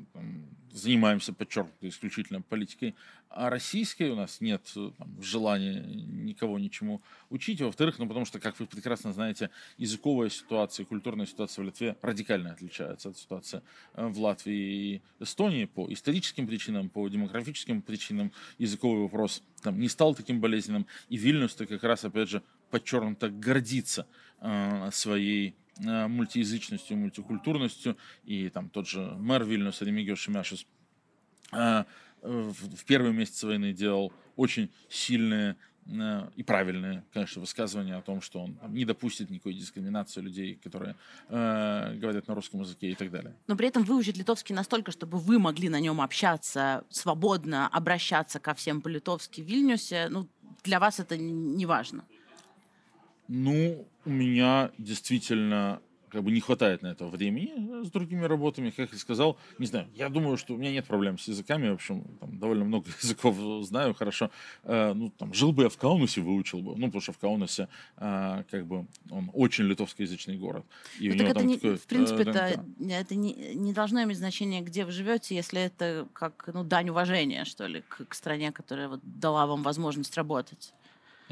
занимаемся 0.72 1.32
подчеркнуто 1.32 1.88
исключительно 1.88 2.40
политикой. 2.42 2.94
А 3.28 3.48
российской 3.48 4.10
у 4.10 4.16
нас 4.16 4.40
нет 4.40 4.62
там, 4.74 5.22
желания 5.22 5.80
никого 5.80 6.58
ничему 6.58 7.02
учить. 7.30 7.60
Во-вторых, 7.60 7.98
ну 7.98 8.06
потому 8.06 8.26
что, 8.26 8.38
как 8.38 8.58
вы 8.60 8.66
прекрасно 8.66 9.12
знаете, 9.12 9.50
языковая 9.78 10.28
ситуация, 10.28 10.84
культурная 10.84 11.26
ситуация 11.26 11.62
в 11.62 11.66
Литве 11.66 11.96
радикально 12.02 12.52
отличается 12.52 13.10
от 13.10 13.16
ситуации 13.16 13.62
э, 13.94 14.06
в 14.06 14.18
Латвии 14.18 14.54
и 14.54 15.02
Эстонии 15.20 15.64
по 15.64 15.90
историческим 15.92 16.46
причинам, 16.46 16.88
по 16.88 17.08
демографическим 17.08 17.80
причинам. 17.80 18.32
Языковый 18.58 19.02
вопрос 19.02 19.42
там, 19.62 19.78
не 19.78 19.88
стал 19.88 20.14
таким 20.14 20.40
болезненным. 20.40 20.86
И 21.08 21.16
Вильнюс-то 21.16 21.66
как 21.66 21.84
раз, 21.84 22.04
опять 22.04 22.28
же, 22.28 22.42
подчеркнуто 22.70 23.30
гордится 23.30 24.06
э, 24.40 24.90
своей 24.92 25.54
мультиязычностью, 25.78 26.96
мультикультурностью. 26.96 27.96
И 28.24 28.48
там 28.48 28.68
тот 28.68 28.88
же 28.88 29.00
мэр 29.18 29.44
Вильнюса 29.44 29.84
Ремигио 29.84 30.16
Шемяшис 30.16 30.66
э, 31.52 31.84
в 32.22 32.84
первые 32.84 33.12
месяцы 33.12 33.46
войны 33.46 33.72
делал 33.72 34.12
очень 34.36 34.70
сильные 34.88 35.56
э, 35.86 36.28
и 36.36 36.42
правильные, 36.42 37.04
конечно, 37.12 37.40
высказывания 37.40 37.96
о 37.96 38.02
том, 38.02 38.20
что 38.20 38.42
он 38.42 38.58
не 38.68 38.84
допустит 38.84 39.30
никакой 39.30 39.54
дискриминации 39.54 40.20
людей, 40.20 40.54
которые 40.62 40.96
э, 41.28 41.94
говорят 41.96 42.28
на 42.28 42.34
русском 42.34 42.60
языке 42.60 42.90
и 42.90 42.94
так 42.94 43.10
далее. 43.10 43.34
Но 43.46 43.56
при 43.56 43.68
этом 43.68 43.82
выучить 43.82 44.16
литовский 44.16 44.54
настолько, 44.54 44.92
чтобы 44.92 45.18
вы 45.18 45.38
могли 45.38 45.68
на 45.68 45.80
нем 45.80 46.00
общаться, 46.00 46.84
свободно 46.90 47.68
обращаться 47.68 48.38
ко 48.38 48.54
всем 48.54 48.80
по-литовски 48.80 49.40
в 49.40 49.44
Вильнюсе, 49.44 50.08
ну, 50.08 50.28
для 50.62 50.78
вас 50.78 51.00
это 51.00 51.16
не 51.16 51.66
важно? 51.66 52.04
Ну, 53.34 53.88
у 54.04 54.10
меня 54.10 54.70
действительно 54.76 55.80
как 56.10 56.22
бы 56.22 56.30
не 56.30 56.40
хватает 56.40 56.82
на 56.82 56.88
это 56.88 57.06
времени 57.06 57.80
э, 57.80 57.84
с 57.84 57.90
другими 57.90 58.26
работами, 58.26 58.68
как 58.68 58.92
я 58.92 58.98
сказал. 58.98 59.38
Не 59.58 59.64
знаю, 59.64 59.88
я 59.94 60.10
думаю, 60.10 60.36
что 60.36 60.52
у 60.52 60.58
меня 60.58 60.70
нет 60.70 60.84
проблем 60.84 61.18
с 61.18 61.28
языками. 61.28 61.70
В 61.70 61.74
общем, 61.74 62.04
там 62.20 62.38
довольно 62.38 62.66
много 62.66 62.90
языков 63.02 63.36
знаю 63.64 63.94
хорошо. 63.94 64.30
Э, 64.64 64.92
ну, 64.92 65.08
там, 65.08 65.32
жил 65.32 65.52
бы 65.52 65.62
я 65.62 65.68
в 65.70 65.78
Каунасе, 65.78 66.20
выучил 66.20 66.60
бы. 66.60 66.76
Ну, 66.76 66.86
потому 66.88 67.00
что 67.00 67.12
в 67.12 67.18
Каунасе 67.18 67.68
э, 67.96 68.44
как 68.50 68.66
бы 68.66 68.86
он 69.10 69.30
очень 69.32 69.64
литовскоязычный 69.64 70.36
город. 70.36 70.66
И 71.00 71.08
ну, 71.08 71.16
так 71.16 71.28
это 71.28 71.42
не, 71.42 71.54
такой, 71.54 71.76
в 71.76 71.86
принципе, 71.86 72.24
э, 72.24 72.30
это, 72.30 72.64
это 72.90 73.14
не, 73.14 73.54
не 73.54 73.72
должно 73.72 74.02
иметь 74.02 74.18
значения, 74.18 74.60
где 74.60 74.84
вы 74.84 74.92
живете, 74.92 75.34
если 75.34 75.62
это 75.62 76.06
как 76.12 76.50
ну, 76.52 76.64
дань 76.64 76.90
уважения, 76.90 77.46
что 77.46 77.66
ли, 77.66 77.82
к, 77.88 78.04
к 78.04 78.14
стране, 78.14 78.52
которая 78.52 78.88
вот 78.88 79.00
дала 79.02 79.46
вам 79.46 79.62
возможность 79.62 80.14
работать. 80.18 80.74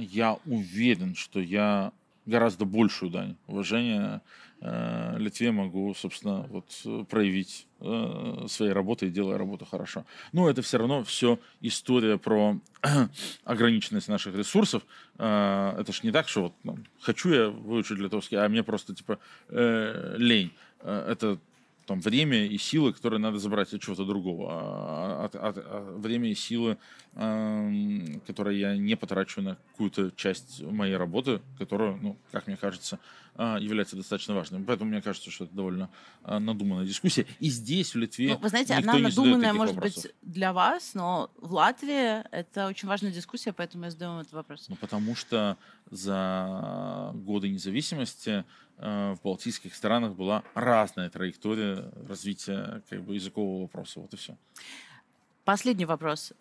Я 0.00 0.38
уверен, 0.46 1.14
что 1.14 1.40
я 1.40 1.92
гораздо 2.26 2.64
большую 2.64 3.10
дань 3.10 3.36
уважения 3.46 4.22
э, 4.60 5.16
Литве 5.18 5.52
могу, 5.52 5.94
собственно, 5.94 6.46
вот 6.50 6.66
э, 6.84 7.04
проявить 7.08 7.66
э, 7.80 8.44
своей 8.48 8.72
работой, 8.72 9.10
делая 9.10 9.38
работу 9.38 9.64
хорошо. 9.64 10.04
Но 10.32 10.48
это 10.48 10.62
все 10.62 10.78
равно 10.78 11.02
все 11.04 11.38
история 11.60 12.18
про 12.18 12.58
ограниченность 13.44 14.08
наших 14.08 14.34
ресурсов. 14.36 14.82
Э, 15.18 15.74
это 15.78 15.92
ж 15.92 16.02
не 16.02 16.12
так, 16.12 16.28
что 16.28 16.42
вот 16.42 16.54
ну, 16.62 16.78
хочу 17.00 17.30
я 17.30 17.48
выучить 17.48 17.98
литовский, 17.98 18.38
а 18.38 18.48
мне 18.48 18.62
просто 18.62 18.94
типа 18.94 19.18
э, 19.48 20.14
лень. 20.18 20.52
Э, 20.80 21.06
это 21.10 21.38
там 21.86 22.00
время 22.00 22.46
и 22.46 22.58
силы, 22.58 22.92
которые 22.92 23.18
надо 23.18 23.38
забрать 23.38 23.72
от 23.74 23.80
чего-то 23.80 24.04
другого. 24.04 24.48
А, 24.50 25.24
от, 25.24 25.34
от, 25.34 25.58
от, 25.58 25.94
время 25.96 26.30
и 26.30 26.34
силы, 26.34 26.78
э, 27.14 28.18
которые 28.26 28.60
я 28.60 28.76
не 28.76 28.96
потрачу 28.96 29.42
на 29.42 29.56
какую-то 29.72 30.12
часть 30.16 30.62
моей 30.62 30.96
работы, 30.96 31.40
которая, 31.58 31.96
ну, 31.96 32.16
как 32.30 32.46
мне 32.46 32.56
кажется, 32.56 32.98
является 33.36 33.96
достаточно 33.96 34.34
важной. 34.34 34.60
Поэтому 34.60 34.90
мне 34.90 35.02
кажется, 35.02 35.30
что 35.30 35.44
это 35.44 35.54
довольно 35.54 35.90
э, 36.24 36.38
надуманная 36.38 36.86
дискуссия. 36.86 37.26
И 37.38 37.48
здесь, 37.48 37.94
в 37.94 37.98
Литве, 37.98 38.34
ну, 38.34 38.38
Вы 38.38 38.48
знаете, 38.48 38.74
она 38.74 38.98
надуманная, 38.98 39.52
может 39.52 39.74
вопросов. 39.74 40.02
быть, 40.04 40.14
для 40.22 40.52
вас, 40.52 40.94
но 40.94 41.30
в 41.36 41.52
Латвии 41.52 42.26
это 42.30 42.66
очень 42.66 42.88
важная 42.88 43.12
дискуссия, 43.12 43.52
поэтому 43.52 43.84
я 43.84 43.90
задаю 43.90 44.12
вам 44.12 44.20
этот 44.20 44.32
вопрос. 44.32 44.66
Ну, 44.68 44.76
потому 44.76 45.14
что 45.14 45.56
за 45.90 47.12
годы 47.14 47.48
независимости 47.48 48.44
Э, 48.82 49.14
в 49.14 49.22
балтийских 49.22 49.74
странах 49.74 50.14
была 50.14 50.42
разная 50.54 51.10
траектория 51.10 51.92
развития 52.08 52.82
как 52.88 53.02
бы, 53.02 53.14
языкового 53.14 53.62
вопроса. 53.62 54.00
Вот 54.00 54.14
и 54.14 54.16
все. 54.16 54.36
Последний 55.44 55.84
вопрос. 55.84 56.32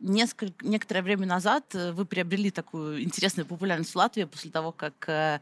Несколько, 0.00 0.64
некоторое 0.66 1.02
время 1.02 1.26
назад 1.26 1.74
э, 1.74 1.92
вы 1.92 2.04
приобрели 2.04 2.50
такую 2.50 3.02
интересную 3.02 3.46
популярность 3.46 3.92
в 3.92 3.96
Латвии 3.96 4.24
после 4.24 4.50
того, 4.50 4.70
как 4.72 4.92
э, 5.08 5.40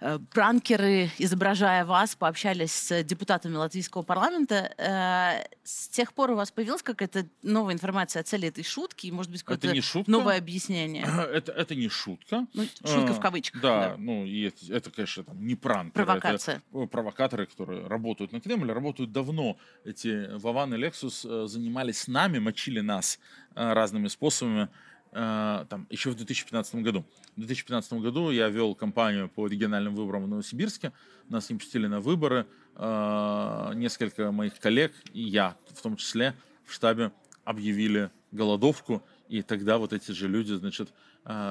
э, 0.00 0.18
пранкеры, 0.32 1.10
изображая 1.18 1.84
вас, 1.84 2.14
пообщались 2.14 2.72
с 2.72 3.02
депутатами 3.02 3.56
латвийского 3.56 4.02
парламента. 4.02 4.72
Э, 4.78 5.44
с 5.64 5.88
тех 5.88 6.14
пор 6.14 6.30
у 6.30 6.36
вас 6.36 6.50
появилась 6.50 6.82
какая-то 6.82 7.26
новая 7.42 7.74
информация 7.74 8.20
о 8.20 8.22
цели 8.22 8.48
этой 8.48 8.64
шутки? 8.64 9.06
И, 9.06 9.12
может 9.12 9.30
быть, 9.30 9.42
какое-то 9.42 9.74
новое 10.06 10.38
объяснение? 10.38 11.04
Это, 11.30 11.52
это 11.52 11.74
не 11.74 11.88
шутка. 11.88 12.46
Ну, 12.54 12.64
шутка 12.84 13.12
в 13.12 13.20
кавычках. 13.20 13.60
Да, 13.60 13.90
да. 13.90 13.96
ну, 13.98 14.24
и 14.24 14.42
это, 14.42 14.74
это, 14.74 14.90
конечно, 14.90 15.24
там, 15.24 15.46
не 15.46 15.54
пранк. 15.54 15.92
Провокация. 15.92 16.62
Это 16.72 16.86
провокаторы, 16.86 17.46
которые 17.46 17.86
работают 17.86 18.32
на 18.32 18.40
Кремле, 18.40 18.72
работают 18.72 19.12
давно. 19.12 19.56
Эти 19.84 20.34
Вован 20.36 20.74
и 20.74 20.76
Лексус 20.76 21.22
занимались 21.22 22.02
с 22.02 22.08
нами, 22.08 22.38
мочили 22.38 22.80
нас 22.80 23.18
разными 23.54 24.08
способами 24.08 24.68
э, 25.12 25.64
там, 25.68 25.86
еще 25.90 26.10
в 26.10 26.14
2015 26.14 26.76
году. 26.76 27.04
В 27.36 27.40
2015 27.40 27.92
году 27.94 28.30
я 28.30 28.48
вел 28.48 28.74
кампанию 28.74 29.28
по 29.28 29.46
региональным 29.46 29.94
выборам 29.94 30.24
в 30.24 30.28
Новосибирске. 30.28 30.92
Нас 31.28 31.50
не 31.50 31.56
пустили 31.56 31.86
на 31.86 32.00
выборы. 32.00 32.46
Э, 32.76 33.72
несколько 33.74 34.32
моих 34.32 34.58
коллег, 34.58 34.92
и 35.12 35.22
я 35.22 35.56
в 35.68 35.82
том 35.82 35.96
числе, 35.96 36.34
в 36.64 36.72
штабе 36.72 37.12
объявили 37.44 38.10
голодовку. 38.32 39.02
И 39.28 39.42
тогда 39.42 39.78
вот 39.78 39.92
эти 39.92 40.12
же 40.12 40.28
люди, 40.28 40.54
значит, 40.54 40.92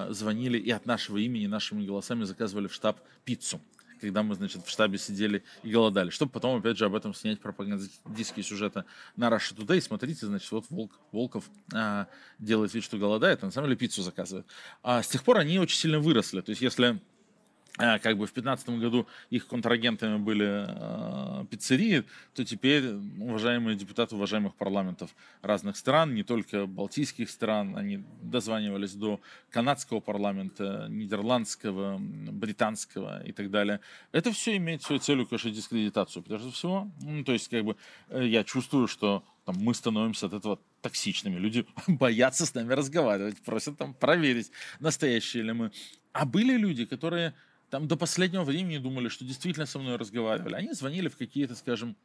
звонили 0.10 0.58
и 0.58 0.72
от 0.72 0.86
нашего 0.86 1.18
имени, 1.18 1.48
нашими 1.48 1.86
голосами 1.86 2.24
заказывали 2.24 2.68
в 2.68 2.74
штаб 2.74 3.00
пиццу 3.24 3.62
когда 4.00 4.24
мы, 4.24 4.36
значит, 4.36 4.66
в 4.66 4.70
штабе 4.70 4.98
сидели 4.98 5.44
и 5.64 5.72
голодали, 5.72 6.10
чтобы 6.10 6.32
потом, 6.32 6.60
опять 6.60 6.78
же, 6.78 6.86
об 6.86 6.96
этом 6.96 7.14
снять 7.14 7.40
пропагандистские 7.40 8.44
сюжеты 8.44 8.86
на 9.16 9.30
Russia 9.30 9.56
Today. 9.56 9.82
Смотрите, 9.82 10.26
значит, 10.26 10.52
вот 10.52 10.66
Волк, 10.70 11.00
Волков 11.12 11.50
а, 11.74 12.08
делает 12.40 12.74
вид, 12.74 12.84
что 12.84 12.98
голодает, 12.98 13.44
а 13.44 13.48
на 13.48 13.52
самом 13.52 13.68
деле 13.68 13.78
пиццу 13.78 14.02
заказывает. 14.02 14.46
А 14.84 15.04
с 15.04 15.08
тех 15.08 15.24
пор 15.24 15.38
они 15.38 15.60
очень 15.60 15.78
сильно 15.78 16.00
выросли. 16.00 16.42
То 16.42 16.52
есть, 16.52 16.62
если 16.62 17.00
как 17.80 18.18
бы 18.18 18.28
в 18.28 18.34
2015 18.34 18.70
году 18.72 19.08
их 19.30 19.48
контрагентами 19.48 20.18
были 20.18 20.66
э, 20.68 21.46
пиццерии, 21.50 22.04
то 22.34 22.44
теперь 22.44 22.84
уважаемые 23.20 23.78
депутаты 23.78 24.16
уважаемых 24.16 24.56
парламентов 24.56 25.16
разных 25.42 25.78
стран, 25.78 26.14
не 26.14 26.24
только 26.24 26.66
балтийских 26.66 27.30
стран, 27.30 27.78
они 27.78 28.04
дозванивались 28.22 28.94
до 28.96 29.22
канадского 29.50 30.02
парламента, 30.02 30.88
нидерландского, 30.90 31.98
британского 32.00 33.26
и 33.26 33.32
так 33.32 33.50
далее. 33.50 33.80
Это 34.12 34.34
все 34.34 34.58
имеет 34.58 34.84
свою 34.84 35.00
целью, 35.00 35.26
конечно, 35.26 35.50
дискредитацию, 35.50 36.22
прежде 36.22 36.52
всего. 36.52 36.92
Ну, 37.02 37.24
то 37.24 37.32
есть, 37.32 37.48
как 37.48 37.64
бы, 37.64 37.78
э, 38.10 38.28
я 38.28 38.44
чувствую, 38.44 38.88
что 38.88 39.24
там, 39.46 39.56
мы 39.58 39.74
становимся 39.74 40.26
от 40.26 40.34
этого 40.34 40.60
токсичными. 40.82 41.40
Люди 41.40 41.66
боятся 41.88 42.46
с 42.46 42.54
нами 42.54 42.74
разговаривать, 42.74 43.42
просят 43.42 43.78
там 43.78 43.94
проверить, 43.94 44.52
настоящие 44.82 45.44
ли 45.44 45.54
мы. 45.54 45.72
А 46.12 46.26
были 46.26 46.58
люди, 46.58 46.86
которые 46.86 47.34
там 47.70 47.88
до 47.88 47.96
последнего 47.96 48.44
времени 48.44 48.78
думали, 48.78 49.10
что 49.10 49.26
действительно 49.26 49.66
со 49.66 49.80
мной 49.80 49.96
разговаривали. 49.98 50.56
Они 50.56 50.74
звонили 50.74 51.08
в 51.08 51.18
какие-то, 51.18 51.56
скажем, 51.56 51.96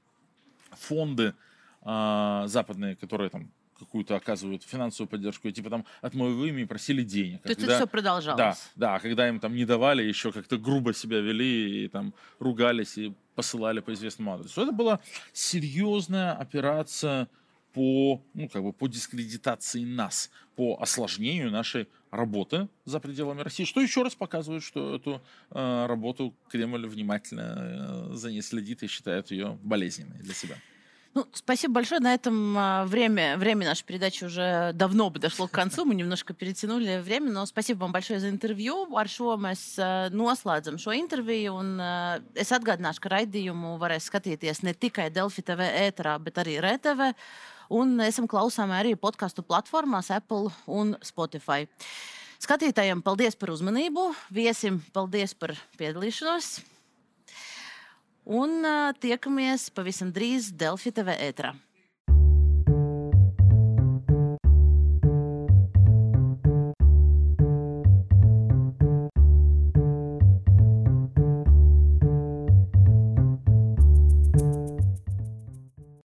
фонды 0.72 1.34
э, 1.82 2.44
западные, 2.46 2.96
которые 2.96 3.30
там 3.30 3.50
какую-то 3.78 4.16
оказывают 4.16 4.62
финансовую 4.62 5.08
поддержку, 5.08 5.48
и 5.48 5.52
типа 5.52 5.70
там 5.70 5.84
от 6.00 6.14
моего 6.14 6.46
имени 6.46 6.64
просили 6.64 7.02
денег. 7.02 7.42
То 7.42 7.48
есть 7.48 7.60
когда, 7.60 7.74
это 7.74 7.84
все 7.84 7.90
продолжалось? 7.90 8.38
Да, 8.38 8.56
да, 8.76 8.98
когда 8.98 9.28
им 9.28 9.40
там 9.40 9.54
не 9.54 9.64
давали, 9.64 10.02
еще 10.02 10.32
как-то 10.32 10.58
грубо 10.58 10.94
себя 10.94 11.20
вели 11.20 11.84
и 11.84 11.88
там 11.88 12.14
ругались 12.38 12.96
и 12.98 13.14
посылали 13.34 13.80
по 13.80 13.92
известному 13.92 14.34
адресу. 14.34 14.62
Это 14.62 14.72
была 14.72 15.00
серьезная 15.32 16.32
операция 16.32 17.28
по, 17.74 18.22
ну, 18.34 18.48
как 18.48 18.62
бы 18.62 18.72
по 18.72 18.86
дискредитации 18.88 19.84
нас, 19.84 20.30
по 20.56 20.78
осложнению 20.80 21.50
нашей 21.50 21.88
работы 22.10 22.68
за 22.84 23.00
пределами 23.00 23.40
России, 23.40 23.64
что 23.64 23.80
еще 23.80 24.02
раз 24.02 24.14
показывает, 24.14 24.62
что 24.62 24.94
эту 24.94 25.20
э, 25.50 25.86
работу 25.86 26.32
Кремль 26.48 26.86
внимательно 26.86 28.10
э, 28.12 28.14
за 28.14 28.30
ней 28.30 28.42
следит 28.42 28.82
и 28.84 28.86
считает 28.86 29.32
ее 29.32 29.58
болезненной 29.62 30.20
для 30.20 30.34
себя. 30.34 30.56
Ну, 31.14 31.26
спасибо 31.32 31.74
большое. 31.74 32.00
На 32.00 32.14
этом 32.14 32.58
а, 32.58 32.84
время, 32.86 33.36
время 33.36 33.66
нашей 33.66 33.84
передачи 33.84 34.24
уже 34.24 34.72
давно 34.74 35.10
подошло 35.10 35.46
к 35.46 35.52
концу. 35.52 35.84
Мы 35.84 35.94
немножко 35.94 36.34
перетянули 36.34 37.00
время, 37.00 37.30
но 37.30 37.46
спасибо 37.46 37.82
вам 37.82 37.92
большое 37.92 38.18
за 38.18 38.30
интервью. 38.30 38.88
Ar 38.98 39.06
šo 39.06 39.36
mēs 39.38 39.78
noslēdzam 40.10 40.74
šo 40.74 40.90
interviju. 40.90 41.54
Un, 41.54 41.78
es 42.34 42.50
atgādināšu, 42.50 42.98
ka 42.98 43.14
raidījumu 43.14 43.76
varēs 43.78 44.10
skatīties 44.10 44.64
ne 44.66 44.74
tikai 44.74 45.06
Delfi 45.14 45.46
TV 45.46 45.70
ēterā, 45.86 46.18
bet 46.18 46.42
arī 46.42 46.58
RTV. 46.58 47.12
Un 47.72 47.96
esam 48.04 48.26
klausāmi 48.28 48.76
arī 48.76 48.92
podkāstu 49.00 49.44
platformās 49.46 50.10
Apple 50.12 50.52
un 50.68 50.94
Spotify. 51.04 51.64
Skatītājiem 52.44 53.00
paldies 53.00 53.38
par 53.40 53.54
uzmanību, 53.54 54.10
viesim 54.34 54.82
paldies 54.92 55.32
par 55.32 55.54
piedalīšanos. 55.78 56.58
Un 58.24 58.60
uh, 58.64 58.92
tiekamies 59.00 59.70
pavisam 59.72 60.12
drīz 60.12 60.50
Delfi 60.52 60.92
TV 60.92 61.16
ētrā. 61.28 61.54